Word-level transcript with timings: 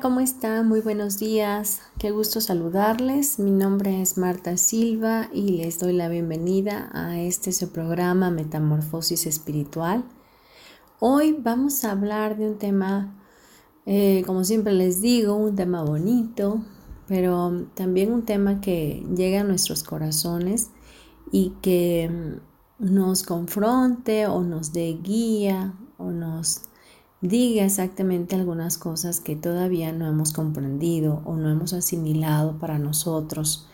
¿Cómo 0.00 0.20
están? 0.20 0.68
Muy 0.68 0.80
buenos 0.80 1.18
días. 1.18 1.80
Qué 1.98 2.12
gusto 2.12 2.40
saludarles. 2.40 3.38
Mi 3.40 3.50
nombre 3.50 4.00
es 4.00 4.16
Marta 4.16 4.56
Silva 4.56 5.28
y 5.32 5.56
les 5.56 5.80
doy 5.80 5.92
la 5.92 6.08
bienvenida 6.08 6.88
a 6.92 7.18
este 7.18 7.52
su 7.52 7.70
programa 7.70 8.30
Metamorfosis 8.30 9.26
Espiritual. 9.26 10.04
Hoy 11.00 11.36
vamos 11.40 11.84
a 11.84 11.92
hablar 11.92 12.36
de 12.36 12.48
un 12.48 12.58
tema, 12.58 13.16
eh, 13.86 14.22
como 14.24 14.44
siempre 14.44 14.72
les 14.72 15.00
digo, 15.00 15.34
un 15.34 15.56
tema 15.56 15.82
bonito, 15.82 16.62
pero 17.08 17.66
también 17.74 18.12
un 18.12 18.24
tema 18.24 18.60
que 18.60 19.04
llega 19.16 19.40
a 19.40 19.44
nuestros 19.44 19.82
corazones 19.82 20.70
y 21.32 21.54
que 21.60 22.38
mm, 22.78 22.94
nos 22.94 23.24
confronte 23.24 24.28
o 24.28 24.42
nos 24.42 24.72
dé 24.72 24.96
guía 25.02 25.74
o 25.96 26.10
nos 26.10 26.67
diga 27.20 27.64
exactamente 27.64 28.36
algunas 28.36 28.78
cosas 28.78 29.20
que 29.20 29.36
todavía 29.36 29.92
no 29.92 30.06
hemos 30.06 30.32
comprendido 30.32 31.22
o 31.24 31.36
no 31.36 31.50
hemos 31.50 31.72
asimilado 31.72 32.58
para 32.58 32.78
nosotros. 32.78 33.68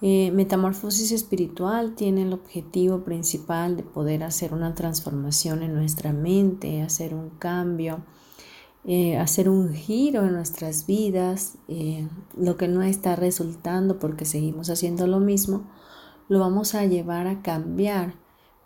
Eh, 0.00 0.30
metamorfosis 0.30 1.10
espiritual 1.10 1.94
tiene 1.96 2.22
el 2.22 2.32
objetivo 2.32 3.02
principal 3.02 3.76
de 3.76 3.82
poder 3.82 4.22
hacer 4.22 4.54
una 4.54 4.74
transformación 4.74 5.62
en 5.62 5.74
nuestra 5.74 6.12
mente, 6.12 6.82
hacer 6.82 7.14
un 7.14 7.30
cambio, 7.30 8.04
eh, 8.84 9.18
hacer 9.18 9.48
un 9.48 9.74
giro 9.74 10.24
en 10.24 10.32
nuestras 10.32 10.86
vidas. 10.86 11.58
Eh, 11.66 12.08
lo 12.36 12.56
que 12.56 12.68
no 12.68 12.82
está 12.82 13.16
resultando 13.16 13.98
porque 13.98 14.24
seguimos 14.24 14.70
haciendo 14.70 15.06
lo 15.08 15.18
mismo, 15.18 15.68
lo 16.28 16.38
vamos 16.38 16.74
a 16.74 16.86
llevar 16.86 17.26
a 17.26 17.42
cambiar 17.42 18.14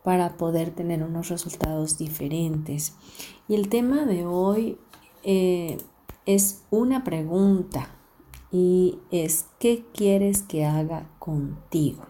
para 0.03 0.37
poder 0.37 0.71
tener 0.71 1.03
unos 1.03 1.29
resultados 1.29 1.99
diferentes. 1.99 2.95
Y 3.49 3.55
el 3.55 3.69
tema 3.69 4.05
de 4.05 4.27
hoy 4.27 4.79
eh, 5.23 5.79
es 6.27 6.63
una 6.71 7.05
pregunta 7.05 7.89
y 8.51 8.99
es 9.11 9.47
¿qué 9.59 9.85
quieres 9.95 10.43
que 10.43 10.65
haga 10.65 11.09
contigo? 11.19 12.05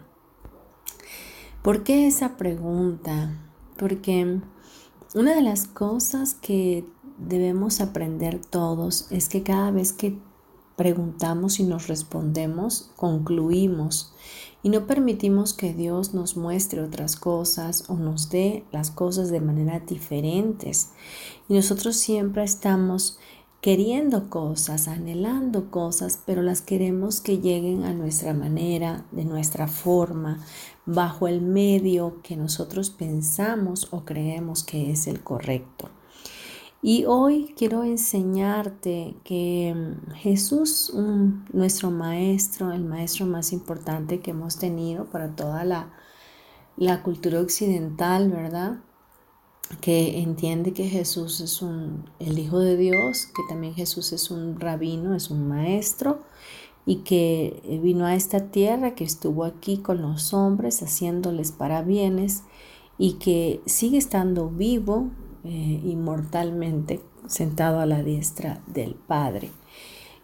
¿Por 1.62 1.84
qué 1.84 2.06
esa 2.06 2.36
pregunta? 2.36 3.38
Porque 3.76 4.40
una 5.14 5.34
de 5.34 5.42
las 5.42 5.66
cosas 5.66 6.34
que 6.34 6.84
debemos 7.18 7.80
aprender 7.80 8.40
todos 8.40 9.06
es 9.10 9.28
que 9.28 9.42
cada 9.42 9.70
vez 9.70 9.92
que 9.92 10.18
preguntamos 10.76 11.60
y 11.60 11.64
nos 11.64 11.86
respondemos, 11.86 12.90
concluimos 12.96 14.12
y 14.62 14.68
no 14.68 14.86
permitimos 14.86 15.54
que 15.54 15.74
Dios 15.74 16.14
nos 16.14 16.36
muestre 16.36 16.80
otras 16.80 17.16
cosas 17.16 17.84
o 17.88 17.94
nos 17.94 18.30
dé 18.30 18.64
las 18.70 18.90
cosas 18.90 19.30
de 19.30 19.40
manera 19.40 19.80
diferentes. 19.80 20.90
Y 21.48 21.54
nosotros 21.54 21.96
siempre 21.96 22.44
estamos 22.44 23.18
queriendo 23.60 24.28
cosas, 24.28 24.88
anhelando 24.88 25.70
cosas, 25.70 26.20
pero 26.26 26.42
las 26.42 26.62
queremos 26.62 27.20
que 27.20 27.38
lleguen 27.38 27.84
a 27.84 27.94
nuestra 27.94 28.34
manera, 28.34 29.04
de 29.12 29.24
nuestra 29.24 29.68
forma, 29.68 30.44
bajo 30.84 31.28
el 31.28 31.40
medio 31.40 32.20
que 32.22 32.36
nosotros 32.36 32.90
pensamos 32.90 33.88
o 33.92 34.04
creemos 34.04 34.64
que 34.64 34.90
es 34.90 35.06
el 35.06 35.22
correcto. 35.22 35.90
Y 36.84 37.04
hoy 37.04 37.54
quiero 37.56 37.84
enseñarte 37.84 39.14
que 39.22 39.72
mm, 39.72 40.14
Jesús, 40.14 40.92
nuestro 41.52 41.92
maestro, 41.92 42.72
el 42.72 42.82
maestro 42.84 43.24
más 43.24 43.52
importante 43.52 44.18
que 44.18 44.32
hemos 44.32 44.58
tenido 44.58 45.04
para 45.04 45.36
toda 45.36 45.64
la, 45.64 45.92
la 46.76 47.04
cultura 47.04 47.40
occidental, 47.40 48.30
¿verdad? 48.30 48.80
Que 49.80 50.18
entiende 50.22 50.72
que 50.72 50.88
Jesús 50.88 51.40
es 51.40 51.62
un, 51.62 52.10
el 52.18 52.36
Hijo 52.40 52.58
de 52.58 52.76
Dios, 52.76 53.26
que 53.26 53.42
también 53.48 53.74
Jesús 53.74 54.12
es 54.12 54.32
un 54.32 54.58
rabino, 54.58 55.14
es 55.14 55.30
un 55.30 55.46
maestro, 55.46 56.22
y 56.84 56.96
que 57.04 57.62
eh, 57.64 57.78
vino 57.78 58.06
a 58.06 58.16
esta 58.16 58.50
tierra, 58.50 58.96
que 58.96 59.04
estuvo 59.04 59.44
aquí 59.44 59.78
con 59.78 60.02
los 60.02 60.34
hombres, 60.34 60.82
haciéndoles 60.82 61.52
parabienes, 61.52 62.42
y 62.98 63.14
que 63.14 63.62
sigue 63.66 63.98
estando 63.98 64.48
vivo, 64.48 65.10
eh, 65.44 65.80
inmortalmente 65.84 67.00
sentado 67.26 67.80
a 67.80 67.86
la 67.86 68.02
diestra 68.02 68.62
del 68.66 68.94
Padre. 68.94 69.50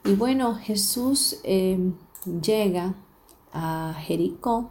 Y 0.04 0.14
bueno, 0.14 0.54
Jesús 0.54 1.40
em, 1.42 1.94
llega 2.42 2.94
a 3.52 3.94
Jericó 3.98 4.70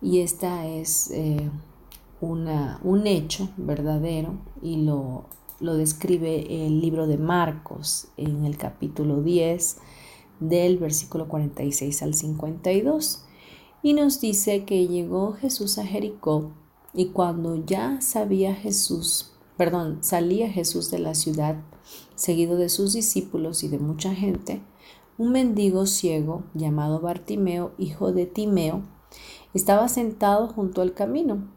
y 0.00 0.20
esta 0.20 0.66
es 0.66 1.10
eh, 1.10 1.50
una, 2.20 2.80
un 2.82 3.06
hecho 3.06 3.50
verdadero 3.56 4.34
y 4.62 4.76
lo, 4.76 5.26
lo 5.60 5.74
describe 5.74 6.66
el 6.66 6.80
libro 6.80 7.06
de 7.06 7.18
Marcos 7.18 8.08
en 8.16 8.44
el 8.44 8.56
capítulo 8.56 9.22
10 9.22 9.76
del 10.40 10.78
versículo 10.78 11.28
46 11.28 12.02
al 12.02 12.14
52 12.14 13.24
y 13.82 13.94
nos 13.94 14.20
dice 14.20 14.64
que 14.64 14.88
llegó 14.88 15.32
Jesús 15.32 15.78
a 15.78 15.86
Jericó 15.86 16.52
y 16.94 17.08
cuando 17.08 17.64
ya 17.64 18.00
sabía 18.00 18.54
Jesús 18.54 19.32
perdón, 19.58 19.98
salía 20.00 20.48
Jesús 20.48 20.90
de 20.90 21.00
la 21.00 21.14
ciudad, 21.14 21.56
seguido 22.14 22.56
de 22.56 22.70
sus 22.70 22.94
discípulos 22.94 23.62
y 23.64 23.68
de 23.68 23.78
mucha 23.78 24.14
gente, 24.14 24.62
un 25.18 25.32
mendigo 25.32 25.84
ciego 25.86 26.44
llamado 26.54 27.00
Bartimeo, 27.00 27.72
hijo 27.76 28.12
de 28.12 28.24
Timeo, 28.24 28.82
estaba 29.52 29.88
sentado 29.88 30.48
junto 30.48 30.80
al 30.80 30.94
camino. 30.94 31.48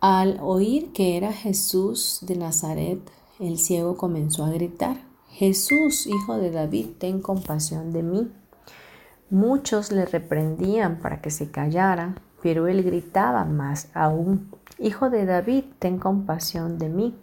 Al 0.00 0.38
oír 0.42 0.92
que 0.92 1.16
era 1.16 1.32
Jesús 1.32 2.18
de 2.22 2.36
Nazaret, 2.36 3.00
el 3.38 3.58
ciego 3.58 3.96
comenzó 3.96 4.44
a 4.44 4.50
gritar, 4.50 5.08
Jesús, 5.28 6.06
hijo 6.06 6.36
de 6.36 6.50
David, 6.50 6.88
ten 6.98 7.22
compasión 7.22 7.92
de 7.92 8.02
mí. 8.02 8.30
Muchos 9.30 9.90
le 9.90 10.04
reprendían 10.04 10.98
para 10.98 11.22
que 11.22 11.30
se 11.30 11.50
callara, 11.50 12.16
pero 12.42 12.66
él 12.68 12.82
gritaba 12.82 13.46
más 13.46 13.88
aún, 13.94 14.50
Hijo 14.82 15.10
de 15.10 15.26
David, 15.26 15.64
ten 15.78 15.98
compasión 15.98 16.78
de 16.78 16.88
mí. 16.88 17.14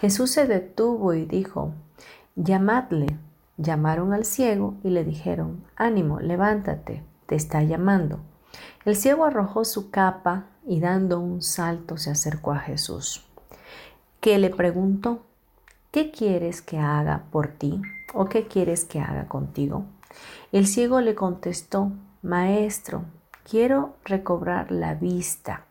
Jesús 0.00 0.32
se 0.32 0.48
detuvo 0.48 1.14
y 1.14 1.24
dijo, 1.24 1.72
llamadle. 2.34 3.16
Llamaron 3.56 4.12
al 4.12 4.24
ciego 4.24 4.74
y 4.82 4.90
le 4.90 5.04
dijeron, 5.04 5.62
ánimo, 5.76 6.18
levántate, 6.18 7.04
te 7.26 7.36
está 7.36 7.62
llamando. 7.62 8.18
El 8.84 8.96
ciego 8.96 9.24
arrojó 9.24 9.64
su 9.64 9.90
capa 9.90 10.46
y 10.66 10.80
dando 10.80 11.20
un 11.20 11.42
salto 11.42 11.96
se 11.96 12.10
acercó 12.10 12.50
a 12.50 12.58
Jesús, 12.58 13.24
que 14.20 14.38
le 14.38 14.50
preguntó, 14.50 15.22
¿qué 15.92 16.10
quieres 16.10 16.60
que 16.60 16.78
haga 16.78 17.26
por 17.30 17.48
ti 17.48 17.80
o 18.14 18.24
qué 18.24 18.48
quieres 18.48 18.84
que 18.84 18.98
haga 18.98 19.28
contigo? 19.28 19.84
El 20.50 20.66
ciego 20.66 21.00
le 21.00 21.14
contestó, 21.14 21.92
Maestro, 22.22 23.04
quiero 23.48 23.94
recobrar 24.04 24.72
la 24.72 24.94
vista. 24.94 25.66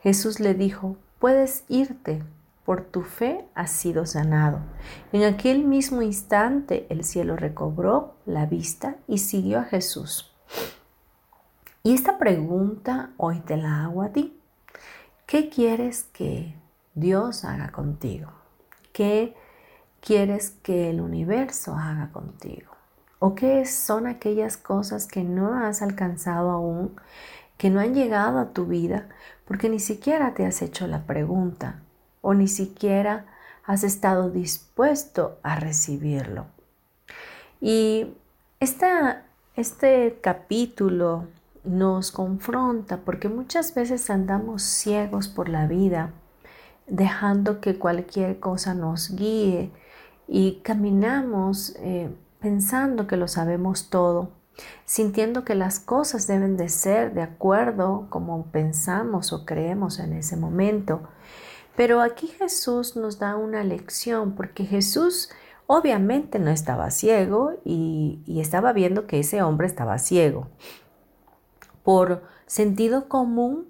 Jesús 0.00 0.40
le 0.40 0.54
dijo, 0.54 0.96
puedes 1.18 1.64
irte, 1.68 2.22
por 2.64 2.82
tu 2.82 3.02
fe 3.02 3.46
has 3.54 3.70
sido 3.70 4.04
sanado. 4.04 4.60
En 5.12 5.24
aquel 5.24 5.64
mismo 5.64 6.02
instante 6.02 6.86
el 6.90 7.02
cielo 7.02 7.34
recobró 7.34 8.14
la 8.26 8.44
vista 8.44 8.96
y 9.06 9.18
siguió 9.18 9.60
a 9.60 9.64
Jesús. 9.64 10.30
Y 11.82 11.94
esta 11.94 12.18
pregunta 12.18 13.10
hoy 13.16 13.40
te 13.40 13.56
la 13.56 13.84
hago 13.84 14.02
a 14.02 14.10
ti. 14.10 14.38
¿Qué 15.24 15.48
quieres 15.48 16.04
que 16.12 16.54
Dios 16.94 17.44
haga 17.44 17.72
contigo? 17.72 18.30
¿Qué 18.92 19.34
quieres 20.00 20.50
que 20.62 20.90
el 20.90 21.00
universo 21.00 21.74
haga 21.74 22.10
contigo? 22.12 22.72
¿O 23.18 23.34
qué 23.34 23.64
son 23.64 24.06
aquellas 24.06 24.56
cosas 24.56 25.06
que 25.06 25.24
no 25.24 25.54
has 25.54 25.80
alcanzado 25.82 26.50
aún, 26.50 26.96
que 27.56 27.70
no 27.70 27.80
han 27.80 27.94
llegado 27.94 28.38
a 28.38 28.52
tu 28.52 28.66
vida, 28.66 29.08
porque 29.48 29.70
ni 29.70 29.80
siquiera 29.80 30.34
te 30.34 30.44
has 30.44 30.60
hecho 30.60 30.86
la 30.86 31.06
pregunta 31.06 31.80
o 32.20 32.34
ni 32.34 32.48
siquiera 32.48 33.24
has 33.64 33.82
estado 33.82 34.28
dispuesto 34.28 35.38
a 35.42 35.58
recibirlo? 35.58 36.44
Y 37.58 38.14
este 38.60 40.18
capítulo 40.20 41.26
nos 41.64 42.12
confronta 42.12 42.98
porque 42.98 43.30
muchas 43.30 43.74
veces 43.74 44.10
andamos 44.10 44.62
ciegos 44.62 45.28
por 45.28 45.48
la 45.48 45.66
vida, 45.66 46.12
dejando 46.86 47.60
que 47.60 47.78
cualquier 47.78 48.38
cosa 48.40 48.74
nos 48.74 49.16
guíe 49.16 49.70
y 50.26 50.60
caminamos 50.62 51.74
eh, 51.78 52.10
pensando 52.38 53.06
que 53.06 53.16
lo 53.16 53.28
sabemos 53.28 53.88
todo, 53.88 54.30
sintiendo 54.84 55.44
que 55.44 55.54
las 55.54 55.80
cosas 55.80 56.26
deben 56.26 56.56
de 56.56 56.68
ser 56.68 57.14
de 57.14 57.22
acuerdo 57.22 58.06
como 58.10 58.46
pensamos 58.46 59.32
o 59.32 59.44
creemos 59.44 59.98
en 59.98 60.12
ese 60.12 60.36
momento. 60.36 61.02
Pero 61.76 62.00
aquí 62.00 62.26
Jesús 62.26 62.96
nos 62.96 63.18
da 63.18 63.36
una 63.36 63.62
lección 63.64 64.34
porque 64.34 64.64
Jesús 64.64 65.30
obviamente 65.66 66.38
no 66.38 66.50
estaba 66.50 66.90
ciego 66.90 67.52
y, 67.64 68.22
y 68.26 68.40
estaba 68.40 68.72
viendo 68.72 69.06
que 69.06 69.20
ese 69.20 69.42
hombre 69.42 69.66
estaba 69.66 69.98
ciego. 69.98 70.48
Por 71.82 72.22
sentido 72.46 73.08
común, 73.08 73.68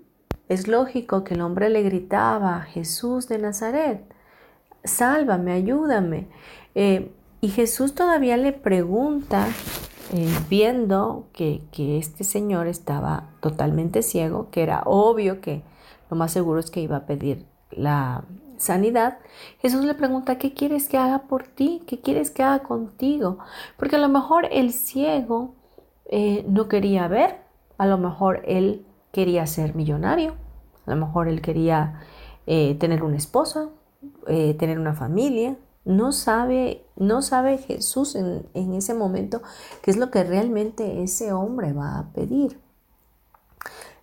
es 0.48 0.66
lógico 0.66 1.24
que 1.24 1.34
el 1.34 1.42
hombre 1.42 1.68
le 1.68 1.82
gritaba, 1.82 2.62
Jesús 2.62 3.28
de 3.28 3.38
Nazaret, 3.38 4.02
sálvame, 4.82 5.52
ayúdame. 5.52 6.28
Eh, 6.74 7.12
y 7.40 7.48
Jesús 7.48 7.94
todavía 7.94 8.36
le 8.36 8.52
pregunta, 8.52 9.46
eh, 10.12 10.38
viendo 10.48 11.26
que, 11.32 11.60
que, 11.70 11.98
este 11.98 12.24
señor 12.24 12.66
estaba 12.66 13.28
totalmente 13.40 14.02
ciego, 14.02 14.48
que 14.50 14.62
era 14.62 14.82
obvio 14.86 15.40
que 15.40 15.62
lo 16.10 16.16
más 16.16 16.32
seguro 16.32 16.60
es 16.60 16.70
que 16.70 16.80
iba 16.80 16.96
a 16.96 17.06
pedir 17.06 17.44
la 17.70 18.24
sanidad, 18.56 19.18
Jesús 19.60 19.84
le 19.84 19.94
pregunta, 19.94 20.38
¿qué 20.38 20.54
quieres 20.54 20.88
que 20.88 20.96
haga 20.96 21.24
por 21.24 21.44
ti? 21.44 21.82
¿Qué 21.86 22.00
quieres 22.00 22.30
que 22.30 22.42
haga 22.42 22.60
contigo? 22.62 23.38
Porque 23.76 23.96
a 23.96 23.98
lo 23.98 24.08
mejor 24.08 24.48
el 24.50 24.72
ciego 24.72 25.54
eh, 26.06 26.44
no 26.48 26.68
quería 26.68 27.06
ver, 27.06 27.40
a 27.76 27.86
lo 27.86 27.98
mejor 27.98 28.42
él 28.46 28.86
quería 29.12 29.46
ser 29.46 29.74
millonario, 29.74 30.34
a 30.86 30.94
lo 30.94 31.06
mejor 31.06 31.28
él 31.28 31.42
quería 31.42 32.00
tener 32.46 33.02
una 33.02 33.18
esposa, 33.18 33.68
tener 34.26 34.78
una 34.78 34.94
familia, 34.94 35.54
no 35.88 36.12
sabe, 36.12 36.84
no 36.96 37.22
sabe 37.22 37.58
Jesús 37.58 38.14
en, 38.14 38.46
en 38.54 38.74
ese 38.74 38.94
momento 38.94 39.42
qué 39.82 39.90
es 39.90 39.96
lo 39.96 40.10
que 40.10 40.22
realmente 40.22 41.02
ese 41.02 41.32
hombre 41.32 41.72
va 41.72 41.98
a 41.98 42.12
pedir. 42.12 42.60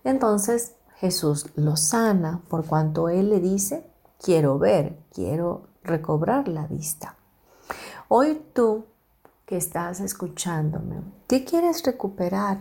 Entonces 0.04 0.74
Jesús 0.96 1.46
lo 1.54 1.76
sana 1.76 2.42
por 2.48 2.66
cuanto 2.66 3.08
él 3.08 3.30
le 3.30 3.40
dice, 3.40 3.86
quiero 4.20 4.58
ver, 4.58 4.98
quiero 5.12 5.68
recobrar 5.84 6.48
la 6.48 6.66
vista. 6.66 7.14
Hoy 8.08 8.42
tú 8.52 8.84
que 9.46 9.56
estás 9.56 10.00
escuchándome, 10.00 11.02
¿qué 11.28 11.44
quieres 11.44 11.84
recuperar? 11.84 12.58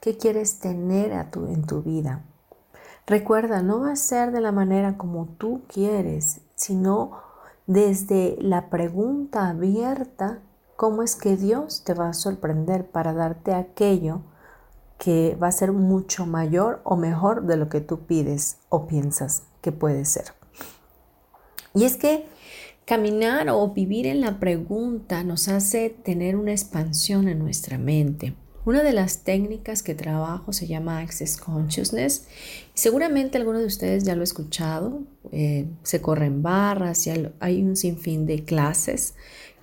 ¿Qué 0.00 0.16
quieres 0.16 0.60
tener 0.60 1.12
a 1.14 1.30
tu, 1.30 1.46
en 1.46 1.66
tu 1.66 1.82
vida? 1.82 2.22
Recuerda, 3.06 3.62
no 3.62 3.80
va 3.80 3.92
a 3.92 3.96
ser 3.96 4.30
de 4.30 4.40
la 4.40 4.52
manera 4.52 4.96
como 4.96 5.26
tú 5.26 5.62
quieres, 5.66 6.40
sino 6.54 7.33
desde 7.66 8.36
la 8.40 8.68
pregunta 8.68 9.48
abierta, 9.48 10.40
¿cómo 10.76 11.02
es 11.02 11.16
que 11.16 11.36
Dios 11.36 11.82
te 11.84 11.94
va 11.94 12.08
a 12.08 12.14
sorprender 12.14 12.86
para 12.90 13.12
darte 13.14 13.54
aquello 13.54 14.22
que 14.98 15.36
va 15.42 15.48
a 15.48 15.52
ser 15.52 15.72
mucho 15.72 16.26
mayor 16.26 16.80
o 16.84 16.96
mejor 16.96 17.46
de 17.46 17.56
lo 17.56 17.68
que 17.68 17.80
tú 17.80 18.00
pides 18.00 18.58
o 18.68 18.86
piensas 18.86 19.44
que 19.62 19.72
puede 19.72 20.04
ser? 20.04 20.34
Y 21.74 21.84
es 21.84 21.96
que 21.96 22.26
caminar 22.84 23.48
o 23.48 23.68
vivir 23.68 24.06
en 24.06 24.20
la 24.20 24.38
pregunta 24.38 25.24
nos 25.24 25.48
hace 25.48 25.90
tener 25.90 26.36
una 26.36 26.52
expansión 26.52 27.28
en 27.28 27.38
nuestra 27.38 27.78
mente. 27.78 28.34
Una 28.64 28.82
de 28.82 28.94
las 28.94 29.24
técnicas 29.24 29.82
que 29.82 29.94
trabajo 29.94 30.54
se 30.54 30.66
llama 30.66 31.00
Access 31.00 31.36
Consciousness. 31.36 32.24
Seguramente 32.72 33.36
alguno 33.36 33.58
de 33.58 33.66
ustedes 33.66 34.04
ya 34.04 34.14
lo 34.14 34.22
ha 34.22 34.24
escuchado. 34.24 35.02
Eh, 35.32 35.66
se 35.82 36.00
corren 36.00 36.42
barras 36.42 37.06
y 37.06 37.12
hay 37.40 37.62
un 37.62 37.76
sinfín 37.76 38.24
de 38.24 38.42
clases 38.44 39.14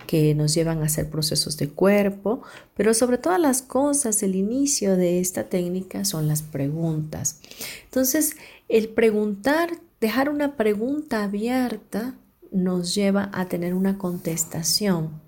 que 0.05 0.35
nos 0.35 0.53
llevan 0.53 0.81
a 0.81 0.85
hacer 0.85 1.09
procesos 1.09 1.57
de 1.57 1.69
cuerpo, 1.69 2.41
pero 2.75 2.93
sobre 2.93 3.17
todas 3.17 3.39
las 3.39 3.61
cosas, 3.61 4.21
el 4.23 4.35
inicio 4.35 4.97
de 4.97 5.19
esta 5.19 5.45
técnica 5.45 6.05
son 6.05 6.27
las 6.27 6.41
preguntas. 6.41 7.39
Entonces, 7.85 8.35
el 8.67 8.89
preguntar, 8.89 9.69
dejar 9.99 10.29
una 10.29 10.57
pregunta 10.57 11.23
abierta 11.23 12.15
nos 12.51 12.93
lleva 12.93 13.29
a 13.33 13.47
tener 13.47 13.73
una 13.73 13.97
contestación 13.97 15.21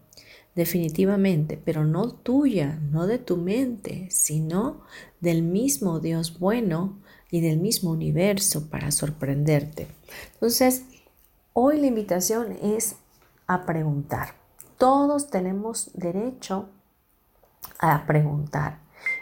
definitivamente, 0.56 1.60
pero 1.64 1.86
no 1.86 2.10
tuya, 2.12 2.80
no 2.92 3.08
de 3.08 3.20
tu 3.20 3.38
mente, 3.38 4.08
sino 4.12 4.82
del 5.20 5.42
mismo 5.42 6.00
Dios 6.00 6.40
bueno 6.40 6.98
y 7.32 7.42
del 7.42 7.58
mismo 7.58 7.92
universo 7.92 8.70
para 8.70 8.92
sorprenderte. 8.92 9.88
Entonces, 10.34 10.84
hoy 11.54 11.80
la 11.80 11.88
invitación 11.88 12.52
es 12.62 12.96
a 13.48 13.66
preguntar. 13.66 14.36
Todos 14.78 15.30
tenemos 15.30 15.92
derecho 15.94 16.70
a 17.80 18.06
preguntar. 18.06 18.80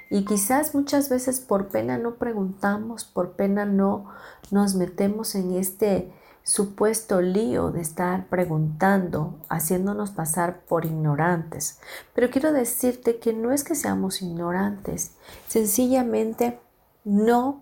Y 0.09 0.25
quizás 0.25 0.75
muchas 0.75 1.09
veces 1.09 1.39
por 1.39 1.69
pena 1.69 1.97
no 1.97 2.15
preguntamos, 2.15 3.05
por 3.05 3.31
pena 3.31 3.65
no 3.65 4.09
nos 4.51 4.75
metemos 4.75 5.35
en 5.35 5.53
este 5.53 6.11
supuesto 6.43 7.21
lío 7.21 7.71
de 7.71 7.81
estar 7.81 8.27
preguntando, 8.27 9.39
haciéndonos 9.49 10.11
pasar 10.11 10.61
por 10.61 10.85
ignorantes. 10.85 11.79
Pero 12.13 12.29
quiero 12.29 12.51
decirte 12.51 13.19
que 13.19 13.33
no 13.33 13.51
es 13.51 13.63
que 13.63 13.75
seamos 13.75 14.21
ignorantes, 14.21 15.11
sencillamente 15.47 16.59
no 17.03 17.61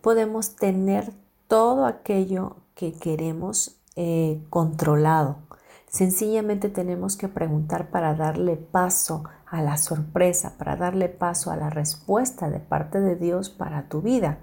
podemos 0.00 0.56
tener 0.56 1.12
todo 1.48 1.86
aquello 1.86 2.56
que 2.74 2.92
queremos 2.92 3.76
eh, 3.96 4.40
controlado. 4.50 5.38
Sencillamente 5.88 6.68
tenemos 6.68 7.16
que 7.16 7.28
preguntar 7.28 7.90
para 7.90 8.14
darle 8.14 8.56
paso 8.56 9.24
a 9.50 9.62
la 9.62 9.76
sorpresa, 9.76 10.54
para 10.58 10.76
darle 10.76 11.08
paso 11.08 11.50
a 11.50 11.56
la 11.56 11.70
respuesta 11.70 12.48
de 12.50 12.60
parte 12.60 13.00
de 13.00 13.16
Dios 13.16 13.50
para 13.50 13.88
tu 13.88 14.00
vida. 14.00 14.38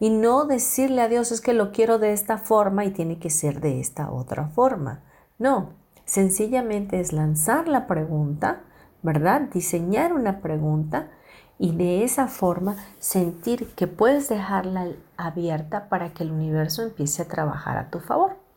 Y 0.00 0.10
no 0.10 0.46
decirle 0.46 1.02
a 1.02 1.08
Dios 1.08 1.30
es 1.30 1.40
que 1.40 1.52
lo 1.52 1.70
quiero 1.70 1.98
de 1.98 2.12
esta 2.12 2.38
forma 2.38 2.84
y 2.84 2.90
tiene 2.90 3.20
que 3.20 3.30
ser 3.30 3.60
de 3.60 3.78
esta 3.78 4.10
otra 4.10 4.48
forma. 4.48 5.02
No, 5.38 5.70
sencillamente 6.04 6.98
es 6.98 7.12
lanzar 7.12 7.68
la 7.68 7.86
pregunta, 7.86 8.62
¿verdad? 9.02 9.42
Diseñar 9.42 10.12
una 10.12 10.40
pregunta 10.40 11.08
y 11.56 11.76
de 11.76 12.02
esa 12.02 12.26
forma 12.26 12.76
sentir 12.98 13.68
que 13.76 13.86
puedes 13.86 14.28
dejarla 14.28 14.88
abierta 15.16 15.88
para 15.88 16.12
que 16.12 16.24
el 16.24 16.32
universo 16.32 16.82
empiece 16.82 17.22
a 17.22 17.28
trabajar 17.28 17.76
a 17.76 17.90
tu 17.90 18.00
favor. 18.00 18.47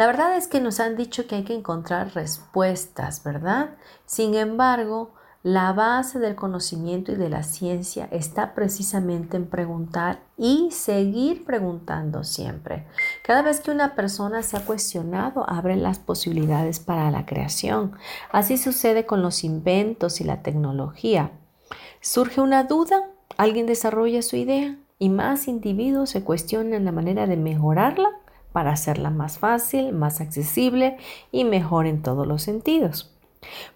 La 0.00 0.06
verdad 0.06 0.34
es 0.34 0.48
que 0.48 0.62
nos 0.62 0.80
han 0.80 0.96
dicho 0.96 1.26
que 1.26 1.34
hay 1.34 1.44
que 1.44 1.52
encontrar 1.52 2.14
respuestas, 2.14 3.22
¿verdad? 3.22 3.76
Sin 4.06 4.34
embargo, 4.34 5.12
la 5.42 5.74
base 5.74 6.18
del 6.18 6.36
conocimiento 6.36 7.12
y 7.12 7.16
de 7.16 7.28
la 7.28 7.42
ciencia 7.42 8.08
está 8.10 8.54
precisamente 8.54 9.36
en 9.36 9.44
preguntar 9.44 10.20
y 10.38 10.70
seguir 10.70 11.44
preguntando 11.44 12.24
siempre. 12.24 12.86
Cada 13.22 13.42
vez 13.42 13.60
que 13.60 13.72
una 13.72 13.94
persona 13.94 14.42
se 14.42 14.56
ha 14.56 14.64
cuestionado, 14.64 15.44
abren 15.46 15.82
las 15.82 15.98
posibilidades 15.98 16.80
para 16.80 17.10
la 17.10 17.26
creación. 17.26 17.92
Así 18.32 18.56
sucede 18.56 19.04
con 19.04 19.20
los 19.20 19.44
inventos 19.44 20.22
y 20.22 20.24
la 20.24 20.42
tecnología. 20.42 21.32
Surge 22.00 22.40
una 22.40 22.64
duda, 22.64 23.10
alguien 23.36 23.66
desarrolla 23.66 24.22
su 24.22 24.36
idea 24.36 24.78
y 24.98 25.10
más 25.10 25.46
individuos 25.46 26.08
se 26.08 26.24
cuestionan 26.24 26.86
la 26.86 26.92
manera 26.92 27.26
de 27.26 27.36
mejorarla 27.36 28.08
para 28.52 28.72
hacerla 28.72 29.10
más 29.10 29.38
fácil, 29.38 29.92
más 29.92 30.20
accesible 30.20 30.96
y 31.30 31.44
mejor 31.44 31.86
en 31.86 32.02
todos 32.02 32.26
los 32.26 32.42
sentidos. 32.42 33.14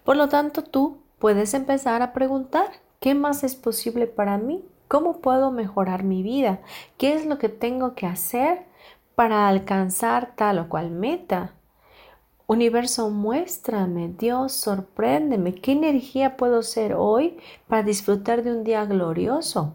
Por 0.03 0.15
lo 0.17 0.29
tanto, 0.29 0.63
tú 0.63 0.97
puedes 1.19 1.53
empezar 1.53 2.01
a 2.01 2.13
preguntar, 2.13 2.67
¿qué 2.99 3.15
más 3.15 3.43
es 3.43 3.55
posible 3.55 4.07
para 4.07 4.37
mí? 4.37 4.63
¿Cómo 4.87 5.19
puedo 5.19 5.51
mejorar 5.51 6.03
mi 6.03 6.21
vida? 6.21 6.59
¿Qué 6.97 7.15
es 7.15 7.25
lo 7.25 7.37
que 7.39 7.49
tengo 7.49 7.95
que 7.95 8.05
hacer 8.05 8.65
para 9.15 9.47
alcanzar 9.47 10.35
tal 10.35 10.59
o 10.59 10.69
cual 10.69 10.91
meta? 10.91 11.53
Universo, 12.47 13.09
muéstrame, 13.09 14.09
Dios, 14.09 14.53
sorpréndeme, 14.53 15.55
¿qué 15.55 15.71
energía 15.71 16.37
puedo 16.37 16.61
ser 16.61 16.93
hoy 16.93 17.39
para 17.67 17.81
disfrutar 17.81 18.43
de 18.43 18.51
un 18.51 18.63
día 18.63 18.85
glorioso? 18.85 19.73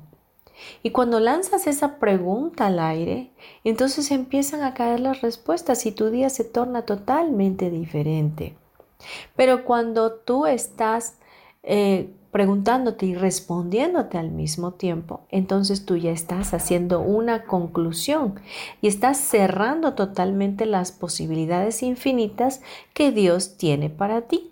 Y 0.82 0.90
cuando 0.90 1.20
lanzas 1.20 1.66
esa 1.66 1.98
pregunta 1.98 2.66
al 2.66 2.78
aire, 2.78 3.30
entonces 3.64 4.10
empiezan 4.10 4.62
a 4.62 4.74
caer 4.74 5.00
las 5.00 5.20
respuestas 5.20 5.86
y 5.86 5.92
tu 5.92 6.10
día 6.10 6.30
se 6.30 6.44
torna 6.44 6.82
totalmente 6.82 7.70
diferente. 7.70 8.56
Pero 9.36 9.64
cuando 9.64 10.12
tú 10.12 10.46
estás 10.46 11.14
eh, 11.62 12.10
preguntándote 12.30 13.06
y 13.06 13.14
respondiéndote 13.14 14.18
al 14.18 14.30
mismo 14.30 14.72
tiempo, 14.72 15.22
entonces 15.30 15.84
tú 15.84 15.96
ya 15.96 16.12
estás 16.12 16.54
haciendo 16.54 17.00
una 17.00 17.44
conclusión 17.44 18.40
y 18.80 18.88
estás 18.88 19.18
cerrando 19.18 19.94
totalmente 19.94 20.66
las 20.66 20.92
posibilidades 20.92 21.82
infinitas 21.82 22.62
que 22.94 23.10
Dios 23.10 23.56
tiene 23.56 23.90
para 23.90 24.22
ti. 24.22 24.49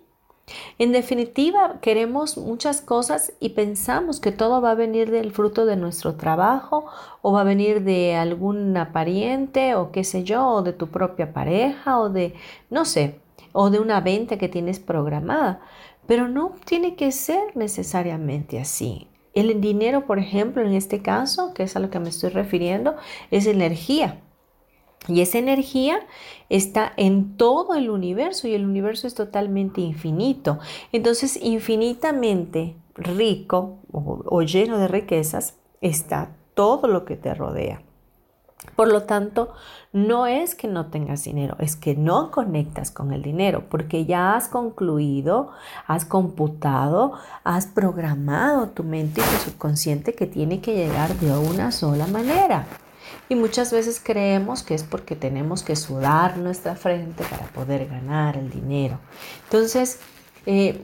En 0.77 0.91
definitiva, 0.91 1.79
queremos 1.81 2.37
muchas 2.37 2.81
cosas 2.81 3.33
y 3.39 3.49
pensamos 3.49 4.19
que 4.19 4.31
todo 4.31 4.61
va 4.61 4.71
a 4.71 4.75
venir 4.75 5.11
del 5.11 5.31
fruto 5.31 5.65
de 5.65 5.75
nuestro 5.75 6.15
trabajo 6.15 6.85
o 7.21 7.33
va 7.33 7.41
a 7.41 7.45
venir 7.45 7.83
de 7.83 8.15
alguna 8.15 8.91
pariente 8.91 9.75
o 9.75 9.91
qué 9.91 10.03
sé 10.03 10.23
yo, 10.23 10.47
o 10.47 10.61
de 10.61 10.73
tu 10.73 10.87
propia 10.87 11.33
pareja 11.33 11.99
o 11.99 12.09
de, 12.09 12.33
no 12.69 12.85
sé, 12.85 13.19
o 13.51 13.69
de 13.69 13.79
una 13.79 14.01
venta 14.01 14.37
que 14.37 14.49
tienes 14.49 14.79
programada. 14.79 15.61
Pero 16.07 16.27
no 16.27 16.53
tiene 16.65 16.95
que 16.95 17.11
ser 17.11 17.55
necesariamente 17.55 18.59
así. 18.59 19.07
El 19.33 19.61
dinero, 19.61 20.05
por 20.05 20.17
ejemplo, 20.17 20.63
en 20.65 20.73
este 20.73 21.01
caso, 21.01 21.53
que 21.53 21.63
es 21.63 21.75
a 21.75 21.79
lo 21.79 21.89
que 21.89 21.99
me 21.99 22.09
estoy 22.09 22.31
refiriendo, 22.31 22.95
es 23.31 23.45
energía. 23.45 24.21
Y 25.09 25.21
esa 25.21 25.37
energía 25.39 25.99
está 26.49 26.93
en 26.97 27.35
todo 27.37 27.75
el 27.75 27.89
universo 27.89 28.47
y 28.47 28.53
el 28.53 28.65
universo 28.65 29.07
es 29.07 29.15
totalmente 29.15 29.81
infinito. 29.81 30.59
Entonces, 30.91 31.37
infinitamente 31.41 32.75
rico 32.95 33.79
o, 33.91 34.41
lleno 34.41 34.77
de 34.77 34.87
riquezas 34.87 35.55
está 35.81 36.31
todo 36.53 36.87
lo 36.87 37.05
que 37.05 37.15
te 37.15 37.33
rodea. 37.33 37.81
Por 38.75 38.89
lo 38.89 39.03
tanto, 39.03 39.53
no 39.93 40.27
es 40.27 40.53
que 40.53 40.67
no 40.67 40.87
tengas 40.87 41.23
dinero, 41.23 41.55
es 41.59 41.75
que 41.77 41.95
no 41.95 42.29
conectas 42.29 42.91
con 42.91 43.13
el 43.13 43.21
dinero, 43.21 43.63
porque 43.69 44.05
ya 44.05 44.35
has 44.35 44.49
concluido, 44.49 45.51
has 45.87 46.03
computado, 46.03 47.13
has 47.45 47.67
programado 47.67 48.67
tu 48.69 48.83
mente 48.83 49.21
y 49.21 49.23
tu 49.23 49.51
subconsciente 49.51 50.13
que 50.13 50.27
tiene 50.27 50.59
que 50.59 50.75
llegar 50.75 51.13
de 51.15 51.37
una 51.37 51.71
sola 51.71 52.07
manera. 52.07 52.67
Y 53.29 53.35
muchas 53.35 53.71
veces 53.71 54.01
creemos 54.03 54.63
que 54.63 54.75
es 54.75 54.83
porque 54.83 55.15
tenemos 55.15 55.63
que 55.63 55.75
sudar 55.75 56.37
nuestra 56.37 56.75
frente 56.75 57.23
para 57.23 57.45
poder 57.47 57.87
ganar 57.87 58.37
el 58.37 58.49
dinero. 58.49 58.99
Entonces, 59.45 59.99
eh, 60.45 60.83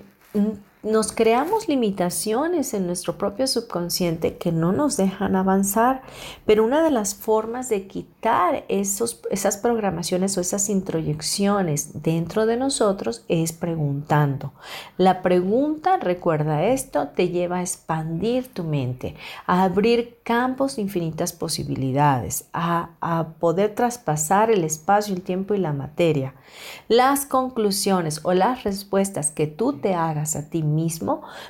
nos 0.85 1.11
creamos 1.11 1.67
limitaciones 1.67 2.75
en 2.75 2.85
nuestro 2.85 3.17
propio 3.17 3.47
subconsciente 3.47 4.37
que 4.37 4.51
no 4.51 4.71
nos 4.71 4.97
dejan 4.97 5.35
avanzar, 5.35 6.03
pero 6.45 6.63
una 6.63 6.83
de 6.83 6.91
las 6.91 7.15
formas 7.15 7.69
de 7.69 7.87
quitar 7.87 8.65
esos, 8.67 9.21
esas 9.31 9.57
programaciones 9.57 10.37
o 10.37 10.41
esas 10.41 10.69
introyecciones 10.69 12.03
dentro 12.03 12.45
de 12.45 12.57
nosotros 12.57 13.25
es 13.29 13.51
preguntando. 13.51 14.53
La 14.97 15.23
pregunta, 15.23 15.97
recuerda 15.97 16.63
esto, 16.65 17.07
te 17.07 17.29
lleva 17.29 17.57
a 17.57 17.61
expandir 17.61 18.53
tu 18.53 18.63
mente, 18.63 19.15
a 19.47 19.63
abrir 19.63 20.19
campos 20.23 20.77
infinitas 20.77 21.33
posibilidades, 21.33 22.45
a, 22.53 22.91
a 23.01 23.29
poder 23.39 23.73
traspasar 23.73 24.51
el 24.51 24.63
espacio, 24.63 25.15
el 25.15 25.23
tiempo 25.23 25.55
y 25.55 25.57
la 25.57 25.73
materia. 25.73 26.35
Las 26.87 27.25
conclusiones 27.25 28.21
o 28.23 28.33
las 28.33 28.63
respuestas 28.63 29.31
que 29.31 29.47
tú 29.47 29.73
te 29.73 29.95
hagas 29.95 30.35
a 30.35 30.47
ti 30.47 30.61
mismo 30.61 30.75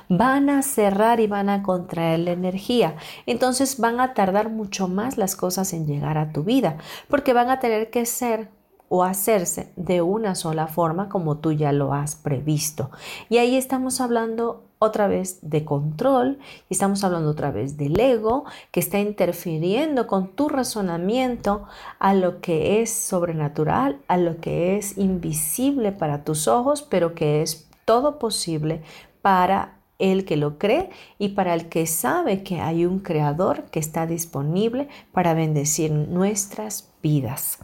van 0.08 0.50
a 0.50 0.62
cerrar 0.62 1.20
y 1.20 1.26
van 1.26 1.48
a 1.48 1.62
contraer 1.62 2.20
la 2.20 2.32
energía. 2.32 2.96
Entonces 3.26 3.78
van 3.78 4.00
a 4.00 4.14
tardar 4.14 4.50
mucho 4.50 4.88
más 4.88 5.18
las 5.18 5.36
cosas 5.36 5.72
en 5.72 5.86
llegar 5.86 6.18
a 6.18 6.32
tu 6.32 6.44
vida 6.44 6.78
porque 7.08 7.32
van 7.32 7.50
a 7.50 7.60
tener 7.60 7.90
que 7.90 8.06
ser 8.06 8.48
o 8.88 9.02
hacerse 9.02 9.72
de 9.76 10.00
una 10.00 10.34
sola 10.34 10.68
forma 10.68 11.08
como 11.08 11.38
tú 11.38 11.52
ya 11.52 11.72
lo 11.72 11.92
has 11.92 12.14
previsto. 12.14 12.90
Y 13.28 13.38
ahí 13.38 13.56
estamos 13.56 14.00
hablando 14.00 14.62
otra 14.78 15.08
vez 15.08 15.38
de 15.42 15.64
control 15.64 16.38
y 16.68 16.74
estamos 16.74 17.02
hablando 17.02 17.30
otra 17.30 17.50
vez 17.50 17.76
del 17.76 17.98
ego 17.98 18.44
que 18.70 18.80
está 18.80 18.98
interfiriendo 18.98 20.06
con 20.06 20.28
tu 20.28 20.48
razonamiento 20.48 21.64
a 21.98 22.14
lo 22.14 22.40
que 22.40 22.82
es 22.82 22.92
sobrenatural, 22.92 23.98
a 24.06 24.18
lo 24.18 24.40
que 24.40 24.76
es 24.76 24.98
invisible 24.98 25.92
para 25.92 26.24
tus 26.24 26.46
ojos, 26.46 26.82
pero 26.82 27.14
que 27.14 27.42
es 27.42 27.66
todo 27.86 28.18
posible 28.18 28.82
para 29.26 29.80
el 29.98 30.24
que 30.24 30.36
lo 30.36 30.56
cree 30.56 30.88
y 31.18 31.30
para 31.30 31.52
el 31.52 31.68
que 31.68 31.88
sabe 31.88 32.44
que 32.44 32.60
hay 32.60 32.86
un 32.86 33.00
creador 33.00 33.64
que 33.72 33.80
está 33.80 34.06
disponible 34.06 34.86
para 35.10 35.34
bendecir 35.34 35.90
nuestras 35.90 36.92
vidas. 37.02 37.58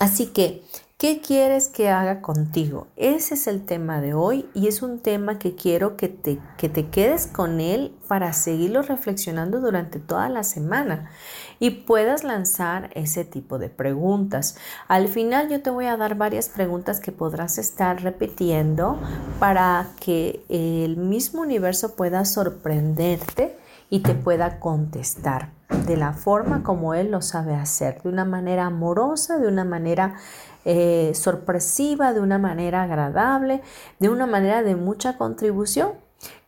Así 0.00 0.26
que 0.26 0.64
¿Qué 0.96 1.20
quieres 1.20 1.68
que 1.68 1.90
haga 1.90 2.22
contigo? 2.22 2.86
Ese 2.96 3.34
es 3.34 3.46
el 3.46 3.66
tema 3.66 4.00
de 4.00 4.14
hoy 4.14 4.48
y 4.54 4.68
es 4.68 4.80
un 4.80 5.00
tema 5.00 5.38
que 5.38 5.54
quiero 5.54 5.96
que 5.96 6.08
te, 6.08 6.38
que 6.56 6.68
te 6.68 6.88
quedes 6.88 7.26
con 7.26 7.60
él 7.60 7.94
para 8.08 8.32
seguirlo 8.32 8.80
reflexionando 8.80 9.60
durante 9.60 9.98
toda 9.98 10.28
la 10.28 10.44
semana 10.44 11.10
y 11.58 11.70
puedas 11.70 12.24
lanzar 12.24 12.90
ese 12.94 13.24
tipo 13.24 13.58
de 13.58 13.68
preguntas. 13.68 14.56
Al 14.88 15.08
final 15.08 15.48
yo 15.48 15.62
te 15.62 15.70
voy 15.70 15.86
a 15.86 15.96
dar 15.96 16.14
varias 16.16 16.48
preguntas 16.48 17.00
que 17.00 17.12
podrás 17.12 17.58
estar 17.58 18.02
repitiendo 18.02 18.98
para 19.38 19.88
que 20.00 20.44
el 20.48 20.96
mismo 20.96 21.42
universo 21.42 21.94
pueda 21.96 22.24
sorprenderte 22.24 23.56
y 23.90 24.00
te 24.00 24.14
pueda 24.14 24.58
contestar 24.58 25.50
de 25.86 25.96
la 25.96 26.12
forma 26.12 26.62
como 26.62 26.94
él 26.94 27.10
lo 27.10 27.22
sabe 27.22 27.54
hacer, 27.54 28.02
de 28.02 28.08
una 28.08 28.24
manera 28.24 28.66
amorosa, 28.66 29.38
de 29.38 29.48
una 29.48 29.64
manera 29.64 30.16
eh, 30.64 31.12
sorpresiva, 31.14 32.12
de 32.12 32.20
una 32.20 32.38
manera 32.38 32.82
agradable, 32.82 33.62
de 33.98 34.08
una 34.08 34.26
manera 34.26 34.62
de 34.62 34.76
mucha 34.76 35.18
contribución. 35.18 35.92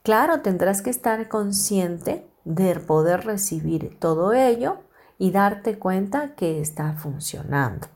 Claro, 0.02 0.40
tendrás 0.40 0.82
que 0.82 0.90
estar 0.90 1.28
consciente 1.28 2.26
de 2.44 2.76
poder 2.76 3.26
recibir 3.26 3.98
todo 3.98 4.32
ello 4.32 4.78
y 5.18 5.30
darte 5.30 5.78
cuenta 5.78 6.35
que 6.35 6.61
está 6.61 6.92
funcionando. 6.94 7.88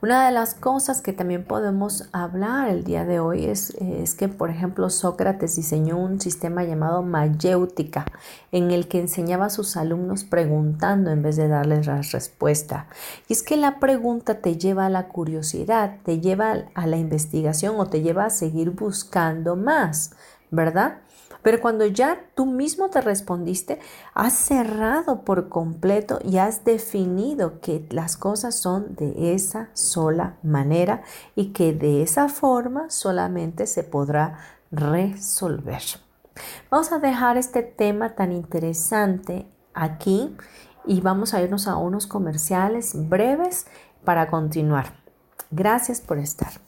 Una 0.00 0.26
de 0.26 0.32
las 0.32 0.54
cosas 0.54 1.02
que 1.02 1.12
también 1.12 1.44
podemos 1.44 2.08
hablar 2.12 2.68
el 2.68 2.84
día 2.84 3.04
de 3.04 3.18
hoy 3.18 3.46
es, 3.46 3.70
es, 3.80 4.14
que, 4.14 4.28
por 4.28 4.48
ejemplo, 4.48 4.90
Sócrates 4.90 5.56
diseñó 5.56 5.98
un 5.98 6.20
sistema 6.20 6.62
llamado 6.62 7.02
mayéutica, 7.02 8.06
en 8.52 8.70
el 8.70 8.86
que 8.86 9.00
enseñaba 9.00 9.46
a 9.46 9.50
sus 9.50 9.76
alumnos 9.76 10.22
preguntando 10.22 11.10
en 11.10 11.22
vez 11.22 11.34
de 11.34 11.48
darles 11.48 11.86
la 11.88 12.00
respuesta. 12.00 12.86
Y 13.26 13.32
es 13.32 13.42
que 13.42 13.56
la 13.56 13.80
pregunta 13.80 14.40
te 14.40 14.56
lleva 14.56 14.86
a 14.86 14.90
la 14.90 15.08
curiosidad, 15.08 15.96
te 16.04 16.20
lleva 16.20 16.66
a 16.74 16.86
la 16.86 16.96
investigación 16.96 17.74
o 17.80 17.86
te 17.86 18.00
lleva 18.00 18.26
a 18.26 18.30
seguir 18.30 18.70
buscando 18.70 19.56
más, 19.56 20.12
¿verdad? 20.52 20.98
Pero 21.48 21.62
cuando 21.62 21.86
ya 21.86 22.26
tú 22.34 22.44
mismo 22.44 22.90
te 22.90 23.00
respondiste, 23.00 23.80
has 24.12 24.34
cerrado 24.34 25.24
por 25.24 25.48
completo 25.48 26.18
y 26.22 26.36
has 26.36 26.62
definido 26.62 27.62
que 27.62 27.88
las 27.88 28.18
cosas 28.18 28.54
son 28.54 28.94
de 28.96 29.32
esa 29.32 29.70
sola 29.72 30.36
manera 30.42 31.04
y 31.34 31.54
que 31.54 31.72
de 31.72 32.02
esa 32.02 32.28
forma 32.28 32.90
solamente 32.90 33.66
se 33.66 33.82
podrá 33.82 34.40
resolver. 34.70 35.80
Vamos 36.70 36.92
a 36.92 36.98
dejar 36.98 37.38
este 37.38 37.62
tema 37.62 38.14
tan 38.14 38.30
interesante 38.32 39.50
aquí 39.72 40.36
y 40.84 41.00
vamos 41.00 41.32
a 41.32 41.40
irnos 41.40 41.66
a 41.66 41.78
unos 41.78 42.06
comerciales 42.06 42.92
breves 43.08 43.66
para 44.04 44.28
continuar. 44.28 44.92
Gracias 45.50 46.02
por 46.02 46.18
estar. 46.18 46.67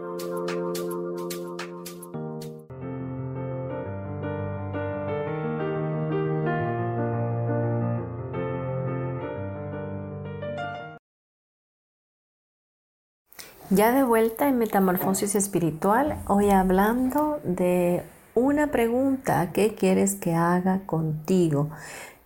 Ya 13.73 13.93
de 13.93 14.03
vuelta 14.03 14.49
en 14.49 14.57
Metamorfosis 14.57 15.33
Espiritual, 15.33 16.21
hoy 16.27 16.49
hablando 16.49 17.39
de 17.45 18.03
una 18.35 18.67
pregunta, 18.67 19.53
¿qué 19.53 19.75
quieres 19.75 20.15
que 20.15 20.33
haga 20.35 20.81
contigo? 20.85 21.69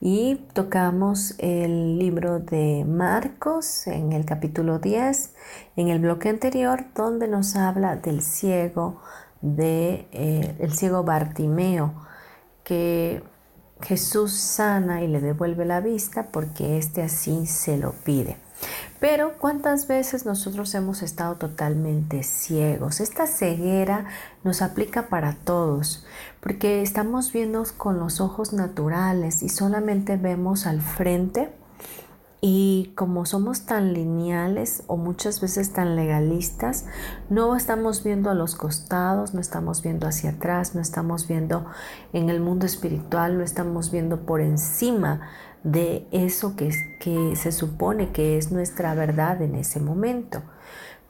Y 0.02 0.38
tocamos 0.54 1.36
el 1.38 2.00
libro 2.00 2.40
de 2.40 2.84
Marcos 2.88 3.86
en 3.86 4.12
el 4.14 4.26
capítulo 4.26 4.80
10, 4.80 5.36
en 5.76 5.90
el 5.90 6.00
bloque 6.00 6.30
anterior, 6.30 6.86
donde 6.96 7.28
nos 7.28 7.56
habla 7.56 7.96
del 7.96 8.24
ciego, 8.24 9.00
de, 9.42 10.08
eh, 10.14 10.56
el 10.58 10.74
ciego 10.74 11.04
Bartimeo, 11.04 11.94
que 12.64 13.22
Jesús 13.82 14.34
sana 14.34 15.04
y 15.04 15.08
le 15.08 15.22
devuelve 15.22 15.66
la 15.66 15.80
vista 15.80 16.32
porque 16.32 16.80
éste 16.80 17.04
así 17.04 17.46
se 17.46 17.78
lo 17.78 17.92
pide. 18.04 18.45
Pero 19.00 19.34
¿cuántas 19.38 19.88
veces 19.88 20.26
nosotros 20.26 20.74
hemos 20.74 21.02
estado 21.02 21.36
totalmente 21.36 22.24
ciegos? 22.24 23.02
Esta 23.02 23.28
ceguera 23.28 24.06
nos 24.44 24.62
aplica 24.62 25.10
para 25.10 25.34
todos, 25.34 26.06
porque 26.40 26.82
estamos 26.82 27.32
viendo 27.34 27.64
con 27.78 28.00
los 28.00 28.22
ojos 28.22 28.54
naturales 28.54 29.44
y 29.44 29.50
solamente 29.50 30.18
vemos 30.18 30.66
al 30.66 30.82
frente. 30.82 31.52
Y 32.42 32.94
como 32.96 33.26
somos 33.26 33.66
tan 33.66 33.94
lineales 33.94 34.84
o 34.86 34.98
muchas 34.98 35.42
veces 35.42 35.74
tan 35.74 35.96
legalistas, 35.96 36.86
no 37.28 37.56
estamos 37.56 38.04
viendo 38.04 38.30
a 38.30 38.36
los 38.36 38.56
costados, 38.56 39.34
no 39.34 39.42
estamos 39.42 39.82
viendo 39.82 40.06
hacia 40.08 40.32
atrás, 40.32 40.76
no 40.76 40.82
estamos 40.82 41.28
viendo 41.28 41.66
en 42.14 42.30
el 42.30 42.42
mundo 42.42 42.68
espiritual, 42.68 43.38
no 43.38 43.44
estamos 43.44 43.90
viendo 43.90 44.28
por 44.28 44.42
encima 44.42 45.22
de 45.66 46.08
eso 46.12 46.56
que, 46.56 46.70
que 47.00 47.36
se 47.36 47.52
supone 47.52 48.12
que 48.12 48.38
es 48.38 48.52
nuestra 48.52 48.94
verdad 48.94 49.42
en 49.42 49.56
ese 49.56 49.80
momento. 49.80 50.44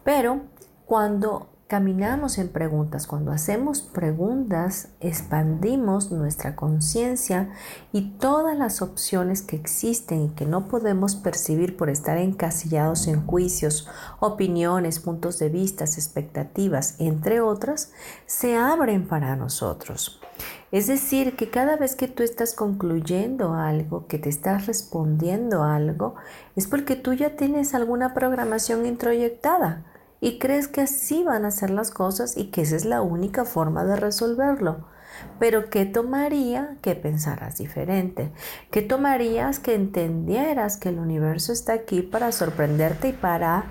Pero 0.03 0.43
cuando 0.85 1.49
caminamos 1.67 2.37
en 2.37 2.49
preguntas, 2.49 3.07
cuando 3.07 3.31
hacemos 3.31 3.81
preguntas, 3.81 4.89
expandimos 4.99 6.11
nuestra 6.11 6.55
conciencia 6.55 7.49
y 7.91 8.11
todas 8.19 8.55
las 8.55 8.83
opciones 8.83 9.41
que 9.41 9.55
existen 9.55 10.25
y 10.25 10.29
que 10.29 10.45
no 10.45 10.67
podemos 10.67 11.15
percibir 11.15 11.75
por 11.75 11.89
estar 11.89 12.17
encasillados 12.17 13.07
en 13.07 13.25
juicios, 13.25 13.87
opiniones, 14.19 14.99
puntos 14.99 15.39
de 15.39 15.49
vista, 15.49 15.85
expectativas, 15.85 16.95
entre 16.99 17.41
otras, 17.41 17.91
se 18.27 18.55
abren 18.55 19.07
para 19.07 19.35
nosotros. 19.35 20.21
Es 20.71 20.85
decir, 20.85 21.35
que 21.35 21.49
cada 21.49 21.77
vez 21.77 21.95
que 21.95 22.07
tú 22.07 22.21
estás 22.21 22.53
concluyendo 22.53 23.53
algo, 23.53 24.05
que 24.05 24.19
te 24.19 24.29
estás 24.29 24.67
respondiendo 24.67 25.63
algo, 25.63 26.13
es 26.55 26.67
porque 26.67 26.95
tú 26.95 27.13
ya 27.13 27.35
tienes 27.37 27.73
alguna 27.73 28.13
programación 28.13 28.85
introyectada 28.85 29.85
y 30.25 30.39
crees 30.39 30.67
que 30.67 30.81
así 30.81 31.23
van 31.23 31.45
a 31.45 31.51
ser 31.51 31.69
las 31.69 31.91
cosas 31.91 32.35
y 32.35 32.45
que 32.45 32.61
esa 32.61 32.75
es 32.75 32.83
la 32.83 33.03
única 33.03 33.45
forma 33.45 33.85
de 33.85 33.95
resolverlo. 33.95 34.87
Pero 35.37 35.69
¿qué 35.69 35.85
tomaría 35.85 36.77
que 36.81 36.95
pensaras 36.95 37.59
diferente? 37.59 38.31
¿Qué 38.71 38.81
tomarías 38.81 39.59
que 39.59 39.75
entendieras 39.75 40.77
que 40.77 40.89
el 40.89 40.97
universo 40.97 41.53
está 41.53 41.73
aquí 41.73 42.01
para 42.01 42.31
sorprenderte 42.31 43.09
y 43.09 43.13
para 43.13 43.65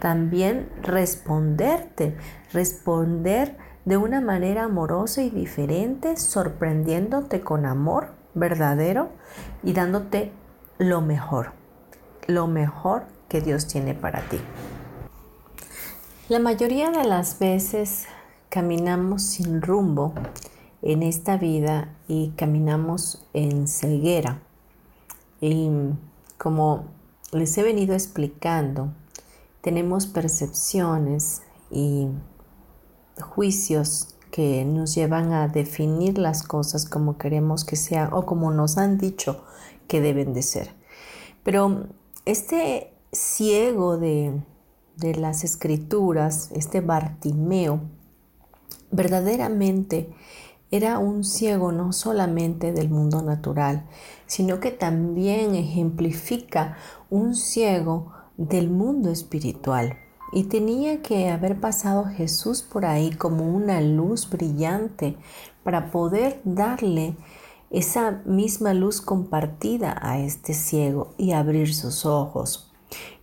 también 0.00 0.68
responderte? 0.82 2.16
Responder 2.52 3.56
de 3.84 3.96
una 3.96 4.20
manera 4.20 4.64
amorosa 4.64 5.22
y 5.22 5.30
diferente, 5.30 6.16
sorprendiéndote 6.16 7.40
con 7.40 7.66
amor 7.66 8.14
verdadero 8.34 9.10
y 9.62 9.74
dándote 9.74 10.32
lo 10.76 11.02
mejor, 11.02 11.52
lo 12.26 12.48
mejor 12.48 13.04
que 13.28 13.40
Dios 13.40 13.68
tiene 13.68 13.94
para 13.94 14.22
ti. 14.22 14.40
La 16.30 16.38
mayoría 16.38 16.92
de 16.92 17.02
las 17.02 17.40
veces 17.40 18.04
caminamos 18.50 19.24
sin 19.24 19.60
rumbo 19.60 20.14
en 20.80 21.02
esta 21.02 21.36
vida 21.36 21.96
y 22.06 22.28
caminamos 22.36 23.26
en 23.32 23.66
ceguera. 23.66 24.40
Y 25.40 25.68
como 26.38 26.84
les 27.32 27.58
he 27.58 27.64
venido 27.64 27.94
explicando, 27.94 28.92
tenemos 29.60 30.06
percepciones 30.06 31.42
y 31.68 32.06
juicios 33.20 34.14
que 34.30 34.64
nos 34.64 34.94
llevan 34.94 35.32
a 35.32 35.48
definir 35.48 36.16
las 36.16 36.44
cosas 36.44 36.88
como 36.88 37.18
queremos 37.18 37.64
que 37.64 37.74
sean 37.74 38.12
o 38.12 38.24
como 38.24 38.52
nos 38.52 38.78
han 38.78 38.98
dicho 38.98 39.42
que 39.88 40.00
deben 40.00 40.32
de 40.32 40.42
ser. 40.42 40.76
Pero 41.42 41.88
este 42.24 42.94
ciego 43.10 43.98
de, 43.98 44.40
de 45.00 45.14
las 45.16 45.42
escrituras, 45.42 46.50
este 46.54 46.80
Bartimeo, 46.80 47.80
verdaderamente 48.90 50.12
era 50.70 50.98
un 50.98 51.24
ciego 51.24 51.72
no 51.72 51.92
solamente 51.92 52.72
del 52.72 52.90
mundo 52.90 53.22
natural, 53.22 53.86
sino 54.26 54.60
que 54.60 54.70
también 54.70 55.54
ejemplifica 55.56 56.76
un 57.08 57.34
ciego 57.34 58.12
del 58.36 58.70
mundo 58.70 59.10
espiritual. 59.10 59.96
Y 60.32 60.44
tenía 60.44 61.02
que 61.02 61.28
haber 61.28 61.58
pasado 61.58 62.04
Jesús 62.04 62.62
por 62.62 62.86
ahí 62.86 63.10
como 63.10 63.52
una 63.52 63.80
luz 63.80 64.30
brillante 64.30 65.16
para 65.64 65.90
poder 65.90 66.40
darle 66.44 67.16
esa 67.70 68.22
misma 68.24 68.72
luz 68.72 69.00
compartida 69.00 69.98
a 70.00 70.20
este 70.20 70.54
ciego 70.54 71.14
y 71.18 71.32
abrir 71.32 71.74
sus 71.74 72.06
ojos. 72.06 72.69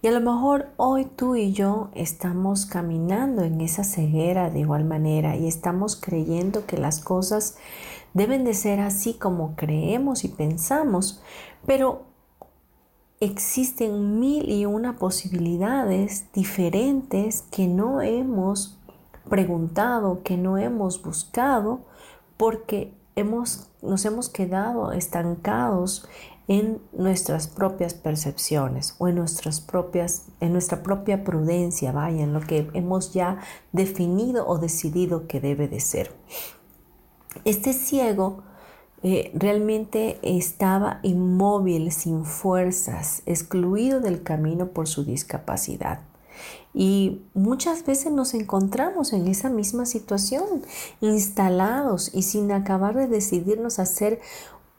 Y 0.01 0.07
a 0.07 0.11
lo 0.11 0.19
mejor 0.19 0.69
hoy 0.77 1.05
tú 1.05 1.35
y 1.35 1.51
yo 1.53 1.89
estamos 1.93 2.65
caminando 2.65 3.43
en 3.43 3.61
esa 3.61 3.83
ceguera 3.83 4.49
de 4.49 4.59
igual 4.59 4.85
manera 4.85 5.35
y 5.35 5.47
estamos 5.47 5.95
creyendo 5.95 6.65
que 6.65 6.77
las 6.77 6.99
cosas 6.99 7.57
deben 8.13 8.43
de 8.43 8.53
ser 8.53 8.79
así 8.79 9.13
como 9.13 9.55
creemos 9.55 10.23
y 10.23 10.29
pensamos, 10.29 11.21
pero 11.65 12.05
existen 13.19 14.19
mil 14.19 14.49
y 14.49 14.65
una 14.65 14.97
posibilidades 14.97 16.31
diferentes 16.33 17.41
que 17.51 17.67
no 17.67 18.01
hemos 18.01 18.79
preguntado, 19.29 20.23
que 20.23 20.37
no 20.37 20.57
hemos 20.57 21.01
buscado, 21.01 21.81
porque 22.37 22.93
hemos, 23.15 23.69
nos 23.81 24.05
hemos 24.05 24.29
quedado 24.29 24.91
estancados 24.93 26.07
en 26.47 26.81
nuestras 26.93 27.47
propias 27.47 27.93
percepciones 27.93 28.95
o 28.99 29.07
en 29.07 29.15
nuestras 29.15 29.59
propias 29.59 30.27
en 30.39 30.53
nuestra 30.53 30.81
propia 30.81 31.23
prudencia, 31.23 31.91
vaya, 31.91 32.23
en 32.23 32.33
lo 32.33 32.41
que 32.41 32.69
hemos 32.73 33.13
ya 33.13 33.39
definido 33.71 34.47
o 34.47 34.57
decidido 34.57 35.27
que 35.27 35.39
debe 35.39 35.67
de 35.67 35.79
ser. 35.79 36.11
Este 37.43 37.73
ciego 37.73 38.43
eh, 39.03 39.31
realmente 39.35 40.19
estaba 40.23 40.99
inmóvil, 41.03 41.91
sin 41.91 42.25
fuerzas, 42.25 43.21
excluido 43.25 43.99
del 43.99 44.23
camino 44.23 44.69
por 44.69 44.87
su 44.87 45.03
discapacidad. 45.03 46.01
Y 46.73 47.23
muchas 47.33 47.85
veces 47.85 48.11
nos 48.11 48.33
encontramos 48.33 49.13
en 49.13 49.27
esa 49.27 49.49
misma 49.49 49.85
situación, 49.85 50.63
instalados 51.01 52.13
y 52.13 52.23
sin 52.23 52.51
acabar 52.51 52.95
de 52.95 53.07
decidirnos 53.07 53.79
hacer 53.79 54.19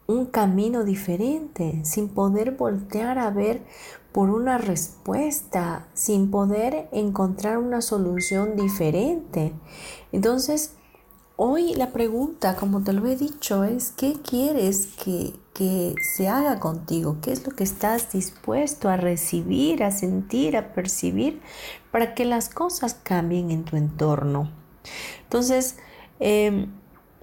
un 0.09 0.25
camino 0.25 0.85
diferente, 0.85 1.85
sin 1.85 2.09
poder 2.09 2.53
voltear 2.53 3.19
a 3.19 3.31
ver 3.31 3.61
por 4.11 4.31
una 4.31 4.57
respuesta, 4.57 5.87
sin 5.93 6.31
poder 6.31 6.89
encontrar 6.93 7.59
una 7.59 7.83
solución 7.83 8.57
diferente. 8.57 9.53
Entonces, 10.11 10.73
hoy 11.37 11.75
la 11.75 11.93
pregunta, 11.93 12.57
como 12.57 12.83
te 12.83 12.95
lo 12.95 13.07
he 13.07 13.17
dicho, 13.17 13.65
es 13.65 13.93
¿qué 13.99 14.15
quieres 14.15 14.87
que, 15.05 15.35
que 15.53 15.95
se 16.17 16.27
haga 16.27 16.59
contigo? 16.59 17.19
¿Qué 17.21 17.31
es 17.31 17.47
lo 17.47 17.55
que 17.55 17.65
estás 17.65 18.11
dispuesto 18.11 18.89
a 18.89 18.97
recibir, 18.97 19.85
a 19.85 19.91
sentir, 19.91 20.57
a 20.57 20.73
percibir 20.73 21.43
para 21.93 22.15
que 22.15 22.25
las 22.25 22.49
cosas 22.49 22.95
cambien 22.95 23.51
en 23.51 23.67
tu 23.67 23.77
entorno? 23.77 24.51
Entonces, 25.25 25.77
em, 26.19 26.73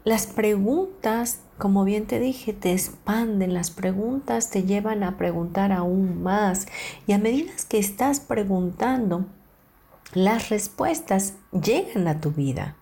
las 0.04 0.28
preguntas, 0.28 1.40
como 1.58 1.84
bien 1.84 2.06
te 2.06 2.20
dije, 2.20 2.54
te 2.54 2.74
expanden, 2.74 3.54
las 3.54 3.72
preguntas 3.72 4.50
te 4.50 4.64
llevan 4.64 5.04
a 5.04 5.18
preguntar 5.18 5.72
aún 5.72 6.22
más. 6.22 6.68
Y 7.08 7.14
a 7.14 7.18
medida 7.18 7.52
que 7.70 7.80
estás 7.80 8.20
preguntando, 8.20 9.26
las 10.14 10.50
respuestas 10.50 11.34
llegan 11.52 12.08
a 12.08 12.20
tu 12.20 12.32
vida 12.32 12.76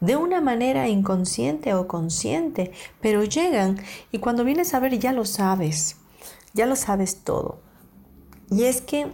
de 0.00 0.16
una 0.16 0.40
manera 0.40 0.88
inconsciente 0.88 1.74
o 1.74 1.86
consciente, 1.86 2.72
pero 3.00 3.24
llegan. 3.24 3.78
Y 4.12 4.18
cuando 4.18 4.44
vienes 4.44 4.74
a 4.74 4.80
ver 4.80 4.98
ya 4.98 5.12
lo 5.12 5.24
sabes, 5.24 5.96
ya 6.54 6.66
lo 6.66 6.76
sabes 6.76 7.22
todo. 7.24 7.60
Y 8.50 8.64
es 8.64 8.80
que 8.80 9.12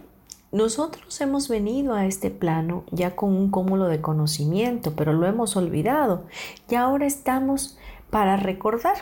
nosotros 0.51 1.19
hemos 1.21 1.49
venido 1.49 1.93
a 1.93 2.05
este 2.05 2.31
plano 2.31 2.83
ya 2.91 3.15
con 3.15 3.35
un 3.35 3.51
cúmulo 3.51 3.87
de 3.87 4.01
conocimiento, 4.01 4.95
pero 4.95 5.13
lo 5.13 5.27
hemos 5.27 5.55
olvidado. 5.57 6.25
Y 6.69 6.75
ahora 6.75 7.05
estamos 7.05 7.77
para 8.09 8.37
recordar. 8.37 8.95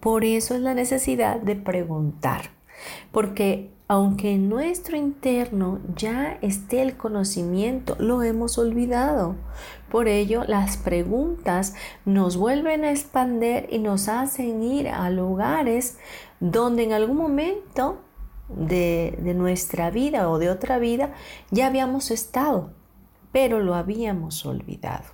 Por 0.00 0.24
eso 0.24 0.54
es 0.54 0.60
la 0.60 0.74
necesidad 0.74 1.40
de 1.40 1.56
preguntar, 1.56 2.50
porque 3.10 3.70
aunque 3.88 4.32
en 4.32 4.50
nuestro 4.50 4.98
interno 4.98 5.80
ya 5.96 6.38
esté 6.42 6.82
el 6.82 6.98
conocimiento, 6.98 7.96
lo 7.98 8.22
hemos 8.22 8.58
olvidado. 8.58 9.34
Por 9.90 10.08
ello, 10.08 10.44
las 10.46 10.76
preguntas 10.76 11.74
nos 12.04 12.36
vuelven 12.36 12.84
a 12.84 12.90
expander 12.90 13.66
y 13.72 13.78
nos 13.78 14.08
hacen 14.08 14.62
ir 14.62 14.88
a 14.88 15.08
lugares 15.08 15.98
donde 16.38 16.84
en 16.84 16.92
algún 16.92 17.16
momento 17.16 17.98
de, 18.48 19.18
nuestra 19.34 19.90
vida 19.90 20.28
o 20.28 20.38
de 20.38 20.50
otra 20.50 20.78
vida 20.78 21.14
ya 21.50 21.66
habíamos 21.66 22.10
estado, 22.10 22.72
pero 23.32 23.60
lo 23.60 23.74
habíamos 23.74 24.44
olvidado. 24.44 25.04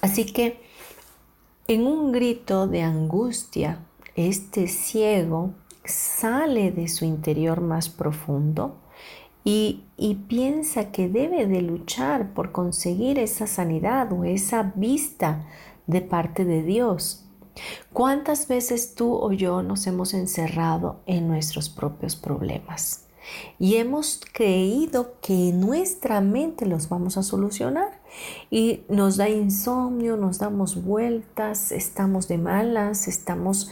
Así 0.00 0.26
que 0.26 0.64
en 1.68 1.86
un 1.86 2.12
grito 2.12 2.66
de 2.66 2.82
angustia, 2.82 3.84
este 4.14 4.68
ciego 4.68 5.50
sale 5.84 6.70
de 6.70 6.88
su 6.88 7.04
interior 7.04 7.60
más 7.60 7.88
profundo 7.88 8.76
y, 9.44 9.84
y, 9.96 10.14
piensa 10.14 10.90
que 10.90 11.08
debe 11.08 11.46
de 11.46 11.62
luchar 11.62 12.34
por 12.34 12.50
conseguir 12.50 13.18
esa 13.18 13.46
sanidad 13.46 14.12
o 14.12 14.24
esa 14.24 14.72
vista 14.74 15.46
de 15.86 16.00
parte 16.00 16.44
de 16.44 16.62
Dios. 16.62 17.24
¿Cuántas 17.92 18.48
veces 18.48 18.94
tú 18.94 19.14
o 19.14 19.32
yo 19.32 19.62
nos 19.62 19.86
hemos 19.86 20.14
encerrado 20.14 21.00
en 21.06 21.28
nuestros 21.28 21.68
propios 21.68 22.16
problemas? 22.16 23.06
Y 23.58 23.76
hemos 23.76 24.20
creído 24.32 25.14
que 25.20 25.52
nuestra 25.52 26.20
mente 26.20 26.66
los 26.66 26.88
vamos 26.88 27.16
a 27.16 27.22
solucionar. 27.22 28.00
Y 28.50 28.84
nos 28.88 29.16
da 29.16 29.28
insomnio, 29.28 30.16
nos 30.16 30.38
damos 30.38 30.84
vueltas, 30.84 31.72
estamos 31.72 32.28
de 32.28 32.38
malas, 32.38 33.08
estamos 33.08 33.70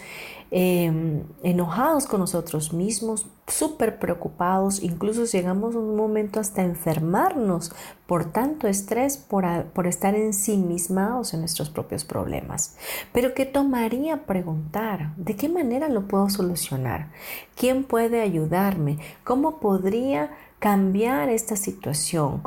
Em, 0.57 1.25
enojados 1.43 2.07
con 2.07 2.21
nosotros 2.21 2.73
mismos, 2.73 3.27
súper 3.49 3.99
preocupados, 3.99 4.85
incluso 4.85 5.25
llegamos 5.25 5.75
a 5.75 5.79
un 5.81 5.97
momento 5.97 6.39
hasta 6.39 6.63
enfermarnos 6.63 7.73
por 8.07 8.31
tanto 8.31 8.69
estrés, 8.69 9.17
por, 9.17 9.65
por 9.73 9.89
estar 9.89 10.15
ensimismados 10.15 11.35
en 11.35 11.41
nuestros 11.41 11.71
propios 11.71 12.05
problemas. 12.05 12.77
Pero 13.13 13.35
¿qué 13.35 13.47
tomaría 13.47 14.27
preguntar? 14.27 15.17
¿De 15.17 15.35
qué 15.35 15.49
manera 15.49 15.89
lo 15.89 16.07
puedo 16.07 16.31
solucionar? 16.31 17.11
¿Quién 17.57 17.83
puede 17.83 18.21
ayudarme? 18.21 19.01
¿Cómo 19.25 19.59
podría 19.59 20.31
cambiar 20.61 21.31
esta 21.31 21.57
situación? 21.57 22.43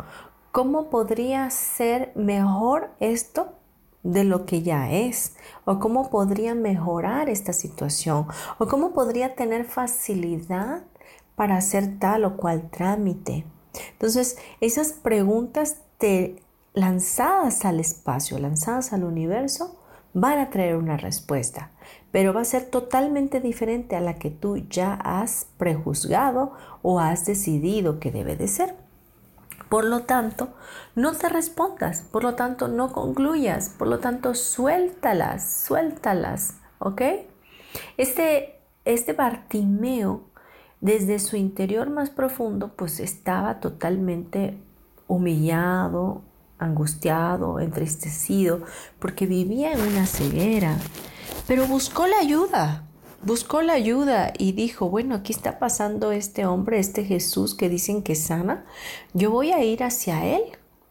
¿Cómo 0.58 0.89
podría 0.89 1.52
ser 1.52 2.12
mejor 2.15 2.89
esto 3.00 3.54
de 4.02 4.24
lo 4.24 4.48
que 4.48 4.63
ya 4.63 4.91
es, 4.91 5.36
o 5.65 5.78
cómo 5.78 6.10
podría 6.10 6.56
mejorar 6.56 7.30
esta 7.30 7.54
situación, 7.54 8.26
o 8.58 8.65
cómo 8.65 8.91
podría 8.91 9.36
tener 9.36 9.65
facilidad 9.65 10.82
para 11.36 11.58
hacer 11.58 12.00
tal 12.00 12.26
o 12.26 12.38
cual 12.38 12.72
trámite. 12.72 13.46
Entonces, 13.91 14.39
esas 14.60 14.93
preguntas 14.93 15.78
lanzadas 16.74 17.63
al 17.63 17.80
espacio, 17.80 18.39
lanzadas 18.39 18.93
al 18.93 19.04
universo, 19.04 19.80
van 20.15 20.39
a 20.39 20.50
traer 20.50 20.76
una 20.76 20.98
respuesta, 20.98 21.70
pero 22.10 22.34
va 22.34 22.41
a 22.41 22.46
ser 22.46 22.65
totalmente 22.65 23.41
diferente 23.41 23.96
a 23.96 24.02
la 24.02 24.15
que 24.15 24.32
tú 24.32 24.58
ya 24.58 24.96
has 24.96 25.46
prejuzgado 25.60 26.54
o 26.82 27.00
has 27.00 27.28
decidido 27.28 28.00
que 28.00 28.12
debe 28.12 28.36
de 28.36 28.48
ser. 28.48 28.87
Por 29.70 29.84
lo 29.84 30.02
tanto, 30.02 30.50
no 30.96 31.14
te 31.14 31.28
respondas, 31.30 32.02
por 32.02 32.24
lo 32.24 32.36
tanto, 32.36 32.68
no 32.68 32.94
concluyas, 32.94 33.70
por 33.70 33.88
lo 33.88 34.00
tanto, 34.00 34.34
suéltalas, 34.34 35.64
suéltalas, 35.66 36.56
¿ok? 36.80 37.02
Este, 37.98 38.62
este 38.86 39.14
Bartimeo, 39.14 40.24
desde 40.80 41.20
su 41.20 41.36
interior 41.36 41.90
más 41.90 42.10
profundo, 42.10 42.74
pues 42.76 43.00
estaba 43.00 43.60
totalmente 43.60 44.58
humillado, 45.08 46.22
angustiado, 46.60 47.60
entristecido, 47.60 48.62
porque 49.00 49.26
vivía 49.26 49.74
en 49.74 49.82
una 49.82 50.06
ceguera, 50.06 50.78
pero 51.48 51.68
buscó 51.68 52.08
la 52.08 52.20
ayuda, 52.20 52.87
buscó 53.24 53.62
la 53.62 53.74
ayuda 53.74 54.34
y 54.38 54.52
dijo, 54.52 54.90
bueno, 54.90 55.16
aquí 55.16 55.34
está 55.34 55.60
pasando 55.60 56.12
este 56.12 56.46
hombre, 56.46 56.80
este 56.80 57.04
Jesús 57.04 57.56
que 57.56 57.70
dicen 57.70 58.04
que 58.04 58.16
sana, 58.16 58.66
yo 59.14 59.32
voy 59.32 59.52
a 59.52 59.64
ir 59.64 59.84
hacia 59.84 60.26
él 60.26 60.44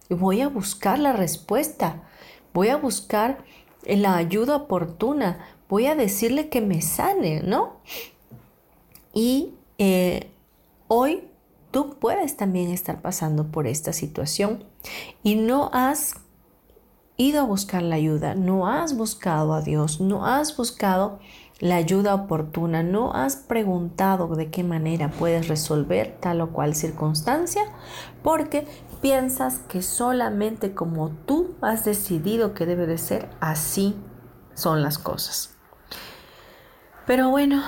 y 0.08 0.14
voy 0.14 0.40
a 0.40 0.48
buscar 0.48 0.98
la 0.98 1.12
respuesta, 1.12 2.02
voy 2.52 2.68
a 2.68 2.76
buscar 2.76 3.44
la 3.84 4.16
ayuda 4.16 4.56
oportuna, 4.56 5.38
voy 5.68 5.86
a 5.86 5.94
decirle 5.94 6.48
que 6.48 6.60
me 6.60 6.82
sane, 6.82 7.42
¿no? 7.42 7.76
Y 9.14 9.54
eh, 9.78 10.30
hoy 10.88 11.28
tú 11.70 11.96
puedes 11.98 12.36
también 12.36 12.70
estar 12.70 13.00
pasando 13.00 13.48
por 13.48 13.66
esta 13.66 13.92
situación 13.92 14.64
y 15.22 15.36
no 15.36 15.70
has 15.72 16.14
ido 17.16 17.40
a 17.40 17.44
buscar 17.44 17.82
la 17.82 17.96
ayuda, 17.96 18.34
no 18.34 18.68
has 18.68 18.96
buscado 18.96 19.54
a 19.54 19.62
Dios, 19.62 20.00
no 20.00 20.26
has 20.26 20.56
buscado 20.56 21.18
la 21.58 21.76
ayuda 21.76 22.14
oportuna, 22.14 22.82
no 22.82 23.14
has 23.14 23.36
preguntado 23.36 24.34
de 24.36 24.50
qué 24.50 24.62
manera 24.62 25.10
puedes 25.10 25.48
resolver 25.48 26.18
tal 26.20 26.40
o 26.42 26.52
cual 26.52 26.74
circunstancia, 26.74 27.62
porque 28.22 28.66
piensas 29.00 29.60
que 29.68 29.82
solamente 29.82 30.74
como 30.74 31.10
tú 31.10 31.54
has 31.62 31.84
decidido 31.84 32.54
que 32.54 32.66
debe 32.66 32.86
de 32.86 32.98
ser, 32.98 33.28
así 33.40 33.96
son 34.54 34.82
las 34.82 34.98
cosas. 34.98 35.54
Pero 37.06 37.30
bueno, 37.30 37.62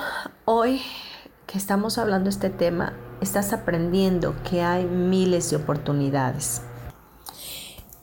hoy 0.45 0.81
que 1.47 1.57
estamos 1.57 1.97
hablando 1.97 2.25
de 2.25 2.29
este 2.29 2.51
tema, 2.51 2.93
estás 3.21 3.53
aprendiendo 3.53 4.35
que 4.47 4.61
hay 4.61 4.85
miles 4.85 5.49
de 5.49 5.55
oportunidades. 5.55 6.61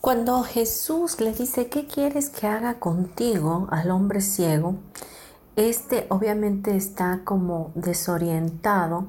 Cuando 0.01 0.43
Jesús 0.43 1.21
le 1.21 1.33
dice, 1.33 1.69
¿qué 1.69 1.87
quieres 1.87 2.29
que 2.29 2.49
haga 2.49 2.81
contigo 2.81 3.69
al 3.71 3.93
hombre 3.93 4.21
ciego? 4.21 4.81
Este 5.57 6.07
obviamente 6.11 6.77
está 6.77 7.23
como 7.25 7.73
desorientado 7.75 9.09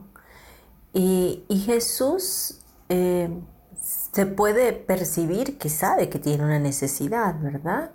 y, 0.93 1.43
Jesús 1.65 2.61
eh, 2.89 3.29
se 3.81 4.25
puede 4.25 4.73
percibir 4.73 5.57
que 5.57 5.69
sabe 5.69 6.09
que 6.09 6.19
tiene 6.19 6.45
una 6.45 6.59
necesidad, 6.59 7.39
¿verdad? 7.39 7.91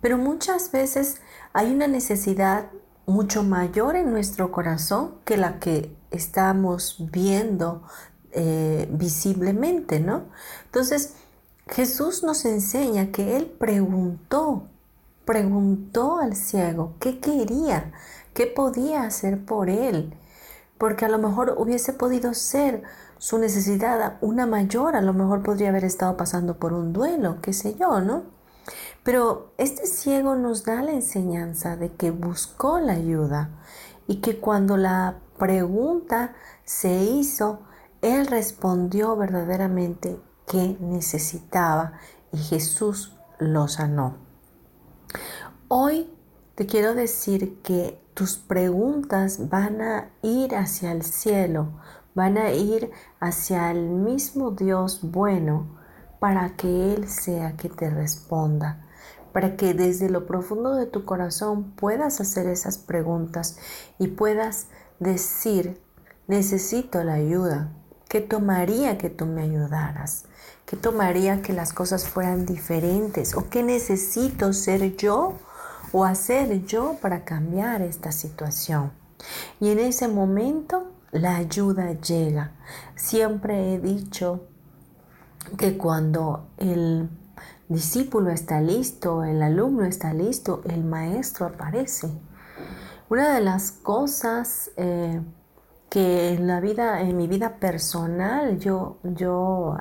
Pero 0.00 0.18
muchas 0.18 0.72
veces 0.72 1.20
hay 1.52 1.72
una 1.72 1.86
necesidad 1.86 2.70
mucho 3.06 3.42
mayor 3.42 3.96
en 3.96 4.10
nuestro 4.10 4.50
corazón 4.50 5.16
que 5.24 5.36
la 5.36 5.60
que 5.60 5.94
estamos 6.10 6.96
viendo 7.12 7.82
eh, 8.32 8.88
visiblemente, 8.90 10.00
¿no? 10.00 10.24
Entonces, 10.64 11.14
Jesús 11.68 12.22
nos 12.22 12.44
enseña 12.46 13.12
que 13.12 13.36
Él 13.36 13.46
preguntó 13.46 14.68
preguntó 15.24 16.18
al 16.18 16.34
ciego 16.34 16.94
qué 16.98 17.20
quería, 17.20 17.92
qué 18.34 18.46
podía 18.46 19.02
hacer 19.04 19.44
por 19.44 19.70
él, 19.70 20.14
porque 20.78 21.04
a 21.04 21.08
lo 21.08 21.18
mejor 21.18 21.54
hubiese 21.58 21.92
podido 21.92 22.34
ser 22.34 22.82
su 23.18 23.38
necesidad 23.38 24.18
una 24.20 24.46
mayor, 24.46 24.96
a 24.96 25.00
lo 25.00 25.12
mejor 25.12 25.42
podría 25.42 25.68
haber 25.68 25.84
estado 25.84 26.16
pasando 26.16 26.58
por 26.58 26.72
un 26.72 26.92
duelo, 26.92 27.38
qué 27.40 27.52
sé 27.52 27.74
yo, 27.74 28.00
¿no? 28.00 28.24
Pero 29.04 29.52
este 29.58 29.86
ciego 29.86 30.36
nos 30.36 30.64
da 30.64 30.82
la 30.82 30.92
enseñanza 30.92 31.76
de 31.76 31.92
que 31.92 32.10
buscó 32.10 32.78
la 32.78 32.94
ayuda 32.94 33.50
y 34.06 34.16
que 34.16 34.38
cuando 34.38 34.76
la 34.76 35.18
pregunta 35.38 36.34
se 36.64 37.02
hizo, 37.04 37.60
él 38.00 38.26
respondió 38.26 39.16
verdaderamente 39.16 40.20
que 40.46 40.76
necesitaba 40.80 41.92
y 42.32 42.38
Jesús 42.38 43.16
lo 43.38 43.68
sanó. 43.68 44.21
Hoy 45.68 46.10
te 46.54 46.66
quiero 46.66 46.94
decir 46.94 47.60
que 47.62 47.98
tus 48.14 48.36
preguntas 48.36 49.48
van 49.48 49.80
a 49.80 50.10
ir 50.22 50.54
hacia 50.54 50.92
el 50.92 51.02
cielo, 51.02 51.80
van 52.14 52.36
a 52.36 52.52
ir 52.52 52.90
hacia 53.20 53.70
el 53.70 53.88
mismo 53.88 54.50
Dios 54.50 55.00
bueno 55.02 55.80
para 56.20 56.56
que 56.56 56.94
Él 56.94 57.08
sea 57.08 57.56
que 57.56 57.68
te 57.68 57.88
responda, 57.88 58.86
para 59.32 59.56
que 59.56 59.74
desde 59.74 60.10
lo 60.10 60.26
profundo 60.26 60.74
de 60.74 60.86
tu 60.86 61.04
corazón 61.04 61.72
puedas 61.72 62.20
hacer 62.20 62.46
esas 62.46 62.78
preguntas 62.78 63.58
y 63.98 64.08
puedas 64.08 64.66
decir, 65.00 65.80
necesito 66.28 67.02
la 67.02 67.14
ayuda, 67.14 67.72
¿qué 68.08 68.20
tomaría 68.20 68.98
que 68.98 69.08
tú 69.08 69.26
me 69.26 69.42
ayudaras? 69.42 70.26
¿Qué 70.72 70.78
tomaría 70.78 71.42
que 71.42 71.52
las 71.52 71.74
cosas 71.74 72.08
fueran 72.08 72.46
diferentes? 72.46 73.36
¿O 73.36 73.50
qué 73.50 73.62
necesito 73.62 74.54
ser 74.54 74.96
yo? 74.96 75.36
o 75.92 76.06
hacer 76.06 76.64
yo 76.64 76.96
para 77.00 77.24
cambiar 77.24 77.82
esta 77.82 78.12
situación. 78.12 78.92
Y 79.60 79.68
en 79.68 79.78
ese 79.78 80.08
momento 80.08 80.90
la 81.10 81.36
ayuda 81.36 81.92
llega. 81.92 82.52
Siempre 82.96 83.74
he 83.74 83.78
dicho 83.78 84.46
que 85.58 85.76
cuando 85.76 86.48
el 86.56 87.10
discípulo 87.68 88.30
está 88.30 88.60
listo, 88.60 89.22
el 89.24 89.42
alumno 89.42 89.84
está 89.84 90.14
listo, 90.14 90.62
el 90.64 90.82
maestro 90.84 91.46
aparece. 91.46 92.10
Una 93.10 93.34
de 93.34 93.42
las 93.42 93.72
cosas 93.72 94.70
eh, 94.78 95.20
que 95.90 96.32
en 96.32 96.46
la 96.46 96.60
vida, 96.60 97.02
en 97.02 97.18
mi 97.18 97.26
vida 97.26 97.56
personal, 97.56 98.58
yo, 98.58 98.96
yo 99.02 99.76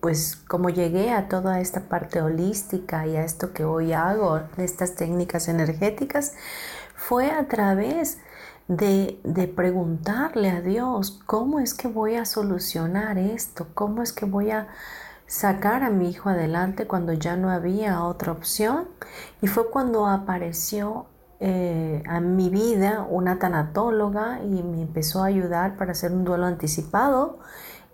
pues 0.00 0.36
como 0.36 0.68
llegué 0.68 1.10
a 1.10 1.28
toda 1.28 1.60
esta 1.60 1.88
parte 1.88 2.20
holística 2.20 3.06
y 3.06 3.16
a 3.16 3.24
esto 3.24 3.52
que 3.52 3.64
hoy 3.64 3.92
hago, 3.92 4.40
estas 4.56 4.94
técnicas 4.94 5.48
energéticas, 5.48 6.34
fue 6.94 7.30
a 7.30 7.46
través 7.48 8.18
de, 8.68 9.20
de, 9.24 9.48
preguntarle 9.48 10.50
a 10.50 10.60
Dios, 10.60 11.22
¿cómo 11.26 11.60
es 11.60 11.72
que 11.72 11.88
voy 11.88 12.16
a 12.16 12.26
solucionar 12.26 13.16
esto? 13.16 13.68
¿Cómo 13.74 14.02
es 14.02 14.12
que 14.12 14.26
voy 14.26 14.50
a 14.50 14.68
sacar 15.26 15.82
a 15.82 15.90
mi 15.90 16.10
hijo 16.10 16.28
adelante 16.28 16.86
cuando 16.86 17.14
ya 17.14 17.36
no 17.36 17.50
había 17.50 18.04
otra 18.04 18.32
opción? 18.32 18.88
Y 19.40 19.46
fue 19.46 19.70
cuando 19.70 20.06
apareció 20.06 21.06
eh, 21.40 22.02
a 22.08 22.20
mi 22.20 22.50
vida 22.50 23.06
una 23.08 23.38
tanatóloga 23.38 24.40
y 24.42 24.62
me 24.62 24.82
empezó 24.82 25.22
a 25.22 25.26
ayudar 25.26 25.76
para 25.76 25.92
hacer 25.92 26.12
un 26.12 26.24
duelo 26.24 26.46
anticipado 26.46 27.38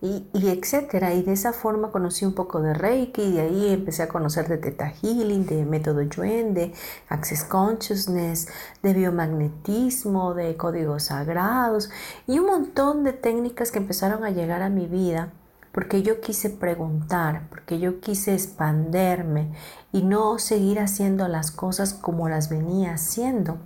y, 0.05 0.49
etcétera. 0.49 1.15
Y 1.15 1.23
de 1.23 1.33
esa 1.33 1.53
forma 1.53 1.91
conocí 1.91 2.27
un 2.27 2.35
poco 2.35 2.61
de 2.61 2.75
Reiki 2.75 3.23
y 3.23 3.33
de 3.33 3.41
ahí 3.41 3.73
empecé 3.73 4.03
a 4.03 4.09
conocer 4.09 4.47
de 4.49 4.59
Theta 4.59 4.93
Healing, 5.03 5.47
de 5.47 5.65
método 5.65 6.03
Yuen, 6.03 6.53
de 6.53 6.75
Access 7.09 7.45
Consciousness, 7.45 8.49
de 8.83 8.93
biomagnetismo, 8.93 10.35
de 10.35 10.57
códigos 10.57 11.05
sagrados 11.05 11.91
y 12.27 12.39
un 12.39 12.47
montón 12.47 13.03
de 13.05 13.15
técnicas 13.15 13.71
que 13.71 13.79
empezaron 13.79 14.25
a 14.25 14.31
llegar 14.31 14.63
a 14.63 14.69
mi 14.69 14.87
vida 14.87 15.33
porque 15.73 16.03
yo 16.03 16.21
quise 16.21 16.51
preguntar, 16.51 17.49
porque 17.49 17.81
yo 17.81 18.01
quise 18.01 18.35
expanderme 18.35 19.53
y 19.91 20.03
no 20.03 20.39
seguir 20.39 20.79
haciendo 20.79 21.27
las 21.27 21.51
cosas 21.51 21.95
como 21.95 22.29
las 22.29 22.49
venía 22.49 22.95
haciendo. 22.95 23.59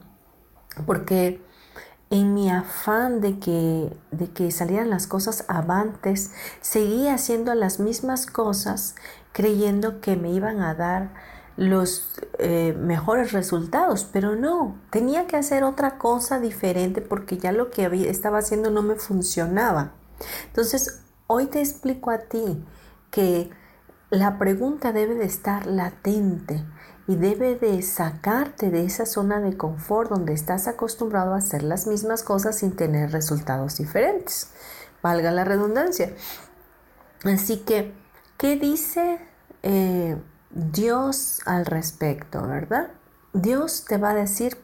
Porque 0.86 1.42
en 2.10 2.34
mi 2.34 2.50
afán 2.50 3.20
de 3.20 3.38
que, 3.38 3.96
de 4.10 4.30
que 4.30 4.50
salieran 4.50 4.90
las 4.90 5.06
cosas 5.06 5.44
avantes, 5.48 6.30
seguía 6.60 7.14
haciendo 7.14 7.54
las 7.54 7.80
mismas 7.80 8.26
cosas 8.26 8.94
creyendo 9.32 10.00
que 10.00 10.16
me 10.16 10.32
iban 10.32 10.60
a 10.60 10.74
dar 10.74 11.10
los 11.56 12.12
eh, 12.38 12.74
mejores 12.78 13.32
resultados, 13.32 14.08
pero 14.10 14.36
no, 14.36 14.78
tenía 14.90 15.26
que 15.26 15.36
hacer 15.36 15.64
otra 15.64 15.98
cosa 15.98 16.38
diferente 16.38 17.00
porque 17.02 17.36
ya 17.36 17.52
lo 17.52 17.70
que 17.70 18.08
estaba 18.08 18.38
haciendo 18.38 18.70
no 18.70 18.82
me 18.82 18.94
funcionaba. 18.94 19.92
Entonces, 20.46 21.02
hoy 21.26 21.46
te 21.46 21.60
explico 21.60 22.10
a 22.10 22.18
ti 22.18 22.64
que 23.10 23.50
la 24.10 24.38
pregunta 24.38 24.92
debe 24.92 25.14
de 25.16 25.24
estar 25.24 25.66
latente 25.66 26.64
y 27.08 27.16
debe 27.16 27.56
de 27.56 27.80
sacarte 27.80 28.70
de 28.70 28.84
esa 28.84 29.06
zona 29.06 29.40
de 29.40 29.56
confort 29.56 30.10
donde 30.10 30.34
estás 30.34 30.68
acostumbrado 30.68 31.32
a 31.32 31.38
hacer 31.38 31.62
las 31.62 31.86
mismas 31.86 32.22
cosas 32.22 32.58
sin 32.58 32.76
tener 32.76 33.12
resultados 33.12 33.78
diferentes. 33.78 34.50
Valga 35.02 35.32
la 35.32 35.44
redundancia. 35.44 36.12
Así 37.24 37.60
que, 37.60 37.94
¿qué 38.36 38.56
dice 38.56 39.18
eh, 39.62 40.18
Dios 40.50 41.40
al 41.46 41.64
respecto, 41.64 42.46
verdad? 42.46 42.90
Dios 43.32 43.86
te 43.86 43.96
va 43.96 44.10
a 44.10 44.14
decir 44.14 44.58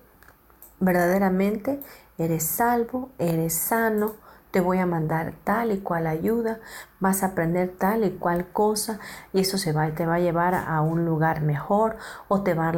verdaderamente, 0.80 1.80
eres 2.18 2.44
salvo, 2.44 3.10
eres 3.18 3.54
sano, 3.54 4.16
te 4.54 4.60
voy 4.60 4.78
a 4.78 4.86
mandar 4.86 5.34
tal 5.42 5.72
y 5.72 5.80
cual 5.80 6.06
ayuda, 6.06 6.60
vas 7.00 7.24
a 7.24 7.26
aprender 7.26 7.74
tal 7.76 8.04
y 8.04 8.12
cual 8.12 8.46
cosa 8.52 9.00
y 9.32 9.40
eso 9.40 9.58
se 9.58 9.72
va, 9.72 9.90
te 9.96 10.06
va 10.06 10.14
a 10.14 10.20
llevar 10.20 10.54
a 10.54 10.80
un 10.80 11.04
lugar 11.04 11.40
mejor 11.40 11.96
o 12.28 12.42
te 12.42 12.54
va 12.54 12.68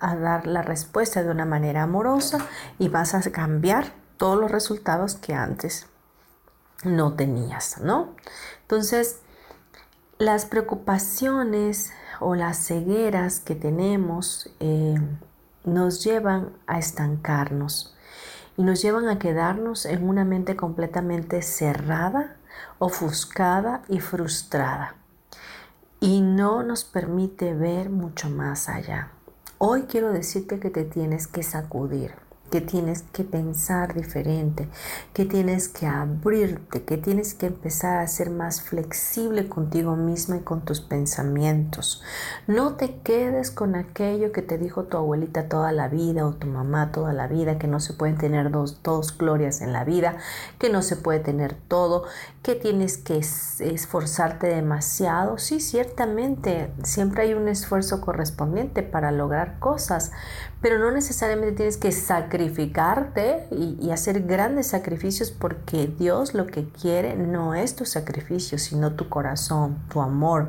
a, 0.00 0.16
dar 0.16 0.48
la 0.48 0.62
respuesta 0.62 1.22
de 1.22 1.30
una 1.30 1.44
manera 1.44 1.84
amorosa 1.84 2.38
y 2.80 2.88
vas 2.88 3.14
a 3.14 3.22
cambiar 3.30 3.92
todos 4.16 4.40
los 4.40 4.50
resultados 4.50 5.14
que 5.14 5.32
antes 5.32 5.86
no 6.82 7.12
tenías, 7.12 7.80
¿no? 7.80 8.16
Entonces, 8.62 9.20
las 10.18 10.46
preocupaciones 10.46 11.92
o 12.18 12.34
las 12.34 12.66
cegueras 12.66 13.38
que 13.38 13.54
tenemos 13.54 14.50
eh, 14.58 14.98
nos 15.62 16.02
llevan 16.02 16.54
a 16.66 16.80
estancarnos 16.80 17.96
y 18.60 18.62
nos 18.62 18.82
llevan 18.82 19.08
a 19.08 19.18
quedarnos 19.18 19.86
en 19.86 20.06
una 20.06 20.22
mente 20.26 20.54
completamente 20.54 21.40
cerrada, 21.40 22.36
ofuscada 22.78 23.80
y 23.88 24.00
frustrada. 24.00 24.96
Y 25.98 26.20
no 26.20 26.62
nos 26.62 26.84
permite 26.84 27.54
ver 27.54 27.88
mucho 27.88 28.28
más 28.28 28.68
allá. 28.68 29.12
Hoy 29.56 29.84
quiero 29.84 30.12
decirte 30.12 30.60
que 30.60 30.68
te 30.68 30.84
tienes 30.84 31.26
que 31.26 31.42
sacudir 31.42 32.12
que 32.50 32.60
tienes 32.60 33.02
que 33.12 33.24
pensar 33.24 33.94
diferente, 33.94 34.68
que 35.14 35.24
tienes 35.24 35.68
que 35.68 35.86
abrirte, 35.86 36.82
que 36.82 36.96
tienes 36.96 37.34
que 37.34 37.46
empezar 37.46 37.98
a 37.98 38.08
ser 38.08 38.30
más 38.30 38.62
flexible 38.62 39.48
contigo 39.48 39.96
misma 39.96 40.36
y 40.36 40.40
con 40.40 40.62
tus 40.62 40.80
pensamientos. 40.80 42.02
No 42.46 42.74
te 42.74 42.96
quedes 43.02 43.50
con 43.50 43.74
aquello 43.74 44.32
que 44.32 44.42
te 44.42 44.58
dijo 44.58 44.84
tu 44.84 44.96
abuelita 44.96 45.48
toda 45.48 45.72
la 45.72 45.88
vida 45.88 46.26
o 46.26 46.32
tu 46.32 46.46
mamá 46.46 46.92
toda 46.92 47.12
la 47.12 47.26
vida, 47.28 47.58
que 47.58 47.68
no 47.68 47.80
se 47.80 47.94
pueden 47.94 48.18
tener 48.18 48.50
dos, 48.50 48.82
dos 48.82 49.16
glorias 49.16 49.60
en 49.60 49.72
la 49.72 49.84
vida, 49.84 50.16
que 50.58 50.70
no 50.70 50.82
se 50.82 50.96
puede 50.96 51.20
tener 51.20 51.54
todo, 51.54 52.04
que 52.42 52.54
tienes 52.54 52.98
que 52.98 53.18
esforzarte 53.18 54.48
demasiado. 54.48 55.38
Sí, 55.38 55.60
ciertamente, 55.60 56.72
siempre 56.82 57.22
hay 57.22 57.34
un 57.34 57.48
esfuerzo 57.48 58.00
correspondiente 58.00 58.82
para 58.82 59.12
lograr 59.12 59.58
cosas, 59.58 60.12
pero 60.60 60.78
no 60.78 60.90
necesariamente 60.90 61.56
tienes 61.56 61.76
que 61.76 61.92
sacrificarte 61.92 63.46
y, 63.50 63.90
hacer 63.90 64.22
grandes 64.22 64.68
sacrificios 64.68 65.30
porque 65.30 65.86
Dios 65.86 66.34
lo 66.34 66.46
que 66.46 66.68
quiere 66.68 67.16
no 67.16 67.54
es 67.54 67.74
tu 67.74 67.84
sacrificio, 67.84 68.58
sino 68.58 68.92
tu 68.92 69.08
corazón, 69.08 69.78
tu 69.88 70.00
amor, 70.00 70.48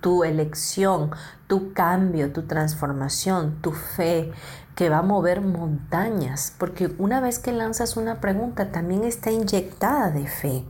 tu 0.00 0.24
elección, 0.24 1.10
tu 1.46 1.72
cambio, 1.72 2.32
tu 2.32 2.42
transformación, 2.42 3.60
tu 3.60 3.72
fe 3.72 4.30
que 4.76 4.90
va 4.90 4.98
a 4.98 5.02
mover 5.02 5.40
montañas, 5.40 6.52
porque 6.58 6.94
una 6.98 7.20
vez 7.20 7.38
que 7.38 7.50
lanzas 7.50 7.96
una 7.96 8.20
pregunta 8.20 8.70
también 8.70 9.04
está 9.04 9.30
inyectada 9.30 10.10
de 10.10 10.26
fe. 10.26 10.64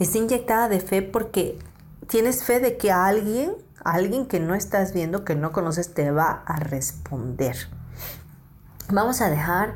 Está 0.00 0.18
inyectada 0.18 0.68
de 0.68 0.80
fe 0.80 1.00
porque 1.00 1.60
tienes 2.08 2.42
fe 2.42 2.58
de 2.58 2.76
que 2.76 2.90
alguien, 2.90 3.54
alguien 3.84 4.26
que 4.26 4.40
no 4.40 4.56
estás 4.56 4.92
viendo, 4.92 5.24
que 5.24 5.36
no 5.36 5.52
conoces, 5.52 5.94
te 5.94 6.10
va 6.10 6.42
a 6.44 6.56
responder. 6.56 7.56
Vamos 8.92 9.22
a 9.22 9.30
dejar 9.30 9.74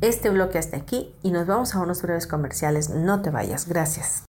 este 0.00 0.30
bloque 0.30 0.56
hasta 0.56 0.78
aquí 0.78 1.14
y 1.22 1.30
nos 1.30 1.46
vamos 1.46 1.74
a 1.74 1.80
unos 1.80 2.00
breves 2.00 2.26
comerciales. 2.26 2.88
No 2.88 3.20
te 3.20 3.28
vayas, 3.28 3.68
gracias. 3.68 4.24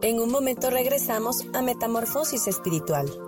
En 0.00 0.20
un 0.20 0.32
momento 0.32 0.70
regresamos 0.70 1.44
a 1.52 1.60
Metamorfosis 1.60 2.46
Espiritual. 2.46 3.27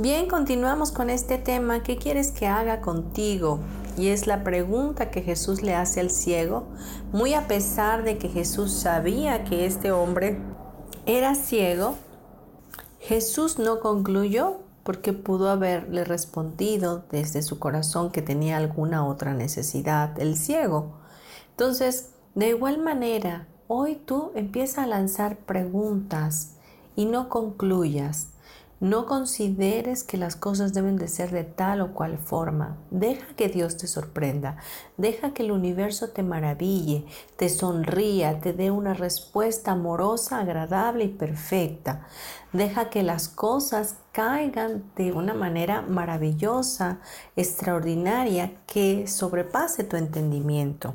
Bien, 0.00 0.28
continuamos 0.28 0.92
con 0.92 1.10
este 1.10 1.36
tema. 1.36 1.82
¿Qué 1.82 1.98
quieres 1.98 2.30
que 2.30 2.46
haga 2.46 2.80
contigo? 2.80 3.60
Y 3.98 4.08
es 4.08 4.26
la 4.26 4.42
pregunta 4.42 5.10
que 5.10 5.20
Jesús 5.20 5.60
le 5.60 5.74
hace 5.74 6.00
al 6.00 6.08
ciego, 6.08 6.68
muy 7.12 7.34
a 7.34 7.46
pesar 7.46 8.02
de 8.02 8.16
que 8.16 8.30
Jesús 8.30 8.72
sabía 8.72 9.44
que 9.44 9.66
este 9.66 9.92
hombre 9.92 10.38
era 11.04 11.34
ciego. 11.34 11.96
Jesús 12.98 13.58
no 13.58 13.80
concluyó 13.80 14.60
porque 14.84 15.12
pudo 15.12 15.50
haberle 15.50 16.04
respondido 16.04 17.04
desde 17.10 17.42
su 17.42 17.58
corazón 17.58 18.10
que 18.10 18.22
tenía 18.22 18.56
alguna 18.56 19.06
otra 19.06 19.34
necesidad, 19.34 20.18
el 20.18 20.38
ciego. 20.38 20.94
Entonces, 21.50 22.12
de 22.34 22.48
igual 22.48 22.78
manera, 22.78 23.48
hoy 23.68 23.96
tú 23.96 24.32
empieza 24.34 24.84
a 24.84 24.86
lanzar 24.86 25.36
preguntas 25.40 26.52
y 26.96 27.04
no 27.04 27.28
concluyas. 27.28 28.28
No 28.80 29.04
consideres 29.04 30.04
que 30.04 30.16
las 30.16 30.36
cosas 30.36 30.72
deben 30.72 30.96
de 30.96 31.06
ser 31.06 31.30
de 31.32 31.44
tal 31.44 31.82
o 31.82 31.92
cual 31.92 32.16
forma. 32.16 32.78
Deja 32.90 33.26
que 33.36 33.48
Dios 33.48 33.76
te 33.76 33.86
sorprenda. 33.86 34.56
Deja 34.96 35.34
que 35.34 35.42
el 35.42 35.52
universo 35.52 36.08
te 36.08 36.22
maraville, 36.22 37.04
te 37.36 37.50
sonría, 37.50 38.40
te 38.40 38.54
dé 38.54 38.70
una 38.70 38.94
respuesta 38.94 39.72
amorosa, 39.72 40.40
agradable 40.40 41.04
y 41.04 41.08
perfecta. 41.08 42.06
Deja 42.54 42.88
que 42.88 43.02
las 43.02 43.28
cosas 43.28 43.98
caigan 44.12 44.90
de 44.96 45.12
una 45.12 45.34
manera 45.34 45.82
maravillosa, 45.82 47.00
extraordinaria, 47.36 48.62
que 48.66 49.06
sobrepase 49.06 49.84
tu 49.84 49.98
entendimiento. 49.98 50.94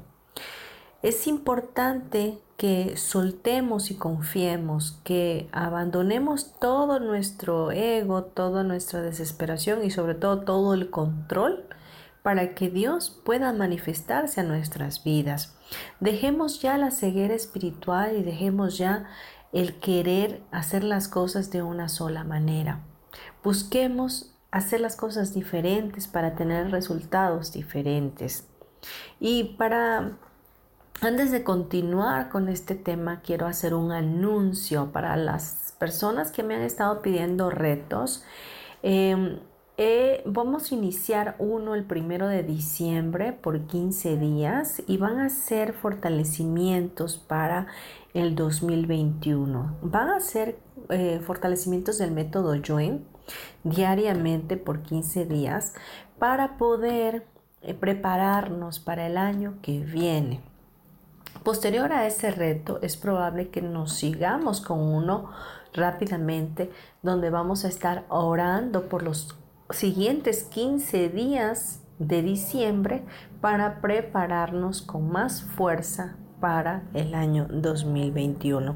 Es 1.03 1.27
importante 1.27 2.39
que 2.57 2.95
soltemos 2.95 3.91
y 3.91 3.95
confiemos, 3.95 4.99
que 5.03 5.49
abandonemos 5.51 6.53
todo 6.59 6.99
nuestro 6.99 7.71
ego, 7.71 8.23
toda 8.23 8.63
nuestra 8.63 9.01
desesperación 9.01 9.83
y 9.83 9.91
sobre 9.91 10.15
todo 10.15 10.41
todo 10.41 10.73
el 10.73 10.89
control 10.89 11.65
para 12.23 12.55
que 12.55 12.69
Dios 12.69 13.21
pueda 13.23 13.53
manifestarse 13.53 14.41
a 14.41 14.43
nuestras 14.43 15.03
vidas. 15.03 15.55
Dejemos 15.99 16.61
ya 16.61 16.77
la 16.77 16.91
ceguera 16.91 17.35
espiritual 17.35 18.15
y 18.17 18.23
dejemos 18.23 18.77
ya 18.77 19.05
el 19.51 19.79
querer 19.79 20.41
hacer 20.51 20.83
las 20.83 21.07
cosas 21.07 21.51
de 21.51 21.61
una 21.61 21.87
sola 21.87 22.23
manera. 22.23 22.79
Busquemos 23.43 24.33
hacer 24.49 24.79
las 24.79 24.95
cosas 24.95 25.33
diferentes 25.33 26.07
para 26.07 26.35
tener 26.35 26.71
resultados 26.71 27.51
diferentes. 27.51 28.47
Y 29.19 29.55
para 29.57 30.17
antes 31.01 31.31
de 31.31 31.43
continuar 31.43 32.29
con 32.29 32.49
este 32.49 32.75
tema, 32.75 33.21
quiero 33.21 33.47
hacer 33.47 33.73
un 33.73 33.91
anuncio 33.91 34.91
para 34.91 35.15
las 35.17 35.75
personas 35.77 36.31
que 36.31 36.43
me 36.43 36.55
han 36.55 36.61
estado 36.61 37.01
pidiendo 37.01 37.49
retos. 37.49 38.23
Em, 38.81 39.39
eh, 39.77 40.23
vamos 40.25 40.71
a 40.71 40.75
iniciar 40.75 41.35
uno 41.37 41.75
el 41.75 41.83
primero 41.83 42.27
de 42.27 42.43
diciembre 42.43 43.33
por 43.33 43.67
15 43.67 44.15
días 44.17 44.81
y 44.87 44.97
van 44.97 45.19
a 45.19 45.29
ser 45.29 45.73
fortalecimientos 45.73 47.17
para 47.17 47.67
el 48.13 48.35
2021. 48.35 49.77
Van 49.81 50.09
a 50.09 50.21
ser 50.21 50.57
eh, 50.89 51.19
fortalecimientos 51.25 51.97
del 51.97 52.11
método 52.11 52.55
Join 52.65 53.05
diariamente 53.63 54.55
por 54.55 54.81
15 54.81 55.25
días 55.25 55.73
para 56.19 56.57
poder 56.57 57.25
eh, 57.61 57.73
prepararnos 57.73 58.79
para 58.79 59.07
el 59.07 59.17
año 59.17 59.55
que 59.61 59.79
viene. 59.79 60.54
Posterior 61.45 61.93
a 61.93 62.07
ese 62.07 62.31
reto, 62.31 62.79
es 62.81 62.97
probable 62.97 63.49
que 63.49 63.61
nos 63.61 63.93
sigamos 63.93 64.61
con 64.61 64.79
uno 64.79 65.29
rápidamente, 65.73 66.71
donde 67.03 67.29
vamos 67.29 67.65
a 67.65 67.67
estar 67.67 68.03
orando 68.09 68.89
por 68.89 69.03
los 69.03 69.37
siguientes 69.69 70.45
15 70.45 71.09
días 71.09 71.83
de 71.99 72.23
diciembre 72.23 73.05
para 73.41 73.79
prepararnos 73.79 74.81
con 74.81 75.11
más 75.11 75.43
fuerza 75.43 76.15
para 76.45 76.83
el 76.93 77.15
año 77.15 77.47
2021. 77.49 78.75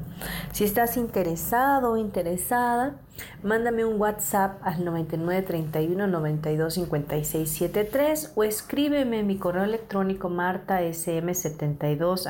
Si 0.50 0.64
estás 0.64 0.96
interesado 0.96 1.92
o 1.92 1.96
interesada, 1.96 2.96
mándame 3.44 3.84
un 3.84 4.00
WhatsApp 4.00 4.60
al 4.64 4.84
9931 4.84 6.08
92 6.08 6.74
73 6.74 8.32
o 8.34 8.42
escríbeme 8.42 9.20
en 9.20 9.28
mi 9.28 9.36
correo 9.36 9.62
electrónico 9.62 10.28
martasm72 10.30 12.26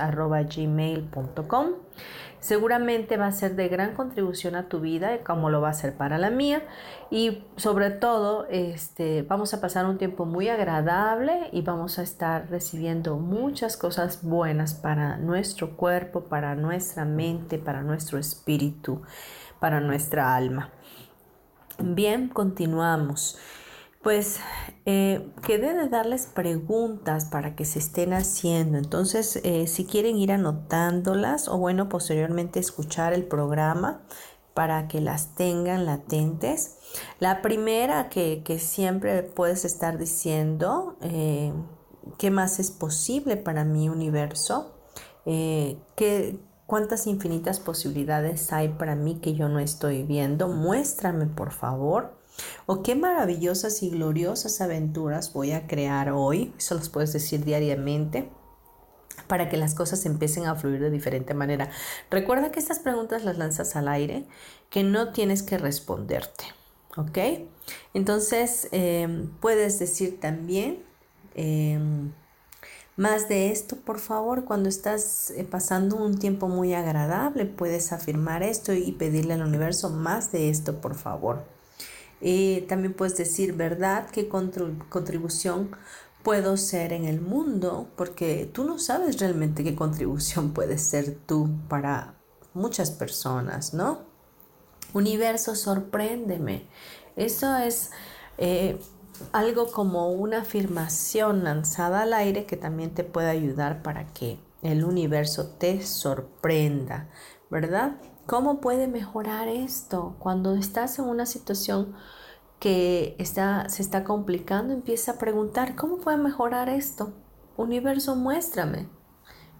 gmail.com. 0.54 1.68
Seguramente 2.40 3.18
va 3.18 3.26
a 3.26 3.32
ser 3.32 3.54
de 3.54 3.68
gran 3.68 3.94
contribución 3.94 4.56
a 4.56 4.68
tu 4.68 4.80
vida, 4.80 5.18
como 5.24 5.50
lo 5.50 5.60
va 5.60 5.68
a 5.68 5.74
ser 5.74 5.94
para 5.94 6.16
la 6.16 6.30
mía. 6.30 6.62
Y 7.10 7.44
sobre 7.56 7.90
todo, 7.90 8.46
este, 8.48 9.22
vamos 9.22 9.52
a 9.52 9.60
pasar 9.60 9.84
un 9.84 9.98
tiempo 9.98 10.24
muy 10.24 10.48
agradable 10.48 11.50
y 11.52 11.60
vamos 11.60 11.98
a 11.98 12.02
estar 12.02 12.48
recibiendo 12.48 13.16
muchas 13.16 13.76
cosas 13.76 14.22
buenas 14.22 14.72
para 14.72 15.18
nuestro 15.18 15.76
cuerpo, 15.76 16.24
para 16.24 16.54
nuestra 16.54 17.04
mente, 17.04 17.58
para 17.58 17.82
nuestro 17.82 18.18
espíritu, 18.18 19.02
para 19.58 19.80
nuestra 19.80 20.34
alma. 20.34 20.70
Bien, 21.78 22.28
continuamos. 22.28 23.38
Pues 24.02 24.40
eh, 24.86 25.30
quedé 25.46 25.74
de 25.74 25.88
darles 25.88 26.26
preguntas 26.26 27.26
para 27.26 27.54
que 27.54 27.64
se 27.64 27.78
estén 27.78 28.12
haciendo. 28.14 28.78
Entonces, 28.78 29.40
eh, 29.44 29.66
si 29.66 29.84
quieren 29.84 30.16
ir 30.16 30.32
anotándolas 30.32 31.48
o 31.48 31.58
bueno, 31.58 31.88
posteriormente 31.88 32.60
escuchar 32.60 33.12
el 33.12 33.24
programa, 33.24 34.02
para 34.54 34.88
que 34.88 35.00
las 35.00 35.34
tengan 35.34 35.86
latentes. 35.86 36.76
La 37.18 37.42
primera 37.42 38.08
que, 38.08 38.42
siempre 38.58 39.22
puedes 39.22 39.64
estar 39.64 39.98
diciendo, 39.98 40.96
eh, 41.00 41.52
¿qué 42.18 42.30
más 42.30 42.58
es 42.58 42.70
posible 42.70 43.36
para 43.36 43.64
mi 43.64 43.88
universo? 43.88 44.74
Eh, 45.24 45.78
¿Cuántas 46.66 47.06
infinitas 47.06 47.58
posibilidades 47.58 48.52
hay 48.52 48.68
para 48.68 48.94
mí 48.94 49.18
que 49.20 49.34
yo 49.34 49.48
no 49.48 49.58
estoy 49.58 50.02
viendo? 50.02 50.48
Muéstrame, 50.48 51.26
por 51.26 51.52
favor. 51.52 52.19
O 52.66 52.82
qué 52.82 52.94
maravillosas 52.94 53.82
y 53.82 53.90
gloriosas 53.90 54.60
aventuras 54.60 55.32
voy 55.32 55.52
a 55.52 55.66
crear 55.66 56.10
hoy. 56.10 56.54
Eso 56.58 56.74
los 56.74 56.88
puedes 56.88 57.12
decir 57.12 57.44
diariamente 57.44 58.30
para 59.26 59.48
que 59.48 59.56
las 59.56 59.74
cosas 59.74 60.04
empiecen 60.06 60.46
a 60.46 60.56
fluir 60.56 60.80
de 60.80 60.90
diferente 60.90 61.34
manera. 61.34 61.70
Recuerda 62.10 62.50
que 62.50 62.58
estas 62.58 62.80
preguntas 62.80 63.24
las 63.24 63.38
lanzas 63.38 63.76
al 63.76 63.88
aire, 63.88 64.26
que 64.70 64.82
no 64.82 65.12
tienes 65.12 65.42
que 65.42 65.58
responderte. 65.58 66.44
¿Ok? 66.96 67.18
Entonces, 67.94 68.68
em, 68.72 69.30
puedes 69.40 69.78
decir 69.78 70.18
también, 70.18 70.82
em, 71.34 72.12
más 72.96 73.28
de 73.28 73.50
esto, 73.50 73.76
por 73.76 73.98
favor, 74.00 74.44
cuando 74.44 74.68
estás 74.68 75.30
eh, 75.30 75.44
pasando 75.44 75.96
un 75.96 76.18
tiempo 76.18 76.48
muy 76.48 76.74
agradable, 76.74 77.46
puedes 77.46 77.92
afirmar 77.92 78.42
esto 78.42 78.72
y 78.72 78.92
pedirle 78.92 79.34
al 79.34 79.42
universo 79.42 79.90
más 79.90 80.32
de 80.32 80.50
esto, 80.50 80.80
por 80.80 80.96
favor. 80.96 81.44
Y 82.20 82.62
también 82.62 82.94
puedes 82.94 83.16
decir, 83.16 83.54
¿verdad? 83.54 84.08
¿Qué 84.10 84.28
contribución 84.28 85.70
puedo 86.22 86.56
ser 86.56 86.92
en 86.92 87.06
el 87.06 87.20
mundo? 87.20 87.88
Porque 87.96 88.50
tú 88.52 88.64
no 88.64 88.78
sabes 88.78 89.18
realmente 89.20 89.64
qué 89.64 89.74
contribución 89.74 90.50
puedes 90.54 90.82
ser 90.82 91.16
tú 91.26 91.50
para 91.68 92.14
muchas 92.52 92.90
personas, 92.90 93.74
¿no? 93.74 94.00
Universo, 94.92 95.54
sorpréndeme. 95.54 96.66
Eso 97.16 97.56
es 97.56 97.90
eh, 98.38 98.78
algo 99.32 99.70
como 99.70 100.10
una 100.10 100.42
afirmación 100.42 101.44
lanzada 101.44 102.02
al 102.02 102.12
aire 102.12 102.44
que 102.44 102.56
también 102.56 102.92
te 102.92 103.04
puede 103.04 103.30
ayudar 103.30 103.82
para 103.82 104.06
que 104.12 104.38
el 104.62 104.84
universo 104.84 105.48
te 105.58 105.82
sorprenda, 105.82 107.08
¿verdad? 107.50 107.96
¿Cómo 108.30 108.60
puede 108.60 108.86
mejorar 108.86 109.48
esto? 109.48 110.14
Cuando 110.20 110.54
estás 110.54 111.00
en 111.00 111.06
una 111.06 111.26
situación 111.26 111.94
que 112.60 113.16
está, 113.18 113.68
se 113.68 113.82
está 113.82 114.04
complicando, 114.04 114.72
empieza 114.72 115.10
a 115.10 115.18
preguntar, 115.18 115.74
¿cómo 115.74 115.98
puede 115.98 116.16
mejorar 116.16 116.68
esto? 116.68 117.12
Universo, 117.56 118.14
muéstrame. 118.14 118.88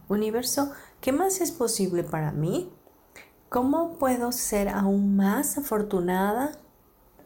Universo, 0.09 0.71
¿qué 1.01 1.11
más 1.11 1.41
es 1.41 1.51
posible 1.51 2.05
para 2.05 2.31
mí? 2.31 2.73
¿Cómo 3.49 3.99
puedo 3.99 4.31
ser 4.31 4.69
aún 4.69 5.17
más 5.17 5.59
afortunada? 5.59 6.53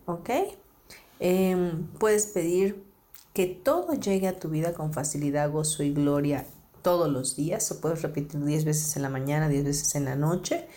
¿Ok? 0.07 0.31
Em, 1.21 1.89
puedes 1.99 2.25
pedir 2.29 2.91
que 3.35 3.49
todo 3.49 3.93
llegue 3.93 4.29
a 4.29 4.39
tu 4.39 4.49
vida 4.49 4.73
con 4.73 4.95
facilidad, 4.95 5.51
gozo 5.51 5.83
y 5.83 5.93
gloria 5.93 6.47
todos 6.81 7.13
los 7.13 7.37
días. 7.37 7.71
O 7.71 7.83
puedes 7.83 8.01
repetir 8.01 8.43
10 8.43 8.65
veces 8.65 8.97
en 8.97 9.03
la 9.03 9.11
mañana, 9.11 9.51
10 9.51 9.63
veces 9.63 9.95
en 9.95 10.07
la 10.07 10.17
noche. 10.17 10.71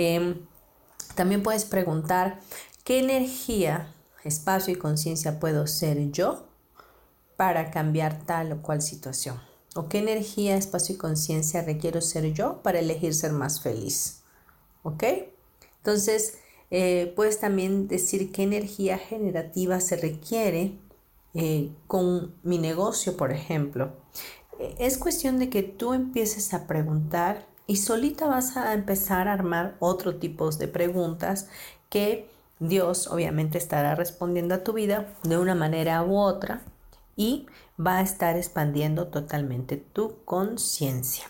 Em, 0.00 0.46
también 1.16 1.42
puedes 1.42 1.64
preguntar 1.64 2.38
qué 2.84 3.00
energía, 3.00 3.92
espacio 4.22 4.72
y 4.72 4.76
conciencia 4.76 5.40
puedo 5.40 5.66
ser 5.66 6.12
yo 6.12 6.46
para 7.36 7.72
cambiar 7.72 8.24
tal 8.24 8.52
o 8.52 8.62
cual 8.62 8.80
situación. 8.80 9.40
O 9.74 9.88
qué 9.88 9.98
energía, 9.98 10.56
espacio 10.56 10.94
y 10.94 10.98
conciencia 10.98 11.62
requiero 11.62 12.00
ser 12.00 12.32
yo 12.32 12.62
para 12.62 12.78
elegir 12.78 13.12
ser 13.12 13.32
más 13.32 13.60
feliz. 13.60 14.22
¿Ok? 14.84 15.02
Entonces, 15.78 16.38
eh, 16.70 17.12
puedes 17.16 17.40
también 17.40 17.88
decir 17.88 18.30
qué 18.30 18.44
energía 18.44 18.98
generativa 18.98 19.80
se 19.80 19.96
requiere 19.96 20.78
eh, 21.34 21.72
con 21.88 22.36
mi 22.44 22.58
negocio, 22.58 23.16
por 23.16 23.32
ejemplo. 23.32 23.96
Eh, 24.60 24.76
es 24.78 24.96
cuestión 24.96 25.40
de 25.40 25.50
que 25.50 25.64
tú 25.64 25.92
empieces 25.92 26.54
a 26.54 26.68
preguntar 26.68 27.48
y 27.68 27.76
solita 27.76 28.26
vas 28.26 28.56
a 28.56 28.72
empezar 28.72 29.28
a 29.28 29.34
armar 29.34 29.76
otro 29.78 30.16
tipo 30.16 30.50
de 30.50 30.68
preguntas 30.68 31.48
que 31.90 32.28
Dios 32.58 33.06
obviamente 33.08 33.58
estará 33.58 33.94
respondiendo 33.94 34.54
a 34.54 34.64
tu 34.64 34.72
vida 34.72 35.06
de 35.22 35.36
una 35.36 35.54
manera 35.54 36.02
u 36.02 36.16
otra 36.16 36.62
y 37.14 37.46
va 37.78 37.98
a 37.98 38.00
estar 38.00 38.36
expandiendo 38.36 39.08
totalmente 39.08 39.76
tu 39.76 40.24
conciencia. 40.24 41.26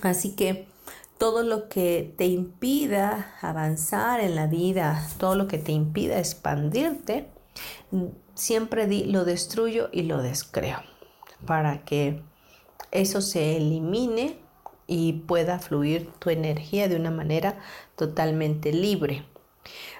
Así 0.00 0.34
que 0.34 0.66
todo 1.18 1.42
lo 1.42 1.68
que 1.68 2.14
te 2.16 2.24
impida 2.24 3.36
avanzar 3.42 4.20
en 4.20 4.36
la 4.36 4.46
vida, 4.46 5.06
todo 5.18 5.36
lo 5.36 5.46
que 5.46 5.58
te 5.58 5.72
impida 5.72 6.18
expandirte, 6.18 7.28
siempre 8.34 8.86
lo 9.06 9.26
destruyo 9.26 9.90
y 9.92 10.04
lo 10.04 10.22
descreo 10.22 10.78
para 11.44 11.84
que 11.84 12.22
eso 12.90 13.20
se 13.20 13.58
elimine 13.58 14.43
y 14.86 15.12
pueda 15.12 15.58
fluir 15.58 16.10
tu 16.18 16.30
energía 16.30 16.88
de 16.88 16.96
una 16.96 17.10
manera 17.10 17.58
totalmente 17.96 18.72
libre. 18.72 19.24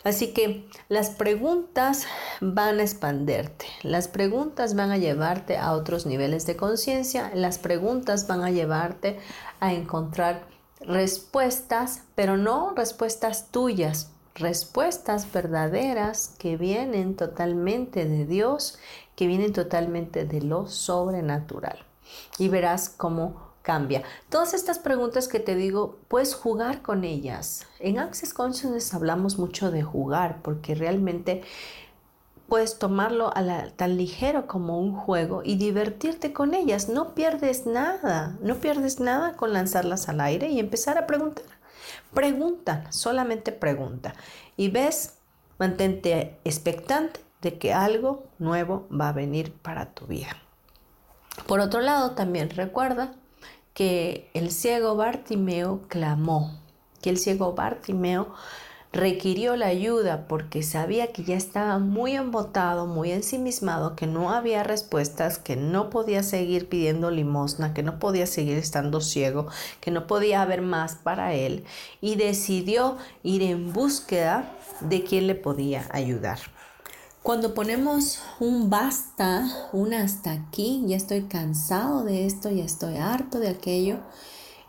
Así 0.03 0.33
que 0.33 0.69
las 0.89 1.11
preguntas 1.11 2.07
van 2.41 2.81
a 2.81 2.83
expanderte, 2.83 3.67
las 3.83 4.09
preguntas 4.09 4.75
van 4.75 4.91
a 4.91 4.99
llevarte 4.99 5.57
a 5.57 5.73
otros 5.73 6.05
niveles 6.05 6.47
de 6.47 6.57
conciencia, 6.57 7.31
las 7.35 7.59
preguntas 7.59 8.27
van 8.27 8.43
a 8.43 8.51
llevarte 8.51 9.19
a 9.61 9.73
encontrar 9.73 10.47
respuestas, 10.81 12.03
pero 12.15 12.37
no 12.37 12.75
respuestas 12.77 13.51
tuyas, 13.51 14.11
respuestas 14.35 15.33
verdaderas 15.33 16.35
que 16.39 16.57
vienen 16.59 17.17
totalmente 17.17 18.05
de 18.05 18.27
Dios, 18.27 18.79
que 19.17 19.27
vienen 19.27 19.53
totalmente 19.53 20.27
de 20.27 20.43
lo 20.43 20.67
sobrenatural. 20.67 21.79
Y 22.39 22.49
verás 22.49 22.91
cómo 22.91 23.44
cambia. 23.65 24.03
Todas 24.29 24.53
estas 24.53 24.79
preguntas 24.79 25.27
que 25.27 25.41
te 25.41 25.57
digo, 25.57 25.99
puedes 26.09 26.35
jugar 26.35 26.83
con 26.83 27.03
ellas. 27.03 27.67
En 27.81 27.99
Access 27.99 28.35
Consciousness 28.35 28.93
hablamos 28.93 29.39
mucho 29.39 29.71
de 29.71 29.83
jugar 29.83 30.43
porque 30.43 30.75
realmente 30.75 31.43
puedes 32.47 32.79
tomarlo 32.79 33.33
tan 33.77 33.97
ligero 33.97 34.47
como 34.47 34.79
un 34.79 34.95
juego 34.95 35.41
y 35.43 35.57
divertirte 35.57 36.35
con 36.35 36.53
ellas. 36.53 36.91
No 36.91 37.15
pierdes 37.15 37.65
nada, 37.65 38.37
no 38.43 38.57
pierdes 38.57 39.01
nada 39.01 39.33
con 39.33 39.55
lanzarlas 39.55 40.11
al 40.11 40.21
aire 40.21 40.51
y 40.51 40.61
empezar 40.61 40.99
a 40.99 41.07
preguntar. 41.07 41.47
Pregunta, 42.13 42.85
solamente 42.93 43.51
pregunta. 43.51 44.15
Y 44.59 44.69
ves, 44.69 45.15
mantente 45.59 46.39
expectante 46.45 47.21
de 47.41 47.59
que 47.59 47.73
algo 47.73 48.25
nuevo 48.39 48.87
va 48.93 49.09
a 49.09 49.13
venir 49.13 49.55
para 49.55 49.95
tu 49.95 50.07
vida. 50.07 50.37
Por 51.47 51.61
otro 51.61 51.81
lado, 51.81 52.11
también 52.11 52.51
recuerda 52.51 53.15
que 53.75 54.31
el 54.35 54.51
ciego 54.53 54.95
Bartimeo 54.97 55.83
clamó, 55.89 56.59
que 57.03 57.11
el 57.11 57.19
ciego 57.19 57.55
Bartimeo 57.55 58.33
requirió 58.95 59.57
la 59.57 59.67
ayuda 59.67 60.29
porque 60.29 60.63
sabía 60.63 61.09
que 61.09 61.25
ya 61.25 61.37
estaba 61.37 61.81
muy 61.81 62.13
embotado, 62.13 62.87
muy 62.87 63.11
ensimismado, 63.11 63.97
que 63.97 64.07
no 64.07 64.31
había 64.31 64.63
respuestas, 64.63 65.39
que 65.39 65.57
no 65.57 65.91
podía 65.91 66.23
seguir 66.23 66.69
pidiendo 66.69 67.11
limosna, 67.11 67.75
que 67.75 67.83
no 67.83 67.99
podía 67.99 68.29
seguir 68.29 68.57
estando 68.57 69.01
ciego, 69.01 69.49
que 69.81 69.91
no 69.91 70.07
podía 70.07 70.43
haber 70.43 70.63
más 70.63 70.95
para 70.95 71.35
él 71.35 71.65
y 72.01 72.15
decidió 72.15 72.97
ir 73.25 73.43
en 73.43 73.73
búsqueda 73.73 74.53
de 74.81 75.03
quien 75.03 75.27
le 75.27 75.35
podía 75.35 75.89
ayudar. 75.91 76.39
Cuando 77.25 77.55
ponemos 77.55 78.19
un 78.39 78.69
basta, 78.69 79.71
un 79.73 79.95
hasta 79.95 80.31
aquí, 80.31 80.85
ya 80.87 80.99
estoy 80.99 81.23
cansado 81.23 82.05
de 82.05 82.27
esto, 82.27 82.51
ya 82.51 82.65
estoy 82.65 82.99
harto 82.99 83.39
de 83.39 83.49
aquello, 83.49 84.01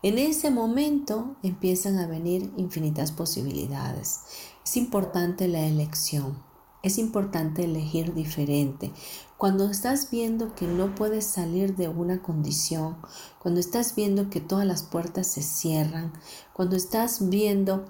en 0.03 0.17
ese 0.17 0.51
momento 0.51 1.35
empiezan 1.43 1.97
a 1.97 2.07
venir 2.07 2.53
infinitas 2.55 3.11
posibilidades. 3.11 4.21
Es 4.63 4.77
importante 4.77 5.49
la 5.49 5.67
elección, 5.67 6.41
es 6.81 6.97
importante 6.97 7.65
elegir 7.65 8.13
diferente. 8.13 8.93
Cuando 9.35 9.69
estás 9.69 10.09
viendo 10.09 10.55
que 10.55 10.65
no 10.65 10.95
puedes 10.95 11.25
salir 11.25 11.75
de 11.75 11.89
una 11.89 12.21
condición, 12.21 12.95
cuando 13.37 13.59
estás 13.59 13.95
viendo 13.95 14.29
que 14.29 14.39
todas 14.39 14.65
las 14.65 14.81
puertas 14.81 15.27
se 15.27 15.41
cierran, 15.41 16.13
cuando 16.53 16.77
estás 16.77 17.27
viendo 17.27 17.83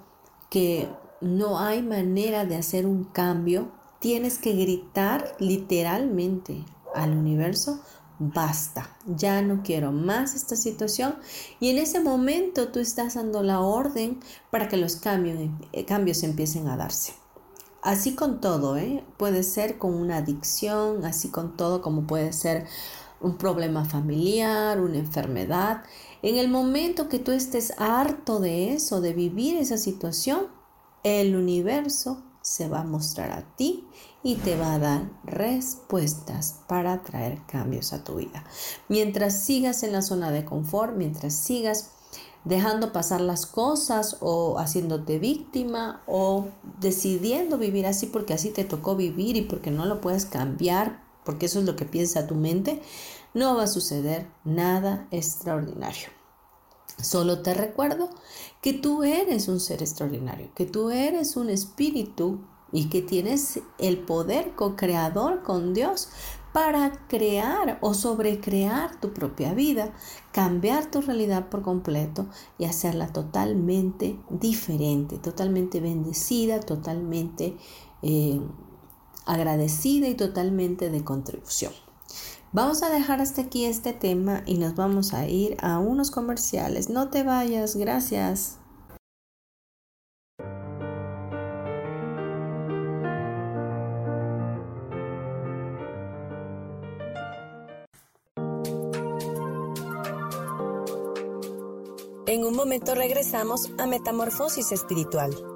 que 0.50 0.88
no 1.20 1.60
hay 1.60 1.82
manera 1.82 2.44
de 2.44 2.56
hacer 2.56 2.84
un 2.84 3.04
cambio, 3.04 3.70
tienes 3.98 4.38
que 4.38 4.52
gritar 4.52 5.36
literalmente 5.38 6.64
al 6.94 7.16
universo, 7.16 7.80
basta, 8.18 8.96
ya 9.06 9.42
no 9.42 9.62
quiero 9.62 9.92
más 9.92 10.34
esta 10.34 10.56
situación 10.56 11.16
y 11.60 11.70
en 11.70 11.78
ese 11.78 12.00
momento 12.00 12.68
tú 12.68 12.78
estás 12.80 13.14
dando 13.14 13.42
la 13.42 13.60
orden 13.60 14.20
para 14.50 14.68
que 14.68 14.76
los 14.76 14.96
cambios, 14.96 15.38
eh, 15.72 15.84
cambios 15.84 16.22
empiecen 16.22 16.68
a 16.68 16.76
darse. 16.76 17.12
Así 17.82 18.14
con 18.14 18.40
todo, 18.40 18.76
¿eh? 18.76 19.04
puede 19.16 19.42
ser 19.42 19.78
con 19.78 19.94
una 19.94 20.16
adicción, 20.16 21.04
así 21.04 21.28
con 21.28 21.56
todo 21.56 21.82
como 21.82 22.06
puede 22.06 22.32
ser 22.32 22.66
un 23.20 23.38
problema 23.38 23.84
familiar, 23.84 24.80
una 24.80 24.98
enfermedad. 24.98 25.84
En 26.22 26.36
el 26.36 26.48
momento 26.48 27.08
que 27.08 27.18
tú 27.18 27.32
estés 27.32 27.74
harto 27.78 28.40
de 28.40 28.72
eso, 28.72 29.00
de 29.00 29.12
vivir 29.12 29.56
esa 29.56 29.78
situación, 29.78 30.48
el 31.04 31.36
universo 31.36 32.22
se 32.46 32.68
va 32.68 32.82
a 32.82 32.84
mostrar 32.84 33.32
a 33.32 33.42
ti 33.56 33.88
y 34.22 34.36
te 34.36 34.56
va 34.56 34.74
a 34.74 34.78
dar 34.78 35.10
respuestas 35.24 36.60
para 36.68 37.02
traer 37.02 37.42
cambios 37.46 37.92
a 37.92 38.04
tu 38.04 38.14
vida. 38.14 38.44
Mientras 38.88 39.40
sigas 39.40 39.82
en 39.82 39.90
la 39.90 40.00
zona 40.00 40.30
de 40.30 40.44
confort, 40.44 40.94
mientras 40.94 41.34
sigas 41.34 41.90
dejando 42.44 42.92
pasar 42.92 43.20
las 43.20 43.46
cosas 43.46 44.18
o 44.20 44.60
haciéndote 44.60 45.18
víctima 45.18 46.04
o 46.06 46.46
decidiendo 46.78 47.58
vivir 47.58 47.84
así 47.84 48.06
porque 48.06 48.34
así 48.34 48.50
te 48.50 48.62
tocó 48.62 48.94
vivir 48.94 49.36
y 49.36 49.42
porque 49.42 49.72
no 49.72 49.84
lo 49.84 50.00
puedes 50.00 50.24
cambiar, 50.24 51.02
porque 51.24 51.46
eso 51.46 51.58
es 51.58 51.66
lo 51.66 51.74
que 51.74 51.84
piensa 51.84 52.28
tu 52.28 52.36
mente, 52.36 52.80
no 53.34 53.56
va 53.56 53.64
a 53.64 53.66
suceder 53.66 54.28
nada 54.44 55.08
extraordinario. 55.10 56.15
Solo 57.00 57.42
te 57.42 57.52
recuerdo 57.52 58.08
que 58.62 58.72
tú 58.72 59.02
eres 59.02 59.48
un 59.48 59.60
ser 59.60 59.82
extraordinario, 59.82 60.50
que 60.54 60.64
tú 60.64 60.90
eres 60.90 61.36
un 61.36 61.50
espíritu 61.50 62.40
y 62.72 62.88
que 62.88 63.02
tienes 63.02 63.60
el 63.78 63.98
poder 63.98 64.54
co-creador 64.54 65.42
con 65.42 65.74
Dios 65.74 66.08
para 66.52 67.06
crear 67.06 67.78
o 67.82 67.92
sobrecrear 67.92 68.98
tu 68.98 69.12
propia 69.12 69.52
vida, 69.52 69.92
cambiar 70.32 70.90
tu 70.90 71.02
realidad 71.02 71.50
por 71.50 71.60
completo 71.60 72.26
y 72.56 72.64
hacerla 72.64 73.12
totalmente 73.12 74.18
diferente, 74.30 75.18
totalmente 75.18 75.80
bendecida, 75.80 76.60
totalmente 76.60 77.58
eh, 78.00 78.40
agradecida 79.26 80.08
y 80.08 80.14
totalmente 80.14 80.88
de 80.88 81.04
contribución. 81.04 81.72
Vamos 82.52 82.82
a 82.82 82.90
dejar 82.90 83.20
hasta 83.20 83.42
aquí 83.42 83.64
este 83.64 83.92
tema 83.92 84.42
y 84.46 84.58
nos 84.58 84.74
vamos 84.74 85.12
a 85.12 85.26
ir 85.26 85.56
a 85.60 85.78
unos 85.78 86.10
comerciales. 86.10 86.88
No 86.88 87.10
te 87.10 87.22
vayas, 87.22 87.76
gracias. 87.76 88.58
En 102.26 102.44
un 102.44 102.56
momento 102.56 102.94
regresamos 102.94 103.70
a 103.78 103.86
Metamorfosis 103.86 104.72
Espiritual. 104.72 105.55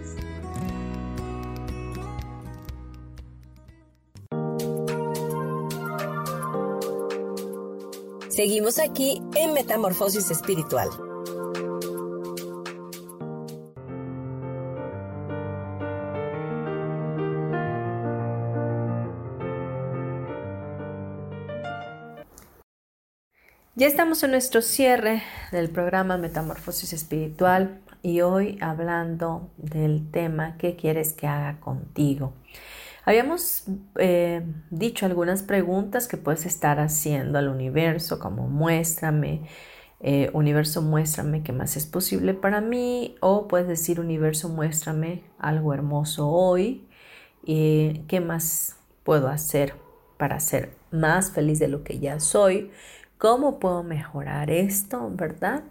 Seguimos 8.31 8.79
aquí 8.79 9.21
en 9.35 9.53
Metamorfosis 9.53 10.31
Espiritual. 10.31 10.87
Ya 23.75 23.87
estamos 23.87 24.23
en 24.23 24.31
nuestro 24.31 24.61
cierre 24.61 25.23
del 25.51 25.69
programa 25.69 26.15
Metamorfosis 26.15 26.93
Espiritual 26.93 27.81
y 28.01 28.21
hoy 28.21 28.57
hablando 28.61 29.49
del 29.57 30.09
tema 30.09 30.55
¿Qué 30.57 30.77
quieres 30.77 31.11
que 31.11 31.27
haga 31.27 31.59
contigo? 31.59 32.31
Habíamos 33.03 33.63
eh, 33.97 34.43
dicho 34.69 35.05
algunas 35.05 35.41
preguntas 35.41 36.07
que 36.07 36.17
puedes 36.17 36.45
estar 36.45 36.79
haciendo 36.79 37.39
al 37.39 37.47
universo, 37.47 38.19
como 38.19 38.47
muéstrame, 38.47 39.41
eh, 39.99 40.29
universo 40.33 40.81
muéstrame 40.81 41.43
qué 41.43 41.51
más 41.51 41.77
es 41.77 41.85
posible 41.87 42.33
para 42.33 42.61
mí, 42.61 43.15
o 43.19 43.47
puedes 43.47 43.67
decir 43.67 43.99
universo 43.99 44.49
muéstrame 44.49 45.23
algo 45.39 45.73
hermoso 45.73 46.29
hoy, 46.29 46.87
y 47.43 48.03
qué 48.07 48.19
más 48.19 48.77
puedo 49.03 49.29
hacer 49.29 49.73
para 50.17 50.39
ser 50.39 50.75
más 50.91 51.31
feliz 51.31 51.57
de 51.57 51.67
lo 51.67 51.83
que 51.83 51.97
ya 51.97 52.19
soy, 52.19 52.69
cómo 53.17 53.57
puedo 53.59 53.81
mejorar 53.81 54.51
esto, 54.51 55.09
¿verdad? 55.11 55.63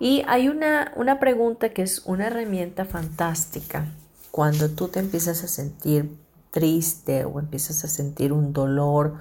Y 0.00 0.24
hay 0.26 0.48
una, 0.48 0.92
una 0.96 1.20
pregunta 1.20 1.68
que 1.68 1.82
es 1.82 2.02
una 2.04 2.26
herramienta 2.26 2.84
fantástica 2.84 3.86
cuando 4.32 4.68
tú 4.70 4.88
te 4.88 4.98
empiezas 4.98 5.44
a 5.44 5.48
sentir 5.48 6.23
triste 6.54 7.24
o 7.24 7.40
empiezas 7.40 7.84
a 7.84 7.88
sentir 7.88 8.32
un 8.32 8.52
dolor 8.52 9.14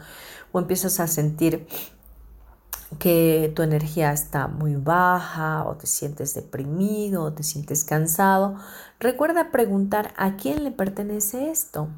o 0.51 0.59
empiezas 0.59 0.99
a 0.99 1.07
sentir 1.07 1.65
que 2.99 3.51
tu 3.55 3.63
energía 3.63 4.13
está 4.13 4.47
muy 4.47 4.75
baja 4.75 5.65
o 5.65 5.75
te 5.75 5.87
sientes 5.87 6.35
deprimido 6.35 7.23
o 7.23 7.33
te 7.33 7.41
sientes 7.41 7.83
cansado, 7.83 8.55
recuerda 8.99 9.51
preguntar 9.51 10.13
a 10.15 10.35
quién 10.35 10.63
le 10.63 10.69
pertenece 10.69 11.49
esto. 11.49 11.89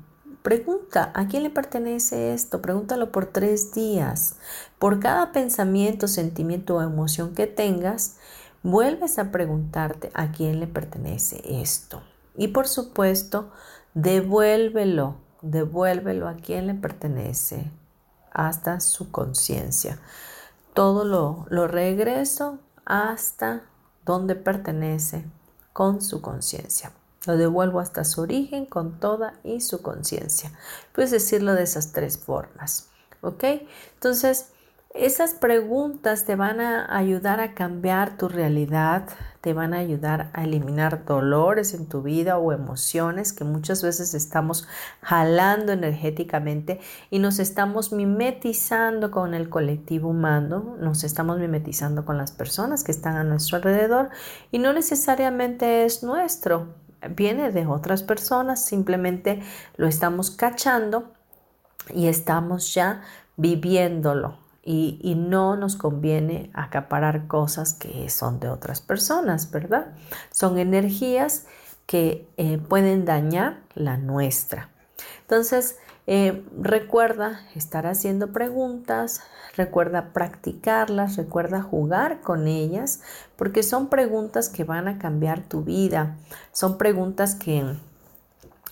Pregunta, 0.41 1.11
¿a 1.13 1.27
quién 1.27 1.43
le 1.43 1.49
pertenece 1.49 2.33
esto? 2.33 2.61
Pregúntalo 2.61 3.11
por 3.11 3.25
tres 3.25 3.73
días. 3.73 4.37
Por 4.79 5.01
cada 5.01 5.33
pensamiento, 5.33 6.07
sentimiento 6.07 6.77
o 6.77 6.81
emoción 6.81 7.35
que 7.35 7.45
tengas, 7.47 8.15
vuelves 8.63 9.19
a 9.19 9.31
preguntarte 9.31 10.11
a 10.13 10.31
quién 10.31 10.61
le 10.61 10.67
pertenece 10.67 11.41
esto. 11.61 12.03
Y 12.37 12.49
por 12.49 12.69
supuesto, 12.69 13.51
devuélvelo 13.95 15.24
devuélvelo 15.51 16.27
a 16.27 16.35
quien 16.35 16.67
le 16.67 16.73
pertenece 16.73 17.71
hasta 18.31 18.79
su 18.79 19.11
conciencia. 19.11 19.99
Todo 20.73 21.05
lo, 21.05 21.45
lo 21.49 21.67
regreso 21.67 22.59
hasta 22.83 23.63
donde 24.05 24.35
pertenece 24.35 25.25
con 25.73 26.01
su 26.01 26.21
conciencia. 26.21 26.91
Lo 27.25 27.37
devuelvo 27.37 27.79
hasta 27.79 28.03
su 28.03 28.21
origen 28.21 28.65
con 28.65 28.99
toda 28.99 29.33
y 29.43 29.61
su 29.61 29.81
conciencia. 29.81 30.51
Puedes 30.93 31.11
decirlo 31.11 31.53
de 31.53 31.63
esas 31.63 31.91
tres 31.91 32.17
formas. 32.17 32.89
¿Ok? 33.21 33.43
Entonces, 33.93 34.49
Esas 34.95 35.33
preguntas 35.33 36.23
te 36.23 36.37
van 36.37 36.61
a 36.61 36.97
ayudar 36.97 37.41
a 37.41 37.53
cambiar 37.53 38.15
tu 38.15 38.29
realidad, 38.29 39.09
te 39.41 39.51
van 39.51 39.73
a 39.73 39.79
ayudar 39.79 40.29
a 40.31 40.45
eliminar 40.45 41.03
dolores 41.03 41.73
en 41.73 41.89
tu 41.89 42.01
vida 42.01 42.37
o 42.37 42.53
emociones 42.53 43.33
que 43.33 43.43
muchas 43.43 43.83
veces 43.83 44.13
estamos 44.13 44.69
jalando 45.01 45.73
energéticamente 45.73 46.79
y 47.09 47.19
nos 47.19 47.39
estamos 47.39 47.91
mimetizando 47.91 49.11
con 49.11 49.33
el 49.33 49.49
colectivo 49.49 50.11
humano, 50.11 50.77
nos 50.79 51.03
estamos 51.03 51.39
mimetizando 51.39 52.05
con 52.05 52.17
las 52.17 52.31
personas 52.31 52.85
que 52.85 52.93
están 52.93 53.17
a 53.17 53.25
nuestro 53.25 53.57
alrededor 53.57 54.11
y 54.49 54.59
no 54.59 54.71
necesariamente 54.71 55.83
es 55.83 56.03
nuestro, 56.03 56.73
viene 57.09 57.51
de 57.51 57.67
otras 57.67 58.01
personas, 58.01 58.63
simplemente 58.63 59.43
lo 59.75 59.87
estamos 59.87 60.31
cachando 60.31 61.11
y 61.93 62.07
estamos 62.07 62.73
ya 62.73 63.01
viviéndolo 63.35 64.44
y, 64.65 65.13
no 65.15 65.55
nos 65.55 65.75
conviene 65.75 66.49
acaparar 66.53 67.27
cosas 67.27 67.73
que 67.73 68.09
son 68.09 68.39
de 68.39 68.49
otras 68.49 68.81
personas, 68.81 69.51
¿verdad? 69.51 69.93
Son 70.31 70.57
energías 70.57 71.45
que 71.85 72.27
eh, 72.37 72.57
pueden 72.57 73.05
dañar 73.05 73.61
la 73.75 73.97
nuestra. 73.97 74.71
Entonces, 75.21 75.77
eh, 76.07 76.43
recuerda 76.59 77.41
estar 77.53 77.85
haciendo 77.85 78.31
preguntas, 78.31 79.21
recuerda 79.55 80.13
practicarlas, 80.13 81.15
recuerda 81.15 81.61
jugar 81.61 82.21
con 82.21 82.47
ellas, 82.47 83.01
porque 83.35 83.61
son 83.61 83.87
preguntas 83.87 84.49
que 84.49 84.63
van 84.63 84.87
a 84.87 84.97
cambiar 84.97 85.41
tu 85.41 85.63
vida, 85.63 86.17
son 86.51 86.79
preguntas 86.79 87.35
que 87.35 87.75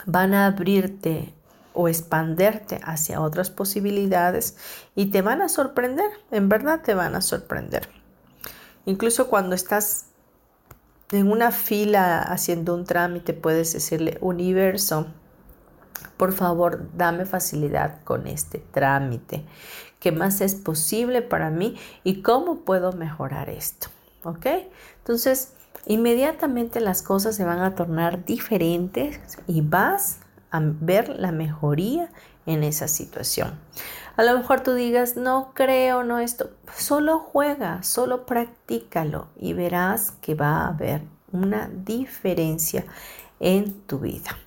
van 0.08 0.34
a 0.34 0.48
abrirte 0.48 1.34
o 1.74 1.88
expanderte 1.88 2.80
hacia 2.84 3.22
otras 3.22 3.50
posibilidades 3.50 4.58
y 4.96 5.08
te 5.08 5.22
van 5.22 5.42
a 5.42 5.50
sorprender, 5.50 6.10
en 6.32 6.50
verdad 6.50 6.82
te 6.82 6.94
van 6.94 7.16
a 7.16 7.22
sorprender. 7.22 7.90
Incluso 8.86 9.28
cuando 9.28 9.56
estás 9.56 10.08
en 11.12 11.32
una 11.32 11.52
fila 11.52 12.22
haciendo 12.22 12.74
un 12.74 12.86
trámite, 12.86 13.34
puedes 13.34 13.74
decirle, 13.74 14.18
universo, 14.22 15.08
por 16.18 16.34
favor, 16.34 16.90
dame 16.96 17.26
facilidad 17.26 18.04
con 18.04 18.28
este 18.28 18.60
trámite. 18.60 19.46
¿Qué 20.00 20.12
más 20.12 20.42
es 20.42 20.56
posible 20.56 21.22
para 21.22 21.50
mí 21.50 21.78
y 22.04 22.22
cómo 22.22 22.62
puedo 22.62 22.92
mejorar 22.94 23.50
esto? 23.50 23.88
¿Ok? 24.24 24.48
Entonces, 25.00 25.54
inmediatamente 25.86 26.80
las 26.80 27.02
cosas 27.02 27.36
se 27.36 27.46
van 27.46 27.60
a 27.60 27.76
tornar 27.76 28.26
diferentes 28.26 29.20
y 29.48 29.62
vas 29.62 30.20
a 30.54 30.60
ver 30.62 31.10
la 31.10 31.32
mejoría 31.32 32.10
en 32.45 32.64
esa 32.64 32.88
situación. 32.88 33.60
A 34.16 34.24
lo 34.24 34.38
mejor 34.38 34.62
tú 34.62 34.74
digas, 34.74 35.18
no 35.18 35.51
creo, 35.56 36.04
no 36.04 36.20
esto, 36.20 36.51
solo 36.78 37.18
juega, 37.18 37.82
solo 37.82 38.28
practícalo 38.28 39.28
y 39.36 39.54
verás 39.54 40.12
que 40.22 40.36
va 40.36 40.62
a 40.62 40.68
haber 40.68 41.01
una 41.32 41.70
diferencia 41.74 42.86
en 43.39 43.74
tu 43.88 43.97
vida. 43.99 44.38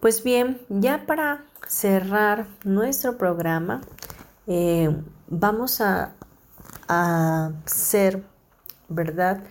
Pues 0.00 0.24
bien, 0.24 0.60
ya 0.68 1.06
para 1.06 1.44
cerrar 1.68 2.48
nuestro 2.64 3.16
programa, 3.16 3.82
eh, 4.48 4.90
vamos 5.28 5.80
a, 5.80 6.14
hacer, 6.88 8.22
¿verdad? 8.88 9.44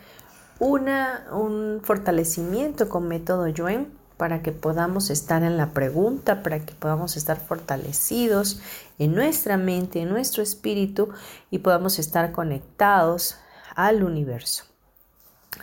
Una, 0.60 1.26
un 1.32 1.80
fortalecimiento 1.82 2.88
con 2.90 3.08
método 3.08 3.48
Yuen 3.48 4.01
para 4.22 4.44
que 4.44 4.52
podamos 4.52 5.10
estar 5.10 5.42
en 5.42 5.58
la 5.58 5.72
pregunta, 5.72 6.44
para 6.44 6.60
que 6.60 6.76
podamos 6.76 7.18
estar 7.18 7.40
fortalecidos 7.40 8.62
en 9.00 9.16
nuestra 9.16 9.58
mente, 9.58 10.00
en 10.00 10.10
nuestro 10.10 10.44
espíritu 10.44 11.10
y 11.50 11.58
podamos 11.58 11.98
estar 11.98 12.32
conectados 12.32 13.38
al 13.76 14.04
universo. 14.04 14.66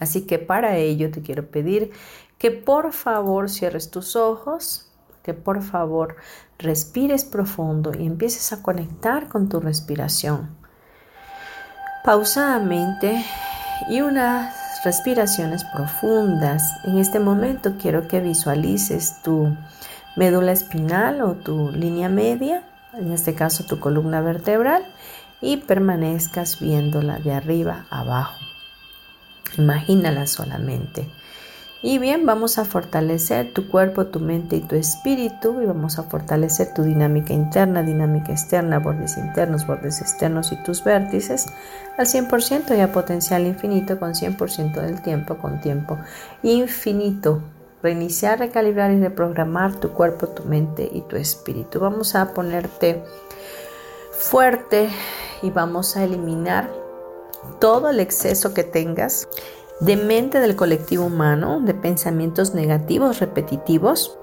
Así 0.00 0.26
que 0.26 0.40
para 0.40 0.76
ello 0.76 1.12
te 1.12 1.22
quiero 1.22 1.46
pedir 1.46 1.92
que 2.36 2.50
por 2.50 2.92
favor 2.92 3.48
cierres 3.48 3.92
tus 3.92 4.16
ojos, 4.16 4.90
que 5.22 5.34
por 5.34 5.62
favor 5.62 6.16
respires 6.59 7.24
profundo 7.24 7.92
y 7.96 8.06
empieces 8.06 8.52
a 8.52 8.61
conectar 8.61 9.28
con 9.28 9.48
tu 9.48 9.61
respiración. 9.61 10.50
Pausadamente 12.02 13.24
y 13.88 14.00
una 14.00 14.52
respiraciones 14.85 15.64
profundas. 15.64 16.62
En 16.85 16.99
este 16.99 17.20
momento 17.20 17.74
quiero 17.81 18.09
que 18.09 18.20
visualices 18.20 19.22
tu 19.22 19.57
médula 20.16 20.53
espinal 20.53 21.22
o 21.22 21.35
tu 21.35 21.70
línea 21.72 22.09
media, 22.09 22.62
en 22.95 23.12
este 23.12 23.35
caso 23.35 23.64
tu 23.64 23.79
columna 23.79 24.20
vertebral, 24.20 24.85
y 25.41 25.59
permanezcas 25.59 26.59
viéndola 26.59 27.18
de 27.18 27.33
arriba 27.33 27.87
abajo. 27.91 28.39
Imagínala 29.57 30.26
solamente. 30.26 31.09
Y 31.81 31.99
bien, 31.99 32.26
vamos 32.26 32.59
a 32.59 32.64
fortalecer 32.64 33.53
tu 33.53 33.68
cuerpo, 33.68 34.07
tu 34.07 34.18
mente 34.18 34.57
y 34.57 34.61
tu 34.62 34.74
espíritu 34.74 35.62
y 35.62 35.66
vamos 35.66 36.01
a 36.01 36.03
fortalecer 36.03 36.74
tu 36.74 36.83
dinámica 36.83 37.33
interna, 37.33 37.85
dinámica 37.85 38.33
externa, 38.33 38.81
bordes 38.81 39.16
internos, 39.16 39.64
bordes 39.64 40.01
externos 40.01 40.51
y 40.51 40.57
tus 40.64 40.83
vértices 40.83 41.47
al 41.97 42.07
100% 42.07 42.76
y 42.76 42.81
a 42.81 42.91
potencial 42.91 43.47
infinito 43.47 44.01
con 44.01 44.14
100% 44.14 44.81
del 44.81 45.03
tiempo 45.03 45.39
con 45.39 45.61
tiempo 45.61 45.99
infinito. 46.43 47.43
Reiniciar, 47.81 48.41
recalibrar 48.41 48.91
y 48.91 48.99
reprogramar 48.99 49.76
tu 49.76 49.91
cuerpo, 49.91 50.26
tu 50.26 50.43
mente 50.43 50.91
y 50.93 51.03
tu 51.03 51.14
espíritu. 51.14 51.79
Vamos 51.79 52.16
a 52.16 52.35
ponerte 52.35 53.05
fuerte 54.11 54.89
y 55.43 55.51
vamos 55.51 55.97
a 55.97 56.03
eliminar 56.03 56.68
todo 57.61 57.91
el 57.91 58.01
exceso 58.01 58.53
que 58.53 58.64
tengas 58.64 59.29
de 59.81 59.97
mente 59.97 60.41
del 60.41 60.57
colectivo 60.57 61.05
humano, 61.07 61.61
de 61.61 61.74
pensamientos 61.74 62.55
negativos 62.55 63.20
repetitivos, 63.20 64.18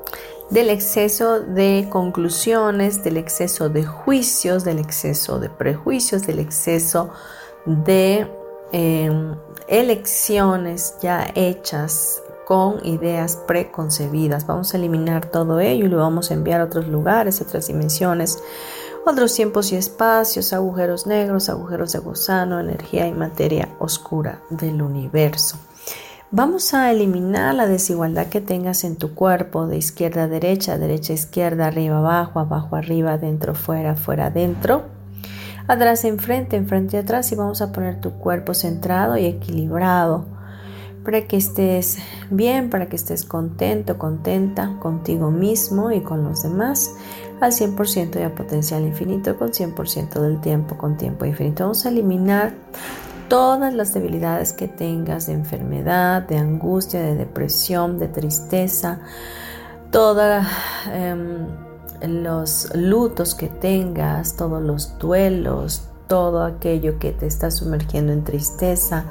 del 0.50 0.70
exceso 0.70 1.40
de 1.40 1.88
conclusiones, 1.90 3.04
del 3.04 3.18
exceso 3.18 3.70
de 3.70 3.84
juicios, 3.84 4.64
del 4.64 4.80
exceso 4.80 5.40
de 5.40 5.50
prejuicios, 5.50 6.28
del 6.28 6.40
exceso 6.40 7.10
de 7.66 8.28
em, 8.72 9.36
elecciones 9.68 10.98
ya 11.02 11.32
hechas 11.34 12.22
con 12.46 12.86
ideas 12.86 13.38
preconcebidas. 13.48 14.46
Vamos 14.46 14.74
a 14.74 14.78
eliminar 14.78 15.32
todo 15.32 15.60
ello 15.60 15.86
y 15.86 15.90
lo 15.90 15.98
vamos 15.98 16.30
a 16.30 16.36
enviar 16.36 16.62
a 16.62 16.66
otros 16.66 16.88
lugares, 16.88 17.42
a 17.42 17.44
otras 17.44 17.68
dimensiones, 17.68 18.38
otros 19.06 19.36
tiempos 19.36 19.72
y 19.72 19.76
espacios, 19.76 20.52
agujeros 20.52 21.06
negros, 21.06 21.50
agujeros 21.50 21.94
de 21.94 22.00
gusano, 22.00 22.60
energía 22.60 23.08
y 23.08 23.14
materia 23.14 23.70
oscura 23.80 24.42
del 24.50 24.82
universo. 24.82 25.58
Vamos 26.32 26.74
a 26.74 26.92
eliminar 26.92 27.54
la 27.54 27.68
desigualdad 27.68 28.28
que 28.28 28.42
tengas 28.42 28.84
en 28.84 28.96
tu 28.96 29.14
cuerpo 29.14 29.68
de 29.68 29.78
izquierda 29.78 30.24
a 30.24 30.28
derecha, 30.28 30.80
derecha 30.80 31.14
a 31.14 31.16
izquierda, 31.16 31.68
arriba 31.68 32.00
abajo, 32.00 32.40
abajo 32.40 32.76
arriba, 32.76 33.20
dentro 33.20 33.54
fuera, 33.54 33.96
fuera 33.96 34.26
adentro, 34.26 34.84
atrás 35.68 36.04
enfrente, 36.04 36.56
enfrente 36.58 36.98
atrás 36.98 37.32
y 37.32 37.36
vamos 37.36 37.62
a 37.62 37.72
poner 37.72 38.02
tu 38.02 38.12
cuerpo 38.14 38.56
centrado 38.56 39.18
y 39.18 39.26
equilibrado 39.26 40.26
para 41.06 41.28
que 41.28 41.38
estés 41.38 42.00
bien, 42.32 42.72
para 42.72 42.88
que 42.88 42.96
estés 42.96 43.24
contento, 43.24 44.00
contenta 44.00 44.78
contigo 44.80 45.30
mismo 45.30 45.92
y 45.92 46.02
con 46.02 46.24
los 46.24 46.42
demás 46.42 46.92
al 47.46 47.52
100% 47.52 48.20
y 48.20 48.24
a 48.24 48.34
potencial 48.34 48.84
infinito 48.84 49.38
con 49.38 49.52
100% 49.52 50.20
del 50.20 50.42
tiempo 50.42 50.78
con 50.78 50.98
tiempo 50.98 51.26
infinito. 51.26 51.64
Vamos 51.64 51.86
a 51.86 51.90
eliminar 51.90 52.56
todas 53.30 53.74
las 53.74 53.94
debilidades 53.94 54.52
que 54.52 54.68
tengas 54.68 55.28
de 55.28 55.34
enfermedad, 55.34 56.24
de 56.24 56.38
angustia, 56.38 57.02
de 57.02 57.16
depresión, 57.16 58.00
de 58.00 58.08
tristeza, 58.08 59.00
todos 59.92 60.44
em, 60.92 61.46
los 62.02 62.76
lutos 62.76 63.36
que 63.36 63.48
tengas, 63.48 64.36
todos 64.36 64.62
los 64.62 64.98
duelos, 64.98 65.88
todo 66.08 66.44
aquello 66.44 66.98
que 66.98 67.12
te 67.12 67.28
está 67.28 67.52
sumergiendo 67.52 68.12
en 68.12 68.24
tristeza 68.24 69.06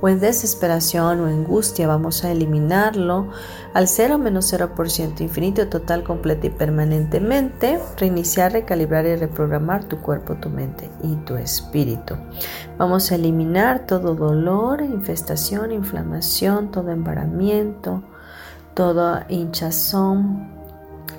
o 0.00 0.08
en 0.08 0.20
desesperación 0.20 1.20
o 1.20 1.26
angustia, 1.26 1.86
vamos 1.86 2.24
a 2.24 2.30
eliminarlo 2.30 3.28
al 3.74 3.88
0 3.88 4.18
menos 4.18 4.52
0% 4.52 5.20
infinito, 5.20 5.68
total, 5.68 6.04
completo 6.04 6.46
y 6.46 6.50
permanentemente, 6.50 7.80
reiniciar, 7.96 8.52
recalibrar 8.52 9.06
y 9.06 9.16
reprogramar 9.16 9.84
tu 9.84 10.00
cuerpo, 10.00 10.34
tu 10.36 10.50
mente 10.50 10.90
y 11.02 11.14
tu 11.24 11.36
espíritu. 11.36 12.16
Vamos 12.76 13.10
a 13.10 13.16
eliminar 13.16 13.86
todo 13.86 14.14
dolor, 14.14 14.82
infestación, 14.82 15.72
inflamación, 15.72 16.70
todo 16.70 16.90
embaramiento, 16.90 18.02
toda 18.74 19.26
hinchazón, 19.28 20.57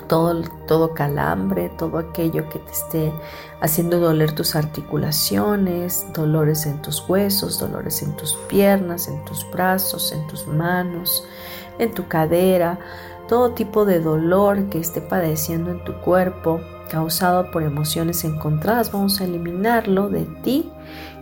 todo, 0.10 0.42
todo 0.68 0.94
calambre, 0.94 1.70
todo 1.78 2.00
aquello 2.00 2.50
que 2.50 2.60
te 2.60 2.72
esté 2.72 3.14
haciendo 3.62 4.00
doler 4.00 4.34
tus 4.34 4.56
articulaciones, 4.58 6.06
dolores 6.14 6.66
en 6.66 6.82
tus 6.82 7.08
huesos, 7.08 7.60
dolores 7.60 8.02
en 8.02 8.18
tus 8.18 8.36
piernas, 8.50 9.08
en 9.08 9.24
tus 9.24 9.50
brazos, 9.50 10.12
en 10.12 10.28
tus 10.28 10.46
manos, 10.48 11.24
en 11.78 11.94
tu 11.94 12.10
cadera, 12.10 12.80
todo 13.30 13.52
tipo 13.52 13.86
de 13.86 14.02
dolor 14.02 14.70
que 14.70 14.80
esté 14.80 15.00
padeciendo 15.00 15.72
en 15.72 15.84
tu 15.86 15.94
cuerpo, 16.02 16.60
causado 16.90 17.52
por 17.52 17.64
emociones 17.64 18.26
encontradas. 18.26 18.92
Vamos 18.92 19.22
a 19.22 19.26
eliminarlo 19.26 20.10
de 20.10 20.26
ti 20.44 20.70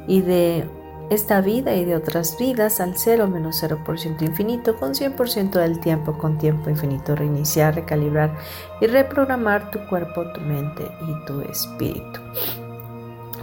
y 0.07 0.21
de 0.21 0.67
esta 1.09 1.41
vida 1.41 1.75
y 1.75 1.85
de 1.85 1.95
otras 1.95 2.37
vidas 2.37 2.79
al 2.79 2.97
0 2.97 3.27
menos 3.27 3.63
0% 3.63 4.21
infinito 4.21 4.75
con 4.77 4.93
100% 4.93 5.51
del 5.51 5.79
tiempo 5.79 6.17
con 6.17 6.37
tiempo 6.37 6.69
infinito. 6.69 7.15
Reiniciar, 7.15 7.75
recalibrar 7.75 8.37
y 8.81 8.87
reprogramar 8.87 9.71
tu 9.71 9.79
cuerpo, 9.87 10.31
tu 10.33 10.41
mente 10.41 10.83
y 11.01 11.25
tu 11.25 11.41
espíritu. 11.41 12.19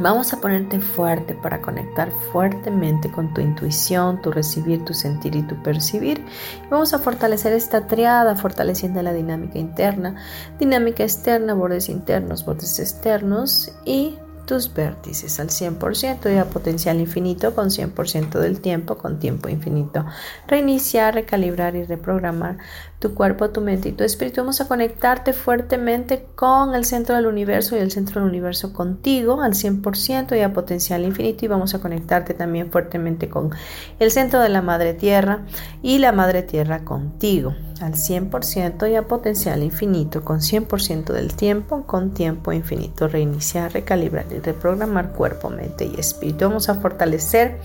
Vamos 0.01 0.33
a 0.33 0.41
ponerte 0.41 0.81
fuerte 0.81 1.35
para 1.35 1.61
conectar 1.62 2.11
fuertemente 2.33 3.12
con 3.12 3.33
tu 3.33 3.41
intuición, 3.41 4.21
tu 4.23 4.33
recibir, 4.33 4.85
tu 4.85 4.93
sentir 4.93 5.37
y 5.37 5.43
tu 5.43 5.62
percibir. 5.62 6.25
vamos 6.69 6.93
a 6.95 6.99
fortalecer 6.99 7.53
esta 7.53 7.87
triada, 7.87 8.35
fortaleciendo 8.35 9.01
la 9.03 9.12
dinámica 9.12 9.59
interna, 9.59 10.17
dinámica 10.59 11.05
externa, 11.05 11.55
bordes 11.55 11.89
internos, 11.89 12.45
bordes 12.45 12.81
externos 12.81 13.73
y 13.85 14.19
tus 14.47 14.72
vértices 14.72 15.40
al 15.40 15.49
100% 15.49 16.34
y 16.34 16.38
a 16.38 16.45
potencial 16.47 17.01
infinito 17.01 17.55
con 17.55 17.70
100% 17.70 18.38
del 18.38 18.61
tiempo 18.61 18.97
con 18.97 19.18
tiempo 19.18 19.49
infinito. 19.49 20.05
Reiniciar, 20.47 21.14
recalibrar 21.14 21.76
y 21.76 21.84
reprogramar 21.84 22.59
tu 22.99 23.14
cuerpo, 23.14 23.51
tu 23.51 23.61
mente 23.61 23.90
y 23.90 23.92
tu 23.92 24.05
espíritu. 24.05 24.40
Vamos 24.40 24.61
a 24.61 24.68
conectarte 24.68 25.32
fuertemente 25.32 26.26
con 26.34 26.74
el 26.74 26.84
centro 26.84 27.16
del 27.16 27.26
universo 27.26 27.76
y 27.76 27.80
el 27.80 27.90
centro 27.90 28.20
del 28.20 28.30
universo 28.30 28.72
contigo 28.72 29.42
al 29.42 29.53
100% 29.53 30.36
y 30.36 30.40
a 30.40 30.53
potencial 30.53 31.05
infinito 31.05 31.45
y 31.45 31.49
vamos 31.49 31.74
a 31.74 31.80
conectarte 31.80 32.34
también 32.34 32.70
fuertemente 32.70 33.28
con 33.28 33.51
el 33.99 34.11
centro 34.11 34.40
de 34.40 34.49
la 34.49 34.62
madre 34.62 34.95
tierra 34.95 35.45
y 35.82 35.99
la 35.99 36.12
madre 36.12 36.42
tierra 36.42 36.84
contigo 36.84 37.55
al 37.85 37.95
100% 37.95 38.91
y 38.91 38.97
a 38.97 39.07
potencial 39.07 39.62
infinito 39.62 40.24
con 40.24 40.41
100% 40.41 41.12
del 41.12 41.35
tiempo 41.35 41.85
con 41.87 42.14
tiempo 42.14 42.53
infinito. 42.53 43.09
Reiniciar, 43.09 43.72
recalibrar 43.72 44.26
y 44.30 44.39
reprogramar 44.39 45.12
cuerpo, 45.12 45.51
mente 45.51 45.85
y 45.85 46.01
espíritu. 46.01 46.47
Vamos 46.47 46.68
a 46.68 46.76
fortalecer 46.76 47.61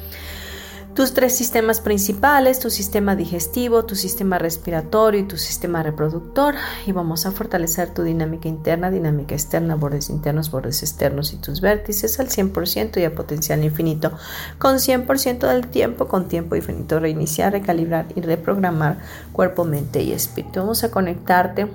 tus 0.93 1.13
tres 1.13 1.35
sistemas 1.35 1.81
principales, 1.81 2.59
tu 2.59 2.69
sistema 2.69 3.15
digestivo, 3.15 3.85
tu 3.85 3.95
sistema 3.95 4.37
respiratorio 4.37 5.21
y 5.21 5.27
tu 5.27 5.37
sistema 5.37 5.83
reproductor. 5.83 6.55
Y 6.85 6.91
vamos 6.91 7.25
a 7.25 7.31
fortalecer 7.31 7.93
tu 7.93 8.03
dinámica 8.03 8.49
interna, 8.49 8.91
dinámica 8.91 9.35
externa, 9.35 9.75
bordes 9.75 10.09
internos, 10.09 10.51
bordes 10.51 10.81
externos 10.81 11.33
y 11.33 11.37
tus 11.37 11.61
vértices 11.61 12.19
al 12.19 12.27
100% 12.27 12.99
y 12.99 13.05
a 13.05 13.15
potencial 13.15 13.63
infinito. 13.63 14.11
Con 14.57 14.75
100% 14.75 15.47
del 15.47 15.67
tiempo, 15.67 16.07
con 16.07 16.27
tiempo 16.27 16.55
infinito, 16.55 16.99
reiniciar, 16.99 17.53
recalibrar 17.53 18.07
y 18.15 18.21
reprogramar 18.21 18.97
cuerpo, 19.31 19.65
mente 19.65 20.01
y 20.01 20.11
espíritu. 20.11 20.59
Vamos 20.59 20.83
a 20.83 20.91
conectarte 20.91 21.67